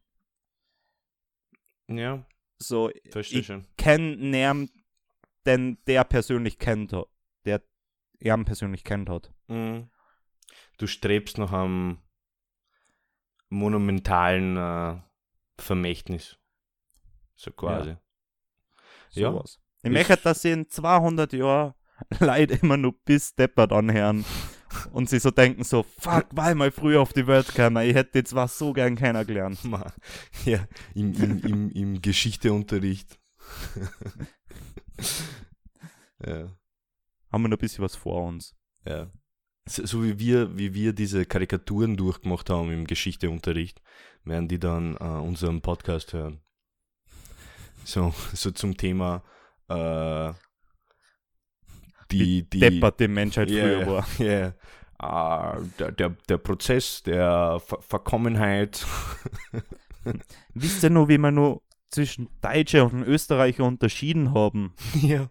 Ja, 1.88 2.24
So, 2.56 2.90
verstehe 3.10 3.40
ich 3.40 3.46
schon. 3.46 3.66
kenne 3.76 4.16
den 5.46 5.78
der 5.86 6.04
persönlich 6.04 6.58
kennt 6.58 6.92
hat. 6.92 7.06
Der 7.44 7.62
ihn 8.20 8.44
persönlich 8.44 8.84
kennt 8.84 9.08
hat. 9.08 9.32
Mhm. 9.48 9.90
Du 10.78 10.86
strebst 10.86 11.38
nach 11.38 11.52
einem 11.52 11.98
monumentalen 13.48 14.56
äh, 14.56 15.00
Vermächtnis. 15.58 16.38
So 17.34 17.50
quasi. 17.50 17.96
Ja. 19.12 19.30
Sowas. 19.32 19.60
Ich 19.82 19.90
Ist- 19.90 19.92
möchte, 19.92 20.16
dass 20.16 20.42
sie 20.42 20.52
in 20.52 20.68
200 20.70 21.32
Jahren 21.32 21.74
Leute 22.20 22.54
immer 22.54 22.76
nur 22.76 22.94
bis 23.04 23.34
deppert 23.34 23.72
anhören 23.72 24.24
und 24.92 25.08
sie 25.10 25.18
so 25.18 25.30
denken 25.30 25.64
so, 25.64 25.82
fuck, 25.82 26.26
weil 26.32 26.54
mal 26.54 26.70
früher 26.70 27.00
auf 27.00 27.12
die 27.12 27.26
Welt 27.26 27.48
gekommen, 27.48 27.86
ich 27.86 27.94
hätte 27.94 28.18
jetzt 28.18 28.34
was 28.34 28.56
so 28.58 28.72
gern 28.72 28.96
kennengelernt. 28.96 29.58
Ja, 30.44 30.66
im, 30.94 31.12
im, 31.14 31.38
im, 31.40 31.70
im 31.70 32.00
Geschichteunterricht. 32.02 33.18
ja, 36.26 36.56
Haben 37.30 37.42
wir 37.44 37.48
noch 37.48 37.56
ein 37.56 37.60
bisschen 37.60 37.84
was 37.84 37.96
vor 37.96 38.24
uns. 38.24 38.54
ja. 38.86 39.10
So, 39.64 39.86
so 39.86 40.02
wie 40.02 40.18
wir, 40.18 40.58
wie 40.58 40.74
wir 40.74 40.92
diese 40.92 41.24
Karikaturen 41.24 41.96
durchgemacht 41.96 42.50
haben 42.50 42.72
im 42.72 42.84
Geschichteunterricht, 42.84 43.80
werden 44.24 44.48
die 44.48 44.58
dann 44.58 44.96
äh, 44.96 45.04
unseren 45.04 45.60
Podcast 45.60 46.12
hören. 46.12 46.40
So, 47.84 48.12
so 48.32 48.50
zum 48.50 48.76
Thema 48.76 49.22
äh, 49.68 50.32
die, 52.10 52.48
die 52.48 52.60
Deppert 52.60 52.98
die 53.00 53.08
Menschheit 53.08 53.50
Ja, 53.50 53.62
früher 53.62 53.86
war. 53.86 54.06
Ja. 54.18 54.54
Ah, 54.98 55.60
der, 55.78 55.92
der, 55.92 56.10
der 56.28 56.38
Prozess 56.38 57.02
der 57.02 57.60
Ver 57.64 57.80
Verkommenheit. 57.82 58.86
Wisst 60.54 60.82
ihr 60.84 60.90
noch, 60.90 61.08
wie 61.08 61.18
wir 61.18 61.30
nur 61.32 61.62
zwischen 61.92 62.28
Deutsche 62.40 62.84
und 62.84 63.02
Österreicher 63.04 63.64
unterschieden 63.64 64.34
haben? 64.34 64.74
ja. 65.02 65.28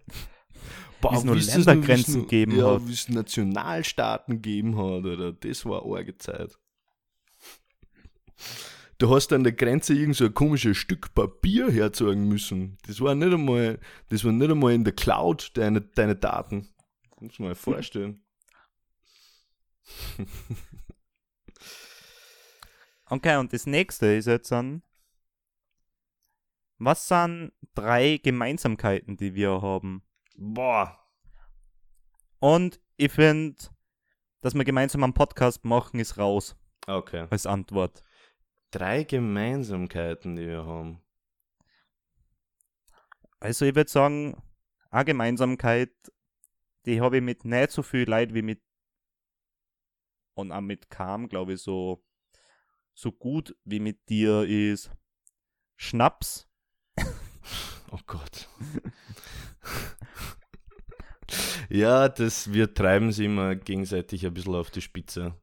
Wie 1.02 1.16
es 1.16 1.24
nur 1.24 1.36
Ländergrenzen 1.36 2.14
noch- 2.22 2.22
gegeben 2.28 2.58
ja, 2.58 2.76
hat. 2.76 2.84
es 2.88 3.10
Nationalstaaten 3.10 4.36
gegeben 4.36 4.78
hat, 4.78 5.04
oder? 5.06 5.34
Das 5.34 5.66
war 5.66 5.84
eine 5.84 5.96
arge 5.96 6.18
Zeit. 6.18 6.58
Du 9.00 9.10
hast 9.10 9.34
an 9.34 9.44
der 9.44 9.54
Grenze 9.54 9.96
irgend 9.96 10.16
so 10.16 10.26
ein 10.26 10.34
komisches 10.34 10.78
Stück 10.78 11.16
Papier 11.16 11.72
herzeigen 11.72 12.28
müssen. 12.28 12.78
Das 12.86 13.02
war 13.02 13.16
nicht 13.16 13.34
einmal, 13.34 13.80
das 14.10 14.24
war 14.24 14.32
nicht 14.32 14.52
einmal 14.52 14.74
in 14.74 14.84
der 14.84 14.94
Cloud, 14.94 15.52
deine, 15.56 15.82
deine 15.82 16.16
Daten. 16.16 16.70
Muss 17.20 17.40
man 17.40 17.50
mal 17.50 17.56
vorstellen. 17.56 18.24
Okay, 23.12 23.36
und 23.36 23.52
das 23.52 23.66
nächste 23.66 24.06
ist 24.06 24.28
jetzt 24.28 24.54
dann, 24.54 24.84
was 26.84 27.08
sind 27.08 27.54
drei 27.76 28.18
Gemeinsamkeiten, 28.18 29.16
die 29.16 29.36
wir 29.36 29.62
haben? 29.62 30.04
Boah. 30.36 30.98
Und 32.40 32.82
ich 32.98 33.12
finde, 33.12 33.56
dass 34.42 34.56
wir 34.56 34.64
gemeinsam 34.64 35.04
einen 35.04 35.14
Podcast 35.14 35.64
machen, 35.64 36.00
ist 36.00 36.18
raus 36.18 36.56
Okay. 36.88 37.28
als 37.30 37.46
Antwort. 37.46 38.04
Drei 38.72 39.04
Gemeinsamkeiten, 39.04 40.36
die 40.36 40.48
wir 40.48 40.66
haben. 40.66 41.04
Also 43.40 43.66
ich 43.66 43.76
würde 43.76 43.90
sagen, 43.90 44.42
eine 44.90 45.06
Gemeinsamkeit, 45.06 45.92
die 46.86 47.00
habe 47.00 47.18
ich 47.18 47.24
mit 47.24 47.46
nicht 47.46 47.72
so 47.72 47.84
viel 47.84 48.10
Leid 48.10 48.34
wie 48.34 48.42
mit 48.42 48.62
und 50.34 50.52
auch 50.52 50.62
mit 50.62 50.90
Kam, 50.90 51.30
glaube 51.30 51.54
ich, 51.54 51.62
so, 51.62 52.04
so 52.96 53.12
gut 53.12 53.56
wie 53.66 53.80
mit 53.80 54.10
dir 54.10 54.44
ist 54.44 54.92
Schnaps. 55.76 56.48
Oh 57.92 58.00
Gott. 58.08 58.48
ja, 61.70 62.10
das, 62.10 62.52
wir 62.54 62.74
treiben 62.74 63.12
sie 63.12 63.26
immer 63.26 63.56
gegenseitig 63.56 64.26
ein 64.26 64.34
bisschen 64.34 64.56
auf 64.56 64.72
die 64.72 64.82
Spitze. 64.82 65.36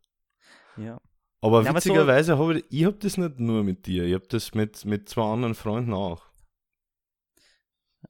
Ja. 0.77 1.01
Aber 1.41 1.63
Ja, 1.63 1.71
aber 1.71 1.81
so- 1.81 1.91
witzigerweise 1.91 2.39
habe 2.39 2.59
ich, 2.61 2.65
ich 2.71 2.85
hab 2.85 3.01
das 3.01 3.17
nicht 3.17 3.39
nur 3.39 3.65
mit 3.65 3.87
dir, 3.87 4.05
ich 4.05 4.15
habe 4.15 4.27
das 4.29 4.55
mit, 4.55 4.85
mit 4.85 5.09
zwei 5.09 5.23
anderen 5.33 5.55
Freunden 5.55 5.93
auch. 5.95 6.27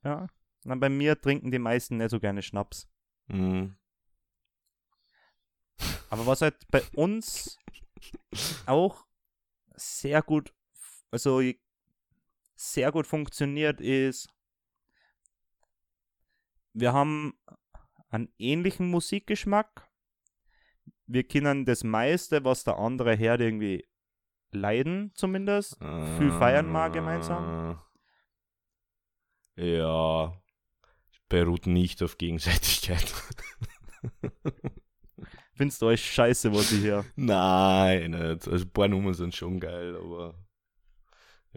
Ja. 0.05 0.27
Na, 0.65 0.75
bei 0.75 0.89
mir 0.89 1.21
trinken 1.21 1.51
die 1.51 1.59
meisten 1.59 1.97
nicht 1.97 2.11
so 2.11 2.21
gerne 2.21 2.43
Schnaps. 2.43 2.89
Mhm. 3.29 3.77
Aber 6.11 6.27
was 6.27 6.43
halt 6.43 6.57
bei 6.71 6.83
uns 6.95 7.59
auch 8.67 9.05
sehr 9.75 10.23
gut, 10.23 10.53
also 11.11 11.41
sehr 12.59 12.91
gut 12.91 13.07
funktioniert, 13.07 13.81
ist, 13.81 14.29
wir 16.73 16.93
haben 16.93 17.39
einen 18.11 18.33
ähnlichen 18.39 18.91
Musikgeschmack. 18.91 19.89
Wir 21.07 21.27
kennen 21.27 21.65
das 21.65 21.85
meiste, 21.85 22.45
was 22.45 22.65
der 22.65 22.77
andere 22.79 23.17
Herd 23.17 23.41
irgendwie 23.41 23.87
leiden, 24.51 25.13
zumindest. 25.15 25.79
Viel 26.19 26.33
feiern 26.33 26.71
mal 26.71 26.89
gemeinsam? 26.91 27.79
Äh, 29.57 29.79
Ja, 29.79 30.41
beruht 31.29 31.67
nicht 31.67 32.03
auf 32.03 32.19
Gegenseitigkeit. 32.19 33.13
Findest 35.55 35.83
du 35.83 35.87
euch 35.87 36.05
scheiße, 36.13 36.53
was 36.53 36.73
ich 36.73 36.81
hier. 36.81 37.05
Nein, 37.17 38.13
nicht. 38.13 38.49
Also 38.49 38.65
ein 38.65 38.71
paar 38.73 38.89
Nummern 38.89 39.15
sind 39.15 39.35
schon 39.35 39.59
geil, 39.59 39.97
aber 39.97 40.35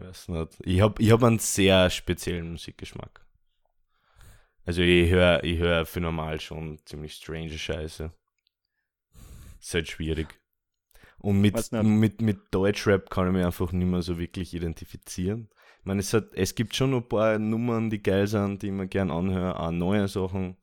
ich 0.02 0.08
weiß 0.08 0.28
nicht. 0.28 0.58
Ich 0.64 0.80
habe 0.80 1.02
ich 1.02 1.10
hab 1.10 1.22
einen 1.22 1.38
sehr 1.38 1.90
speziellen 1.90 2.52
Musikgeschmack. 2.52 3.24
Also 4.64 4.82
ich 4.82 5.10
höre 5.10 5.42
ich 5.44 5.58
hör 5.58 5.86
für 5.86 6.00
normal 6.00 6.40
schon 6.40 6.78
ziemlich 6.84 7.14
strange 7.14 7.58
Scheiße. 7.58 8.12
Ist 9.60 9.74
halt 9.74 9.88
schwierig. 9.88 10.40
Und 11.18 11.40
mit, 11.40 11.70
mit, 11.72 12.20
mit 12.20 12.38
Deutschrap 12.50 13.08
kann 13.08 13.28
ich 13.28 13.32
mich 13.32 13.44
einfach 13.44 13.70
nicht 13.70 13.86
mehr 13.86 14.02
so 14.02 14.18
wirklich 14.18 14.54
identifizieren. 14.54 15.48
Ich 15.78 15.84
meine, 15.84 16.00
es, 16.00 16.12
hat, 16.12 16.34
es 16.34 16.56
gibt 16.56 16.74
schon 16.74 16.94
ein 16.94 17.08
paar 17.08 17.38
Nummern, 17.38 17.90
die 17.90 18.02
geil 18.02 18.26
sind, 18.26 18.62
die 18.62 18.66
ich 18.68 18.72
mir 18.72 18.88
gern 18.88 19.10
anhöre, 19.10 19.58
auch 19.58 19.70
neue 19.70 20.08
Sachen. 20.08 20.56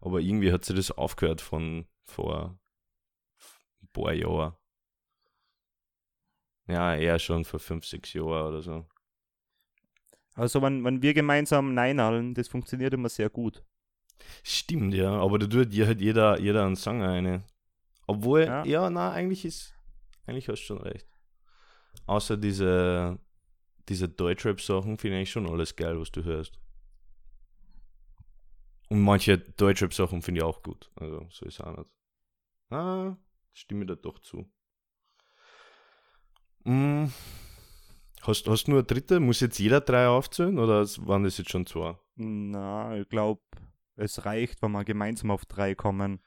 Aber 0.00 0.20
irgendwie 0.20 0.52
hat 0.52 0.64
sich 0.64 0.74
das 0.74 0.90
aufgehört 0.90 1.40
von 1.40 1.86
vor 2.02 2.58
ein 3.82 3.88
paar 3.92 4.12
Jahren. 4.12 4.54
Ja, 6.66 6.94
eher 6.96 7.18
schon 7.18 7.44
vor 7.44 7.60
fünf, 7.60 7.84
sechs 7.84 8.12
Jahren 8.12 8.48
oder 8.48 8.62
so. 8.62 8.86
Also, 10.34 10.62
wenn, 10.62 10.82
wenn 10.84 11.02
wir 11.02 11.14
gemeinsam 11.14 11.74
Nein 11.74 12.00
hallen, 12.00 12.34
das 12.34 12.48
funktioniert 12.48 12.92
immer 12.94 13.08
sehr 13.08 13.30
gut. 13.30 13.62
Stimmt, 14.42 14.94
ja, 14.94 15.12
aber 15.12 15.38
da 15.38 15.46
tut 15.46 15.72
ja 15.72 15.86
halt 15.86 16.00
jeder, 16.00 16.38
jeder 16.40 16.64
einen 16.64 16.76
Song 16.76 17.02
eine. 17.02 17.44
Obwohl, 18.06 18.44
Ja. 18.44 18.64
ja, 18.64 18.90
na, 18.90 19.12
eigentlich 19.12 19.44
ist, 19.44 19.74
eigentlich 20.26 20.48
hast 20.48 20.62
du 20.62 20.66
schon 20.66 20.78
recht. 20.82 21.06
Außer 22.06 22.36
diese, 22.36 23.18
diese 23.88 24.08
Deutschrap-Sachen 24.08 24.98
finde 24.98 25.20
ich 25.20 25.30
schon 25.30 25.48
alles 25.48 25.76
geil, 25.76 25.98
was 26.00 26.10
du 26.10 26.24
hörst. 26.24 26.58
Und 28.88 29.02
manche 29.02 29.38
Deutschrap-Sachen 29.38 30.22
finde 30.22 30.40
ich 30.40 30.44
auch 30.44 30.62
gut. 30.62 30.90
Also, 30.96 31.26
so 31.30 31.46
ist 31.46 31.60
auch 31.60 31.76
nicht. 31.76 31.90
Ah, 32.70 33.16
stimme 33.52 33.86
da 33.86 33.94
doch 33.94 34.18
zu. 34.18 34.50
Mm. 36.64 37.06
Hast, 38.22 38.48
hast 38.48 38.64
du 38.64 38.70
nur 38.70 38.80
eine 38.80 38.86
dritte? 38.86 39.20
Muss 39.20 39.40
jetzt 39.40 39.58
jeder 39.58 39.80
drei 39.80 40.08
aufzählen 40.08 40.58
oder 40.58 40.86
waren 41.06 41.24
das 41.24 41.36
jetzt 41.38 41.50
schon 41.50 41.66
zwei? 41.66 41.98
Na, 42.16 42.96
ich 42.96 43.08
glaube, 43.08 43.42
es 43.96 44.24
reicht, 44.24 44.62
wenn 44.62 44.72
wir 44.72 44.84
gemeinsam 44.84 45.30
auf 45.30 45.44
drei 45.44 45.74
kommen. 45.74 46.20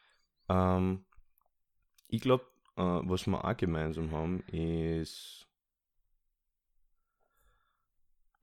Ähm, 0.48 1.06
ich 2.08 2.22
glaube, 2.22 2.46
äh, 2.76 2.82
was 2.82 3.26
wir 3.26 3.44
auch 3.44 3.58
gemeinsam 3.58 4.12
haben, 4.12 4.42
ist. 4.52 5.48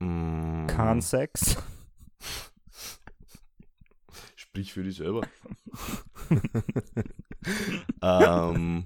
Mm, 0.00 0.66
Kein 0.66 1.00
Sex. 1.00 1.56
Sprich 4.34 4.72
für 4.72 4.82
dich 4.82 4.96
selber. 4.96 5.22
ähm, 8.02 8.84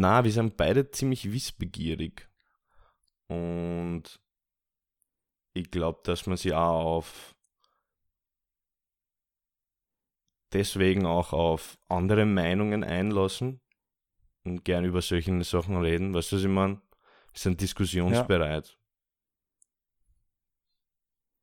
na, 0.00 0.24
wir 0.24 0.32
sind 0.32 0.56
beide 0.56 0.90
ziemlich 0.90 1.32
wissbegierig. 1.32 2.28
Und 3.28 4.02
ich 5.54 5.70
glaube, 5.70 6.00
dass 6.04 6.26
man 6.26 6.36
sich 6.36 6.52
auch 6.54 6.84
auf 6.84 7.34
deswegen 10.52 11.06
auch 11.06 11.32
auf 11.32 11.78
andere 11.88 12.26
Meinungen 12.26 12.84
einlassen 12.84 13.60
und 14.44 14.64
gern 14.64 14.84
über 14.84 15.00
solche 15.00 15.42
Sachen 15.44 15.76
reden. 15.78 16.12
Weißt 16.14 16.32
du, 16.32 16.36
was 16.36 16.42
ich 16.42 16.48
meine? 16.48 16.74
Wir 17.32 17.38
sind 17.38 17.60
diskussionsbereit. 17.60 18.76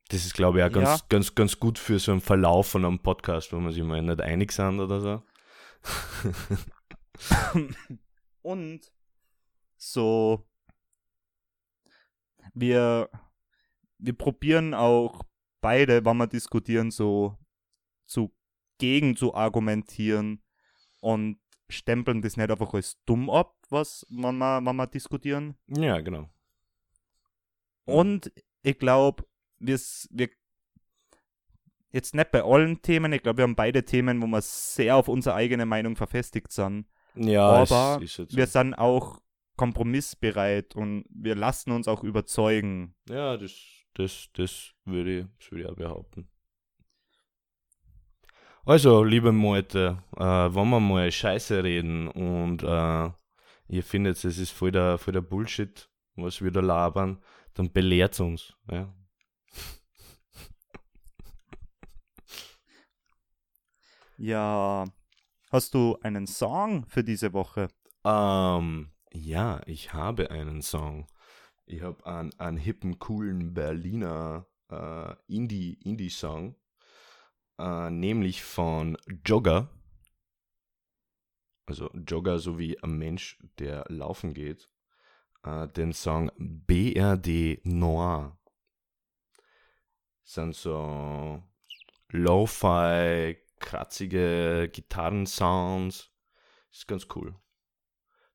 Das 0.09 0.25
ist, 0.25 0.33
glaube 0.33 0.59
ich, 0.59 0.63
auch 0.65 0.71
ganz, 0.71 0.99
Ja. 1.01 1.05
ganz, 1.09 1.35
ganz 1.35 1.59
gut 1.59 1.77
für 1.77 1.99
so 1.99 2.11
einen 2.11 2.21
Verlauf 2.21 2.67
von 2.67 2.83
einem 2.85 2.99
Podcast, 2.99 3.53
wo 3.53 3.59
man 3.59 3.71
sich 3.71 3.83
mal 3.83 4.01
nicht 4.01 4.21
einig 4.21 4.51
sind 4.51 4.79
oder 4.79 5.01
so. 5.01 5.23
Und 8.41 8.91
so, 9.77 10.45
wir, 12.53 13.09
wir 13.97 14.13
probieren 14.13 14.73
auch 14.73 15.23
beide, 15.61 16.05
wenn 16.05 16.17
wir 16.17 16.27
diskutieren, 16.27 16.91
so 16.91 17.37
zu 18.05 18.33
gegen 18.77 19.15
zu 19.15 19.35
argumentieren 19.35 20.41
und 21.01 21.39
stempeln 21.69 22.21
das 22.21 22.37
nicht 22.37 22.49
einfach 22.49 22.73
als 22.73 22.97
dumm 23.05 23.29
ab, 23.29 23.55
was 23.69 24.05
wenn 24.09 24.37
wir, 24.37 24.61
wenn 24.63 24.75
wir 24.75 24.87
diskutieren. 24.87 25.55
Ja, 25.67 25.99
genau. 26.01 26.29
Und 27.85 28.31
ich 28.61 28.79
glaube, 28.79 29.25
wir, 29.59 29.79
wir 30.11 30.29
jetzt 31.91 32.15
nicht 32.15 32.31
bei 32.31 32.43
allen 32.43 32.81
Themen, 32.81 33.13
ich 33.13 33.21
glaube, 33.21 33.37
wir 33.37 33.43
haben 33.43 33.55
beide 33.55 33.83
Themen, 33.83 34.21
wo 34.21 34.27
wir 34.27 34.41
sehr 34.41 34.95
auf 34.95 35.07
unsere 35.07 35.35
eigene 35.35 35.65
Meinung 35.65 35.95
verfestigt 35.95 36.51
sind. 36.51 36.87
Ja, 37.15 37.47
Aber 37.63 37.99
jetzt 38.01 38.13
so. 38.13 38.25
Wir 38.29 38.47
sind 38.47 38.73
auch 38.73 39.21
kompromissbereit 39.55 40.75
und 40.75 41.05
wir 41.09 41.35
lassen 41.35 41.71
uns 41.71 41.87
auch 41.87 42.03
überzeugen. 42.03 42.95
Ja, 43.09 43.35
das, 43.35 43.53
das, 43.93 44.29
das 44.33 44.71
würde 44.85 45.19
ich, 45.19 45.25
das 45.39 45.51
würde 45.51 45.63
ich 45.63 45.69
auch 45.69 45.75
behaupten. 45.75 46.29
Also, 48.65 49.03
liebe 49.03 49.31
Leute, 49.31 50.03
äh, 50.15 50.23
wenn 50.23 50.69
wir 50.69 50.79
mal 50.79 51.11
Scheiße 51.11 51.63
reden 51.63 52.07
und 52.07 52.61
äh, 52.63 53.09
ihr 53.67 53.83
findet, 53.83 54.23
es 54.23 54.37
ist 54.37 54.51
voll 54.51 54.71
der, 54.71 54.97
voll 54.97 55.13
der 55.13 55.21
Bullshit, 55.21 55.89
was 56.15 56.41
wir 56.41 56.51
da 56.51 56.59
labern, 56.59 57.21
dann 57.53 57.71
belehrt 57.71 58.19
uns. 58.19 58.53
Ja. 58.69 58.93
Ja, 64.17 64.85
hast 65.49 65.73
du 65.73 65.97
einen 66.01 66.27
Song 66.27 66.85
für 66.87 67.03
diese 67.03 67.33
Woche? 67.33 67.67
Ähm, 68.03 68.91
ja, 69.11 69.61
ich 69.65 69.93
habe 69.93 70.31
einen 70.31 70.61
Song. 70.61 71.07
Ich 71.65 71.81
habe 71.81 72.05
einen, 72.05 72.37
einen 72.39 72.57
hippen, 72.57 72.99
coolen 72.99 73.53
Berliner 73.53 74.47
äh, 74.69 75.15
Indie- 75.27 75.77
Indie-Song, 75.83 76.55
äh, 77.59 77.89
nämlich 77.89 78.43
von 78.43 78.97
Jogger. 79.25 79.69
Also 81.65 81.91
Jogger 81.93 82.39
sowie 82.39 82.77
ein 82.81 82.97
Mensch, 82.97 83.37
der 83.59 83.85
laufen 83.89 84.33
geht. 84.33 84.69
Äh, 85.43 85.67
den 85.67 85.93
Song 85.93 86.31
BRD 86.37 87.61
Noir. 87.63 88.37
Sind 90.23 90.55
so 90.55 91.43
Lo-Fi, 92.09 93.37
kratzige 93.59 94.69
Gitarrensounds. 94.71 96.11
Ist 96.71 96.87
ganz 96.87 97.07
cool. 97.15 97.35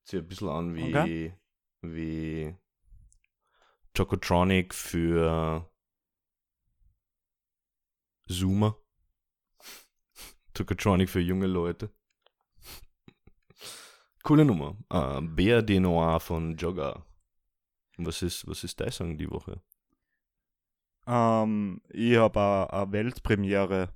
Sieht 0.03 0.21
ein 0.21 0.29
bisschen 0.29 0.49
an 0.49 0.75
wie, 0.75 0.95
Okay. 0.95 1.35
wie 1.83 2.57
Chocotronic 3.97 4.75
für 4.75 5.71
Zoomer. 8.29 8.77
Chocotronic 10.57 11.09
für 11.09 11.21
junge 11.21 11.47
Leute. 11.47 11.91
Coole 14.23 14.45
Nummer. 14.45 14.77
Uh, 14.93 15.21
BRD 15.21 15.81
Noir 15.81 16.19
von 16.21 16.57
Jogger. 16.57 17.05
Was 17.99 18.23
ist, 18.23 18.47
was 18.47 18.65
ist 18.65 18.81
dein 18.81 18.91
Song 18.91 19.19
die 19.19 19.31
Woche? 19.31 19.63
Ähm, 21.07 21.83
ich 21.91 22.17
habe 22.17 22.73
eine 22.73 22.93
Weltpremiere 22.93 23.93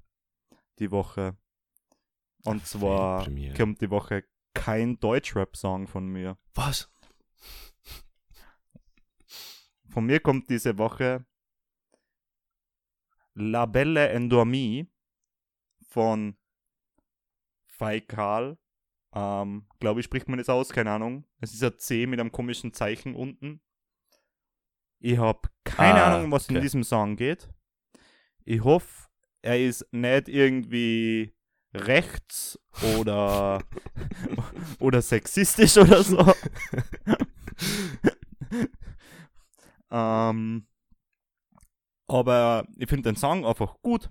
die 0.80 0.90
Woche. 0.90 1.36
Und 2.44 2.66
zwar 2.66 3.26
kommt 3.56 3.80
die 3.80 3.90
Woche 3.90 4.24
kein 4.54 4.98
Deutschrap-Song 5.00 5.86
von 5.86 6.06
mir. 6.08 6.38
Was? 6.54 6.90
Von 9.88 10.06
mir 10.06 10.20
kommt 10.20 10.48
diese 10.50 10.78
Woche 10.78 11.24
La 13.34 13.66
Belle 13.66 14.08
Endormie 14.08 14.90
von 15.88 16.36
Faikal. 17.66 18.58
Ähm, 19.14 19.66
Glaube 19.80 20.00
ich, 20.00 20.04
spricht 20.04 20.28
man 20.28 20.38
es 20.38 20.48
aus, 20.48 20.70
keine 20.70 20.90
Ahnung. 20.90 21.24
Es 21.40 21.54
ist 21.54 21.62
ein 21.62 21.78
C 21.78 22.06
mit 22.06 22.20
einem 22.20 22.32
komischen 22.32 22.72
Zeichen 22.72 23.14
unten. 23.14 23.60
Ich 25.00 25.16
habe 25.18 25.48
keine 25.64 26.02
Ah, 26.04 26.16
Ahnung, 26.16 26.32
was 26.32 26.48
in 26.48 26.56
okay. 26.56 26.62
diesem 26.62 26.82
Song 26.82 27.16
geht. 27.16 27.48
Ich 28.44 28.62
hoffe, 28.64 29.07
er 29.42 29.58
ist 29.60 29.86
nicht 29.92 30.28
irgendwie 30.28 31.34
rechts 31.74 32.58
oder, 32.96 33.62
oder 34.78 35.02
sexistisch 35.02 35.76
oder 35.76 36.02
so. 36.02 36.32
ähm, 39.90 40.66
aber 42.06 42.66
ich 42.76 42.88
finde 42.88 43.10
den 43.10 43.16
Song 43.16 43.44
einfach 43.44 43.80
gut. 43.82 44.10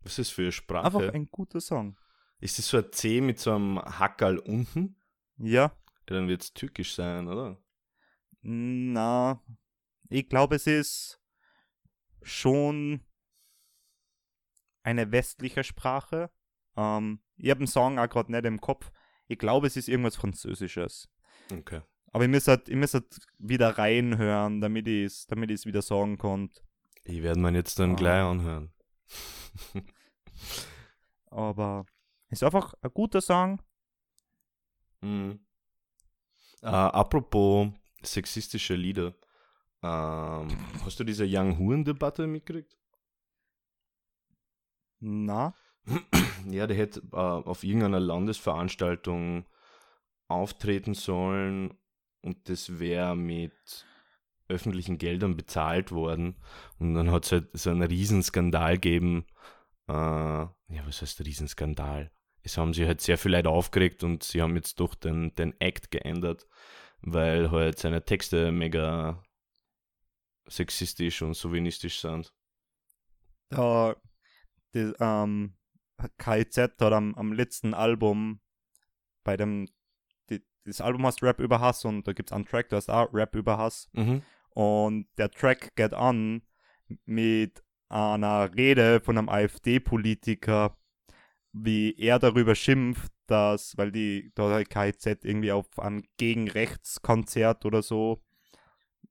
Was 0.00 0.18
ist 0.18 0.30
für 0.30 0.42
eine 0.42 0.52
Sprache? 0.52 0.86
Einfach 0.86 1.12
ein 1.14 1.26
guter 1.26 1.60
Song. 1.60 1.96
ist 2.40 2.58
das 2.58 2.68
so 2.68 2.78
ein 2.78 2.92
C 2.92 3.20
mit 3.20 3.38
so 3.38 3.54
einem 3.54 3.78
Hackerl 3.78 4.38
unten? 4.38 4.96
Ja, 5.38 5.62
Ja, 5.62 5.72
dann 6.06 6.28
wird 6.28 6.42
es 6.42 6.52
türkisch 6.54 6.94
sein, 6.94 7.28
oder? 7.28 7.58
na, 8.40 9.42
ich 10.08 10.28
glaube, 10.28 10.56
es 10.56 10.66
ist 10.66 11.20
schon 12.22 13.00
eine 14.82 15.10
westliche 15.12 15.64
Sprache. 15.64 16.30
Ähm, 16.76 17.20
ich 17.36 17.50
habe 17.50 17.58
den 17.60 17.66
Song 17.66 17.98
auch 17.98 18.08
gerade 18.08 18.32
nicht 18.32 18.44
im 18.44 18.60
Kopf. 18.60 18.90
Ich 19.26 19.38
glaube, 19.38 19.66
es 19.66 19.76
ist 19.76 19.88
irgendwas 19.88 20.16
Französisches. 20.16 21.08
Okay. 21.52 21.82
Aber 22.12 22.24
ich 22.24 22.30
muss 22.30 22.48
halt, 22.48 22.68
ich 22.68 22.76
muss 22.76 22.94
halt 22.94 23.18
wieder 23.38 23.76
reinhören, 23.76 24.60
damit 24.60 24.88
ich 24.88 25.04
es 25.04 25.26
damit 25.26 25.50
ich's 25.50 25.66
wieder 25.66 25.82
sagen 25.82 26.16
kann. 26.16 26.50
Ich 27.04 27.22
werde 27.22 27.38
mir 27.40 27.52
jetzt 27.52 27.78
dann 27.78 27.92
Ah. 27.92 27.96
gleich 27.96 28.22
anhören. 28.22 28.72
Aber 31.26 31.84
es 32.28 32.38
ist 32.40 32.42
einfach 32.44 32.74
ein 32.80 32.90
guter 32.92 33.20
Song. 33.20 33.60
Mhm. 35.00 35.40
Äh, 36.62 36.66
apropos 36.66 37.68
sexistische 38.02 38.74
Lieder. 38.74 39.14
Ähm, 39.82 40.48
hast 40.84 40.98
du 40.98 41.04
diese 41.04 41.24
Young 41.28 41.56
Huren-Debatte 41.58 42.26
mitgekriegt? 42.26 42.77
Na, 45.00 45.54
Ja, 46.50 46.66
der 46.66 46.76
hätte 46.76 47.00
äh, 47.12 47.16
auf 47.16 47.64
irgendeiner 47.64 48.00
Landesveranstaltung 48.00 49.46
auftreten 50.28 50.94
sollen 50.94 51.74
und 52.22 52.48
das 52.48 52.78
wäre 52.78 53.16
mit 53.16 53.86
öffentlichen 54.48 54.98
Geldern 54.98 55.36
bezahlt 55.36 55.92
worden. 55.92 56.36
Und 56.78 56.94
dann 56.94 57.10
hat 57.10 57.26
es 57.26 57.32
halt 57.32 57.48
so 57.52 57.70
einen 57.70 57.82
Riesenskandal 57.82 58.74
gegeben. 58.74 59.26
Äh, 59.88 59.92
ja, 59.92 60.52
was 60.86 61.02
heißt 61.02 61.20
Riesenskandal? 61.24 62.10
Es 62.42 62.56
haben 62.56 62.72
sich 62.72 62.86
halt 62.86 63.00
sehr 63.00 63.18
viele 63.18 63.38
Leute 63.38 63.50
aufgeregt 63.50 64.04
und 64.04 64.22
sie 64.22 64.40
haben 64.40 64.56
jetzt 64.56 64.80
doch 64.80 64.94
den, 64.94 65.34
den 65.34 65.58
Act 65.60 65.90
geändert, 65.90 66.46
weil 67.00 67.50
halt 67.50 67.78
seine 67.78 68.04
Texte 68.04 68.52
mega 68.52 69.22
sexistisch 70.46 71.20
und 71.20 71.36
chauvinistisch 71.36 72.00
sind. 72.00 72.32
da, 73.50 73.94
das, 74.72 74.94
ähm, 75.00 75.54
KIZ 76.18 76.58
hat 76.58 76.82
am, 76.82 77.14
am 77.14 77.32
letzten 77.32 77.74
Album 77.74 78.40
bei 79.24 79.36
dem, 79.36 79.68
die, 80.30 80.42
das 80.64 80.80
Album 80.80 81.06
heißt 81.06 81.22
Rap 81.22 81.40
über 81.40 81.60
Hass 81.60 81.84
und 81.84 82.06
da 82.06 82.12
gibt 82.12 82.30
es 82.30 82.32
einen 82.32 82.46
Track, 82.46 82.68
der 82.68 82.76
heißt 82.76 82.90
auch 82.90 83.12
Rap 83.12 83.34
über 83.34 83.58
Hass. 83.58 83.88
Mhm. 83.92 84.22
Und 84.50 85.06
der 85.18 85.30
Track 85.30 85.74
geht 85.76 85.94
an 85.94 86.42
mit 87.04 87.62
einer 87.88 88.54
Rede 88.54 89.00
von 89.00 89.18
einem 89.18 89.28
AfD-Politiker, 89.28 90.76
wie 91.52 91.94
er 91.98 92.18
darüber 92.18 92.54
schimpft, 92.54 93.12
dass, 93.26 93.76
weil 93.76 93.92
die 93.92 94.32
da 94.34 94.50
hat 94.50 94.70
KIZ 94.70 95.24
irgendwie 95.24 95.52
auf 95.52 95.78
einem 95.78 96.02
Gegenrechtskonzert 96.16 97.64
oder 97.64 97.82
so 97.82 98.22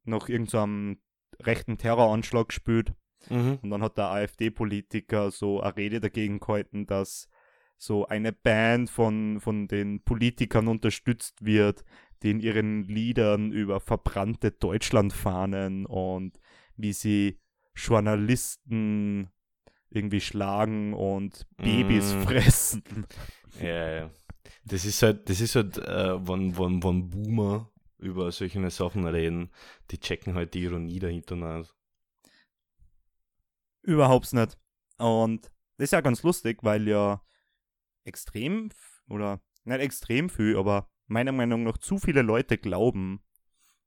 noch 0.04 0.30
irgendeinem 0.30 1.02
rechten 1.42 1.78
Terroranschlag 1.78 2.52
spielt. 2.54 2.94
Mhm. 3.30 3.60
Und 3.62 3.70
dann 3.70 3.82
hat 3.82 3.98
der 3.98 4.10
AfD-Politiker 4.12 5.32
so 5.32 5.62
eine 5.62 5.76
Rede 5.76 6.00
dagegen 6.00 6.40
gehalten, 6.40 6.86
dass 6.86 7.30
so 7.78 8.08
eine 8.08 8.34
Band 8.34 8.90
von, 8.90 9.40
von 9.40 9.68
den 9.68 10.02
Politikern 10.04 10.68
unterstützt 10.68 11.46
wird, 11.46 11.84
die 12.24 12.32
in 12.32 12.40
ihren 12.40 12.84
Liedern 12.84 13.52
über 13.52 13.80
verbrannte 13.80 14.52
Deutschlandfahnen 14.52 15.86
und 15.86 16.40
wie 16.76 16.94
sie 16.94 17.40
Journalisten 17.76 19.30
irgendwie 19.90 20.22
schlagen 20.22 20.94
und 20.94 21.46
Babys 21.58 22.14
Mm. 22.16 22.22
fressen. 22.22 22.84
Ja, 23.62 23.90
ja. 23.90 24.10
Das 24.66 24.86
ist 24.86 25.02
halt, 25.02 25.30
das 25.30 25.40
ist 25.40 25.56
halt, 25.56 25.78
äh, 25.78 26.28
wenn, 26.28 26.58
wenn, 26.58 26.84
wenn 26.84 27.10
Boomer 27.10 27.70
über 28.00 28.32
solche 28.32 28.70
Sachen 28.70 29.06
reden, 29.08 29.50
die 29.92 30.00
checken 30.00 30.36
halt 30.36 30.54
die 30.54 30.64
Ironie 30.64 31.00
dahinter 31.00 31.36
nicht. 31.36 31.74
Überhaupt 33.88 34.34
nicht. 34.34 34.58
Und 34.98 35.46
das 35.78 35.86
ist 35.86 35.92
ja 35.94 36.02
ganz 36.02 36.22
lustig, 36.24 36.60
weil 36.62 36.88
ja 36.88 37.22
extrem, 38.04 38.70
oder 39.08 39.42
nicht 39.64 39.80
extrem 39.80 40.30
viel, 40.30 40.58
aber 40.58 40.90
meiner 41.08 41.32
Meinung 41.32 41.64
nach 41.64 41.78
zu 41.78 41.98
viele 41.98 42.22
Leute 42.22 42.58
glauben, 42.58 43.24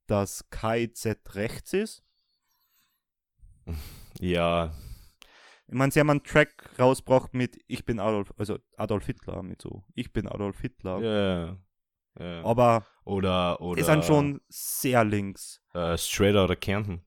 dass 0.07 0.49
KIZ 0.49 1.17
rechts 1.35 1.73
ist. 1.73 2.03
Ja, 4.19 4.73
Ich 5.67 5.73
meine, 5.73 5.91
sie 5.91 5.99
haben 5.99 6.09
einen 6.09 6.23
Track 6.23 6.77
rausgebracht 6.77 7.33
mit 7.33 7.57
Ich 7.67 7.85
bin 7.85 7.99
Adolf, 7.99 8.33
also 8.37 8.59
Adolf 8.75 9.05
Hitler, 9.05 9.41
mit 9.41 9.61
so 9.61 9.83
Ich 9.95 10.11
bin 10.11 10.27
Adolf 10.27 10.59
Hitler. 10.59 10.99
ja, 10.99 11.57
ja. 12.19 12.43
Aber 12.43 12.85
Oder, 13.05 13.61
oder 13.61 13.79
die 13.79 13.85
sind 13.85 14.03
schon 14.03 14.41
sehr 14.49 15.03
links. 15.05 15.61
äh, 15.73 15.97
Straight 15.97 16.35
Outta 16.35 16.55
Kärnten. 16.55 17.05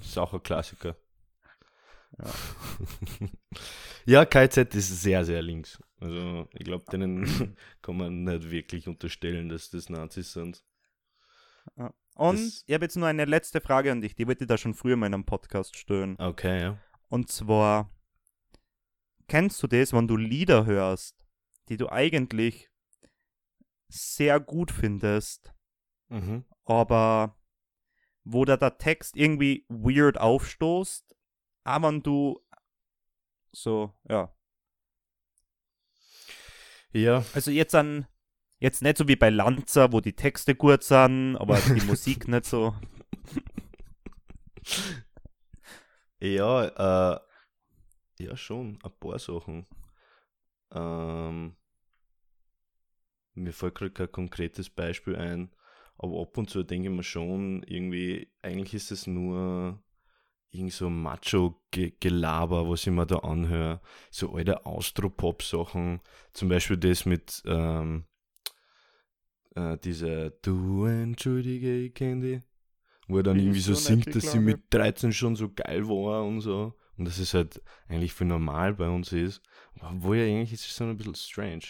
Ist 0.00 0.18
auch 0.18 0.32
ein 0.32 0.42
Klassiker. 0.42 0.96
Ja. 2.18 2.30
ja, 4.06 4.24
KZ 4.24 4.74
ist 4.74 5.02
sehr, 5.02 5.24
sehr 5.24 5.42
links. 5.42 5.80
Also, 6.00 6.48
ich 6.52 6.64
glaube, 6.64 6.84
denen 6.90 7.24
kann 7.82 7.96
man 7.96 8.24
nicht 8.24 8.50
wirklich 8.50 8.86
unterstellen, 8.88 9.48
dass 9.48 9.70
das 9.70 9.88
Nazis 9.88 10.32
sind. 10.32 10.64
Und 12.16 12.36
Das- 12.38 12.62
ich 12.66 12.74
habe 12.74 12.84
jetzt 12.84 12.96
nur 12.96 13.08
eine 13.08 13.24
letzte 13.24 13.60
Frage 13.60 13.90
an 13.90 14.00
dich, 14.00 14.14
die 14.14 14.26
wollte 14.26 14.44
ich 14.44 14.48
da 14.48 14.58
schon 14.58 14.74
früher 14.74 14.94
in 14.94 15.02
einem 15.04 15.24
Podcast 15.24 15.76
stellen. 15.76 16.16
Okay, 16.18 16.60
ja. 16.60 16.78
Und 17.08 17.30
zwar, 17.32 17.90
kennst 19.28 19.62
du 19.62 19.66
das, 19.66 19.92
wenn 19.92 20.06
du 20.06 20.16
Lieder 20.16 20.66
hörst, 20.66 21.16
die 21.68 21.76
du 21.76 21.88
eigentlich 21.90 22.70
sehr 23.88 24.40
gut 24.40 24.70
findest, 24.70 25.52
Mhm. 26.08 26.44
aber 26.64 27.36
wo 28.24 28.44
da 28.44 28.56
der 28.56 28.78
Text 28.78 29.16
irgendwie 29.16 29.64
weird 29.68 30.18
aufstoßt, 30.18 31.14
aber 31.64 31.88
wenn 31.88 32.02
du 32.02 32.40
so, 33.52 33.94
ja. 34.08 34.30
Ja, 36.92 37.24
Also 37.34 37.50
jetzt 37.50 37.74
an, 37.74 38.06
jetzt 38.58 38.82
nicht 38.82 38.98
so 38.98 39.08
wie 39.08 39.16
bei 39.16 39.30
Lanza, 39.30 39.92
wo 39.92 40.00
die 40.00 40.14
Texte 40.14 40.54
gut 40.54 40.82
sind, 40.84 41.36
aber 41.36 41.58
die 41.60 41.80
Musik 41.86 42.28
nicht 42.28 42.46
so. 42.46 42.74
Ja, 46.20 46.64
äh, 47.16 47.20
ja 48.18 48.36
schon, 48.36 48.78
ein 48.82 48.92
paar 49.00 49.18
Sachen. 49.18 49.66
Ähm, 50.72 51.56
mir 53.34 53.52
fällt 53.52 53.74
gerade 53.76 53.90
kein 53.92 54.12
konkretes 54.12 54.70
Beispiel 54.70 55.16
ein, 55.16 55.50
aber 55.98 56.20
ab 56.20 56.36
und 56.38 56.50
zu 56.50 56.62
denke 56.62 56.88
ich 56.88 56.94
mir 56.94 57.02
schon, 57.02 57.62
irgendwie, 57.64 58.30
eigentlich 58.42 58.74
ist 58.74 58.90
es 58.90 59.06
nur 59.06 59.82
irgend 60.54 60.72
so 60.72 60.88
Macho-Gelaber, 60.88 62.68
was 62.68 62.86
ich 62.86 62.92
mir 62.92 63.06
da 63.06 63.18
anhöre. 63.18 63.80
So 64.10 64.34
alte 64.34 64.64
Austropop-Sachen, 64.64 66.00
zum 66.32 66.48
Beispiel 66.48 66.76
das 66.76 67.04
mit, 67.06 67.42
ähm, 67.46 68.04
äh, 69.54 69.76
diese 69.78 70.38
Du 70.42 70.84
entschuldige, 70.86 71.90
dich 71.90 72.42
wo 73.06 73.18
er 73.18 73.22
dann 73.22 73.38
irgendwie 73.38 73.60
so 73.60 73.74
singt, 73.74 74.14
dass 74.14 74.32
sie 74.32 74.38
mit 74.38 74.62
13 74.70 75.12
schon 75.12 75.36
so 75.36 75.52
geil 75.52 75.86
war 75.88 76.24
und 76.24 76.40
so. 76.40 76.74
Und 76.96 77.06
dass 77.06 77.18
es 77.18 77.34
halt 77.34 77.60
eigentlich 77.88 78.12
für 78.12 78.24
normal 78.24 78.74
bei 78.74 78.88
uns 78.88 79.12
ist. 79.12 79.42
Obwohl 79.80 80.16
ja 80.16 80.24
eigentlich 80.24 80.52
ist 80.52 80.66
es 80.66 80.76
so 80.76 80.84
ein 80.84 80.96
bisschen 80.96 81.14
strange. 81.14 81.64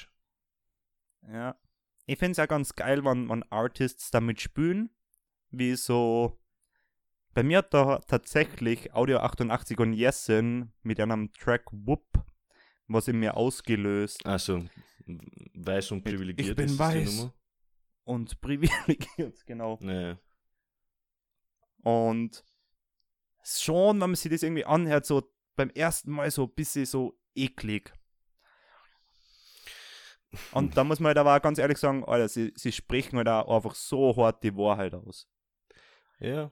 Ja. 1.27 1.59
Ich 2.07 2.19
finde 2.19 2.33
es 2.33 2.37
ja 2.37 2.47
ganz 2.47 2.75
geil, 2.75 3.05
wenn, 3.05 3.29
wenn 3.31 3.43
Artists 3.45 4.11
damit 4.11 4.41
spielen, 4.41 4.91
wie 5.51 5.75
so. 5.75 6.39
Bei 7.35 7.43
mir 7.43 7.59
hat 7.59 7.75
da 7.75 7.99
tatsächlich 7.99 8.95
Audio 8.95 9.19
88 9.19 9.79
und 9.79 9.93
Jessen 9.93 10.73
mit 10.83 11.01
einem 11.01 11.33
Track 11.33 11.65
Whoop 11.73 12.25
was 12.89 13.09
in 13.09 13.19
mir 13.19 13.37
ausgelöst. 13.37 14.25
Also, 14.27 14.65
Weiß 15.07 15.91
und 15.91 16.03
privilegiert 16.03 16.51
ich 16.51 16.57
bin 16.57 16.67
ist 16.67 16.79
weiß. 16.79 17.31
Und 18.05 18.41
privilegiert, 18.41 19.45
genau. 19.47 19.79
Nee. 19.81 20.17
Und 21.83 22.45
schon, 23.43 24.01
wenn 24.01 24.11
man 24.11 24.15
sich 24.15 24.31
das 24.31 24.43
irgendwie 24.43 24.65
anhört, 24.65 25.07
so 25.07 25.31
beim 25.57 25.71
ersten 25.71 26.11
Mal 26.11 26.31
so 26.31 26.45
ein 26.45 26.55
bisschen 26.55 26.87
so 26.87 27.19
eklig. 27.35 27.93
Und 30.53 30.77
da 30.77 30.83
muss 30.83 30.99
man 30.99 31.09
halt 31.09 31.19
aber 31.19 31.37
auch 31.37 31.43
ganz 31.43 31.59
ehrlich 31.59 31.79
sagen, 31.79 32.05
Alter, 32.05 32.29
sie, 32.29 32.53
sie 32.57 32.73
sprechen 32.73 33.19
halt 33.19 33.29
auch 33.29 33.57
einfach 33.57 33.75
so 33.75 34.17
hart 34.17 34.43
die 34.43 34.57
Wahrheit 34.57 34.95
aus. 34.95 35.29
Ja. 36.19 36.51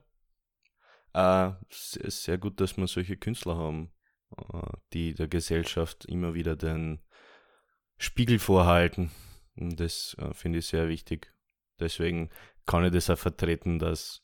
Äh, 1.13 1.51
es 1.69 1.95
ist 1.95 2.23
sehr 2.23 2.37
gut, 2.37 2.59
dass 2.59 2.77
wir 2.77 2.87
solche 2.87 3.17
Künstler 3.17 3.55
haben, 3.55 3.91
äh, 4.37 4.61
die 4.93 5.13
der 5.13 5.27
Gesellschaft 5.27 6.05
immer 6.05 6.33
wieder 6.33 6.55
den 6.55 7.01
Spiegel 7.97 8.39
vorhalten. 8.39 9.11
Und 9.55 9.79
das 9.79 10.15
äh, 10.19 10.33
finde 10.33 10.59
ich 10.59 10.67
sehr 10.67 10.89
wichtig. 10.89 11.33
Deswegen 11.79 12.29
kann 12.65 12.85
ich 12.85 12.91
das 12.91 13.09
auch 13.09 13.17
vertreten, 13.17 13.79
dass 13.79 14.23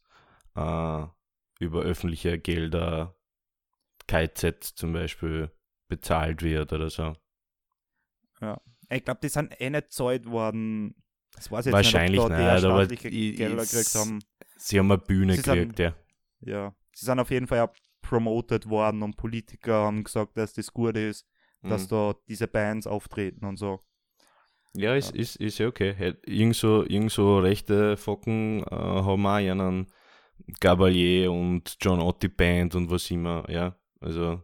äh, 0.56 1.06
über 1.60 1.82
öffentliche 1.82 2.40
Gelder 2.40 3.16
KZ 4.08 4.64
zum 4.64 4.94
Beispiel 4.94 5.52
bezahlt 5.88 6.42
wird 6.42 6.74
oder 6.74 6.90
so. 6.90 7.16
Ich 8.90 9.06
glaube, 9.06 9.20
die 9.22 9.30
sind 9.30 9.60
eh 9.62 9.70
nicht 9.70 9.92
zahlt 9.92 10.26
worden. 10.26 10.96
Das 11.34 11.52
weiß 11.52 11.66
ich 11.66 11.66
jetzt 11.68 11.74
Wahrscheinlich 11.74 12.12
nicht, 12.12 12.20
ob 12.22 12.30
da 12.30 12.60
die 12.60 12.66
aber 12.66 12.88
Gelder 12.88 13.64
gekriegt 13.64 13.96
haben. 13.96 14.20
Sie 14.58 14.80
haben 14.80 14.92
eine 14.92 14.98
Bühne 14.98 15.36
gekriegt, 15.36 15.80
ja. 15.80 15.96
Ja. 16.42 16.76
Sie 17.00 17.06
sind 17.06 17.20
auf 17.20 17.32
jeden 17.32 17.48
Fall 17.48 17.60
ja 17.60 17.72
promoted 18.02 18.70
worden 18.70 19.04
und 19.04 19.16
Politiker 19.18 19.86
haben 19.86 20.04
gesagt, 20.04 20.36
dass 20.38 20.54
das 20.54 20.74
gut 20.74 20.98
ist, 20.98 21.26
dass 21.62 21.86
Mhm. 21.86 21.90
da 21.90 22.16
diese 22.28 22.48
Bands 22.48 22.88
auftreten 22.88 23.46
und 23.46 23.58
so. 23.58 23.80
Ja, 24.76 24.96
ist, 24.96 25.16
ist, 25.16 25.38
ist 25.38 25.58
ja 25.58 25.68
okay. 25.68 26.16
Irgend 26.26 26.56
so, 26.56 26.84
irgend 26.86 27.12
so 27.12 27.40
rechte 27.40 27.98
Focken 27.98 28.64
äh, 28.64 28.76
haben 28.76 29.26
auch 29.26 29.36
einen 29.36 29.88
Gabalier 30.60 31.32
und 31.32 31.78
John 31.82 32.00
Otti 32.02 32.28
Band 32.28 32.76
und 32.76 32.90
was 32.90 33.10
immer, 33.12 33.50
ja. 33.50 33.76
Also 34.00 34.42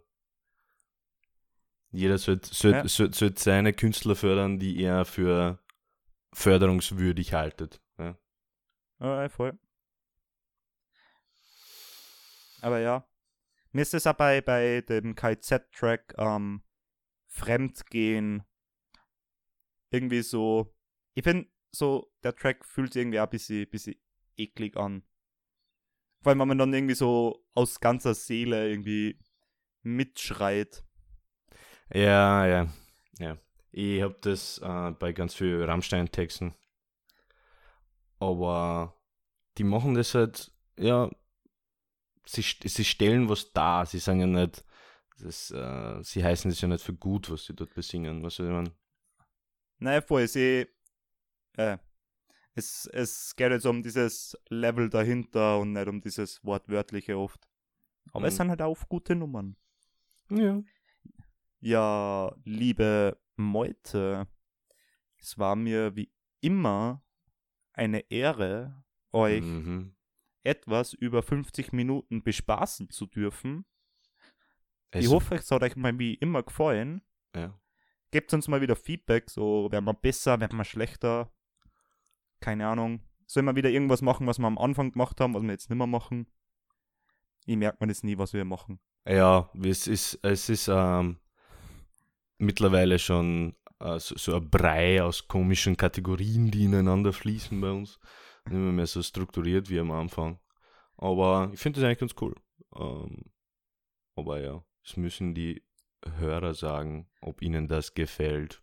jeder 1.92 2.18
sollte 2.18 2.54
sollt, 2.54 2.76
Ja. 2.76 2.88
sollt, 2.88 3.16
sollt 3.16 3.40
seine 3.40 3.72
Künstler 3.74 4.16
fördern, 4.16 4.60
die 4.60 4.82
er 4.82 5.06
für 5.06 5.60
förderungswürdig 6.34 7.34
haltet. 7.34 7.82
Ja. 7.98 8.18
Ja, 9.00 9.30
voll. 9.30 9.58
Aber 12.62 12.80
ja. 12.80 13.08
Mir 13.72 13.82
ist 13.82 13.94
es 13.94 14.08
auch 14.08 14.14
bei, 14.14 14.42
dem 14.42 15.16
KZ-Track 15.16 16.16
ähm, 16.18 16.64
Fremdgehen 17.28 18.44
irgendwie 19.90 20.22
so. 20.22 20.74
Ich 21.14 21.24
finde, 21.24 21.50
so, 21.72 22.12
der 22.24 22.36
Track 22.36 22.66
fühlt 22.66 22.94
sich 22.94 23.02
irgendwie 23.02 23.20
ein 23.20 23.30
bisschen, 23.30 23.70
bisschen 23.70 23.96
eklig 24.38 24.78
an. 24.78 25.04
Vor 26.22 26.32
allem, 26.32 26.40
wenn 26.40 26.48
man 26.48 26.58
dann 26.58 26.74
irgendwie 26.74 26.96
so 26.96 27.46
aus 27.54 27.80
ganzer 27.80 28.14
Seele 28.14 28.70
irgendwie 28.70 29.20
mitschreit. 29.84 30.84
Ja, 31.94 32.48
ja, 32.48 32.68
ja. 33.20 33.38
Ich 33.72 34.02
habe 34.02 34.16
das 34.22 34.58
äh, 34.60 34.92
bei 34.92 35.12
ganz 35.14 35.36
vielen 35.36 35.64
Rammstein-Texten. 35.64 36.56
Aber 38.20 39.00
die 39.58 39.66
machen 39.66 39.94
das 39.94 40.16
halt, 40.16 40.52
ja, 40.80 41.10
sie, 42.26 42.42
sie 42.42 42.86
stellen 42.86 43.30
was 43.30 43.52
dar. 43.54 43.86
Sie 43.86 44.00
sagen 44.00 44.20
ja 44.22 44.28
nicht, 44.28 44.64
das, 45.20 45.52
äh, 45.52 46.04
sie 46.04 46.24
heißen 46.24 46.50
das 46.52 46.62
ja 46.62 46.68
nicht 46.68 46.84
für 46.84 46.94
gut, 46.94 47.30
was 47.30 47.46
sie 47.46 47.54
dort 47.54 47.74
besingen. 47.74 48.24
Was 48.24 48.40
ich 48.40 48.46
meine? 48.46 48.72
Naja, 49.80 50.02
voll, 50.02 50.28
sehe, 50.28 50.68
äh, 51.58 51.78
es, 52.54 52.86
es 52.94 53.36
geht 53.36 53.52
jetzt 53.52 53.66
um 53.66 53.84
dieses 53.84 54.38
Level 54.50 54.90
dahinter 54.90 55.60
und 55.60 55.74
nicht 55.74 55.88
um 55.88 56.00
dieses 56.02 56.44
Wortwörtliche 56.44 57.18
oft. 57.18 57.48
Aber 58.14 58.28
es 58.28 58.34
Mhm. 58.36 58.38
sind 58.38 58.50
halt 58.50 58.62
auch 58.62 58.88
gute 58.88 59.16
Nummern. 59.16 59.58
Ja. 60.30 60.62
Ja, 61.60 62.36
liebe 62.46 63.18
Meute, 63.36 64.28
es 65.18 65.38
war 65.38 65.56
mir 65.56 65.96
wie 65.96 66.12
immer 66.42 67.04
eine 67.74 68.00
Ehre, 68.12 68.84
euch 69.12 69.44
Mhm. 69.44 69.95
Etwas 70.46 70.94
über 70.94 71.22
50 71.24 71.74
Minuten 71.74 72.24
bespaßen 72.24 72.90
zu 72.90 73.06
dürfen. 73.06 73.66
ich 74.94 75.06
Es- 75.06 75.12
hoffe, 75.12 75.36
es 75.36 75.52
hat 75.52 75.64
euch 75.64 75.76
mal 75.76 75.98
wie 76.00 76.14
immer 76.16 76.44
gefallen. 76.44 77.02
Ja. 77.36 77.60
Gebt 78.12 78.34
uns 78.34 78.48
mal 78.48 78.62
wieder 78.62 78.76
Feedback, 78.76 79.30
so 79.30 79.70
werden 79.72 79.86
wir 79.86 79.94
besser, 79.94 80.40
werden 80.40 80.58
wir 80.58 80.64
schlechter. 80.64 81.32
Keine 82.40 82.68
Ahnung. 82.68 83.02
Sollen 83.28 83.46
wir 83.48 83.56
wieder 83.56 83.70
irgendwas 83.70 84.02
machen, 84.02 84.28
was 84.28 84.38
wir 84.40 84.48
am 84.48 84.58
Anfang 84.58 84.92
gemacht 84.92 85.20
haben, 85.20 85.34
was 85.34 85.42
wir 85.44 85.50
jetzt 85.52 85.70
nicht 85.70 85.78
mehr 85.78 85.88
machen? 85.88 86.28
Ich 87.46 87.58
merke 87.58 87.78
mir 87.82 87.88
das 87.88 88.04
nie, 88.04 88.18
was 88.18 88.34
wir 88.34 88.46
machen. 88.46 88.80
Ja, 89.08 89.50
es 89.64 89.88
ist, 89.88 90.20
es 90.24 90.50
ist 90.50 90.68
ähm, 90.68 91.18
mittlerweile 92.38 93.00
schon 93.00 93.56
äh, 93.80 94.00
so, 94.00 94.16
so 94.18 94.36
ein 94.36 94.50
Brei 94.50 95.02
aus 95.04 95.28
komischen 95.28 95.76
Kategorien, 95.78 96.52
die 96.52 96.66
ineinander 96.66 97.14
fließen 97.14 97.60
bei 97.60 97.72
uns. 97.72 98.00
Nicht 98.48 98.74
mehr, 98.76 98.88
so 98.88 99.02
strukturiert 99.02 99.70
wie 99.70 99.80
am 99.80 99.92
Anfang. 99.92 100.40
Aber 100.98 101.50
ich 101.54 101.60
finde 101.60 101.80
das 101.80 101.86
eigentlich 101.88 102.00
ganz 102.00 102.16
cool. 102.22 102.36
Ähm, 102.76 103.32
aber 104.16 104.40
ja, 104.40 104.64
es 104.84 104.98
müssen 104.98 105.34
die 105.34 105.64
Hörer 106.20 106.54
sagen, 106.54 107.10
ob 107.22 107.42
ihnen 107.42 107.68
das 107.68 107.94
gefällt. 107.96 108.62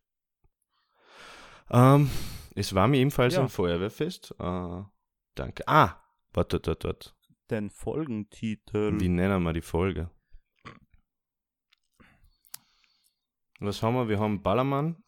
Ähm, 1.70 2.10
es 2.54 2.74
war 2.74 2.86
mir 2.86 2.98
ebenfalls 2.98 3.34
Ja. 3.34 3.40
ein 3.42 3.48
Feuerwehrfest. 3.48 4.34
Äh, 4.38 4.82
danke. 5.34 5.66
Ah, 5.66 6.00
warte, 6.32 6.60
warte, 6.64 6.86
warte. 6.88 7.10
Den 7.50 7.70
Folgentitel. 7.70 8.98
Wie 9.00 9.08
nennen 9.08 9.42
wir 9.42 9.52
die 9.52 9.60
Folge? 9.62 10.10
Was 13.58 13.82
haben 13.82 13.94
wir? 13.94 14.08
Wir 14.08 14.18
haben 14.18 14.42
Ballermann. 14.42 15.02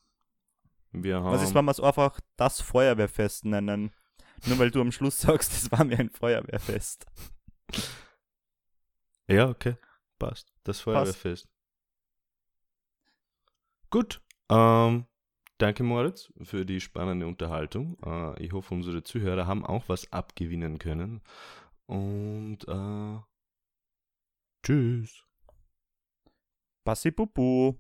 Wir 0.93 1.17
haben. 1.17 1.33
Was 1.33 1.43
ist, 1.43 1.55
wenn 1.55 1.65
wir 1.65 1.71
es 1.73 1.81
einfach 1.81 2.21
das 2.37 2.61
Feuerwehrfest 2.61 3.45
nennen? 3.47 3.93
Nur 4.47 4.59
weil 4.59 4.71
du 4.71 4.81
am 4.81 4.93
Schluss 4.93 5.19
sagst, 5.19 5.53
das 5.53 5.73
war 5.73 5.85
mir 5.85 5.99
ein 5.99 6.11
Feuerwehrfest. 6.11 7.07
ja, 9.29 9.49
okay. 9.49 9.77
Passt. 10.19 10.53
Das 10.65 10.81
Feuerwehrfest. 10.81 11.49
Gut. 13.91 14.21
Ähm, 14.51 15.07
danke, 15.59 15.83
Moritz, 15.83 16.33
für 16.43 16.67
die 16.67 16.81
spannende 16.81 17.27
Unterhaltung. 17.27 17.97
Äh, 18.05 18.43
ich 18.43 18.53
hoffe, 18.53 18.75
unsere 18.75 19.03
Zuhörer 19.03 19.47
haben 19.47 19.65
auch 19.65 19.89
was 19.89 20.13
abgewinnen 20.13 20.79
können. 20.79 21.23
Und 21.87 22.67
äh, 22.69 23.19
tschüss. 24.63 25.25
Bassi 26.85 27.11
Bubu. 27.11 27.79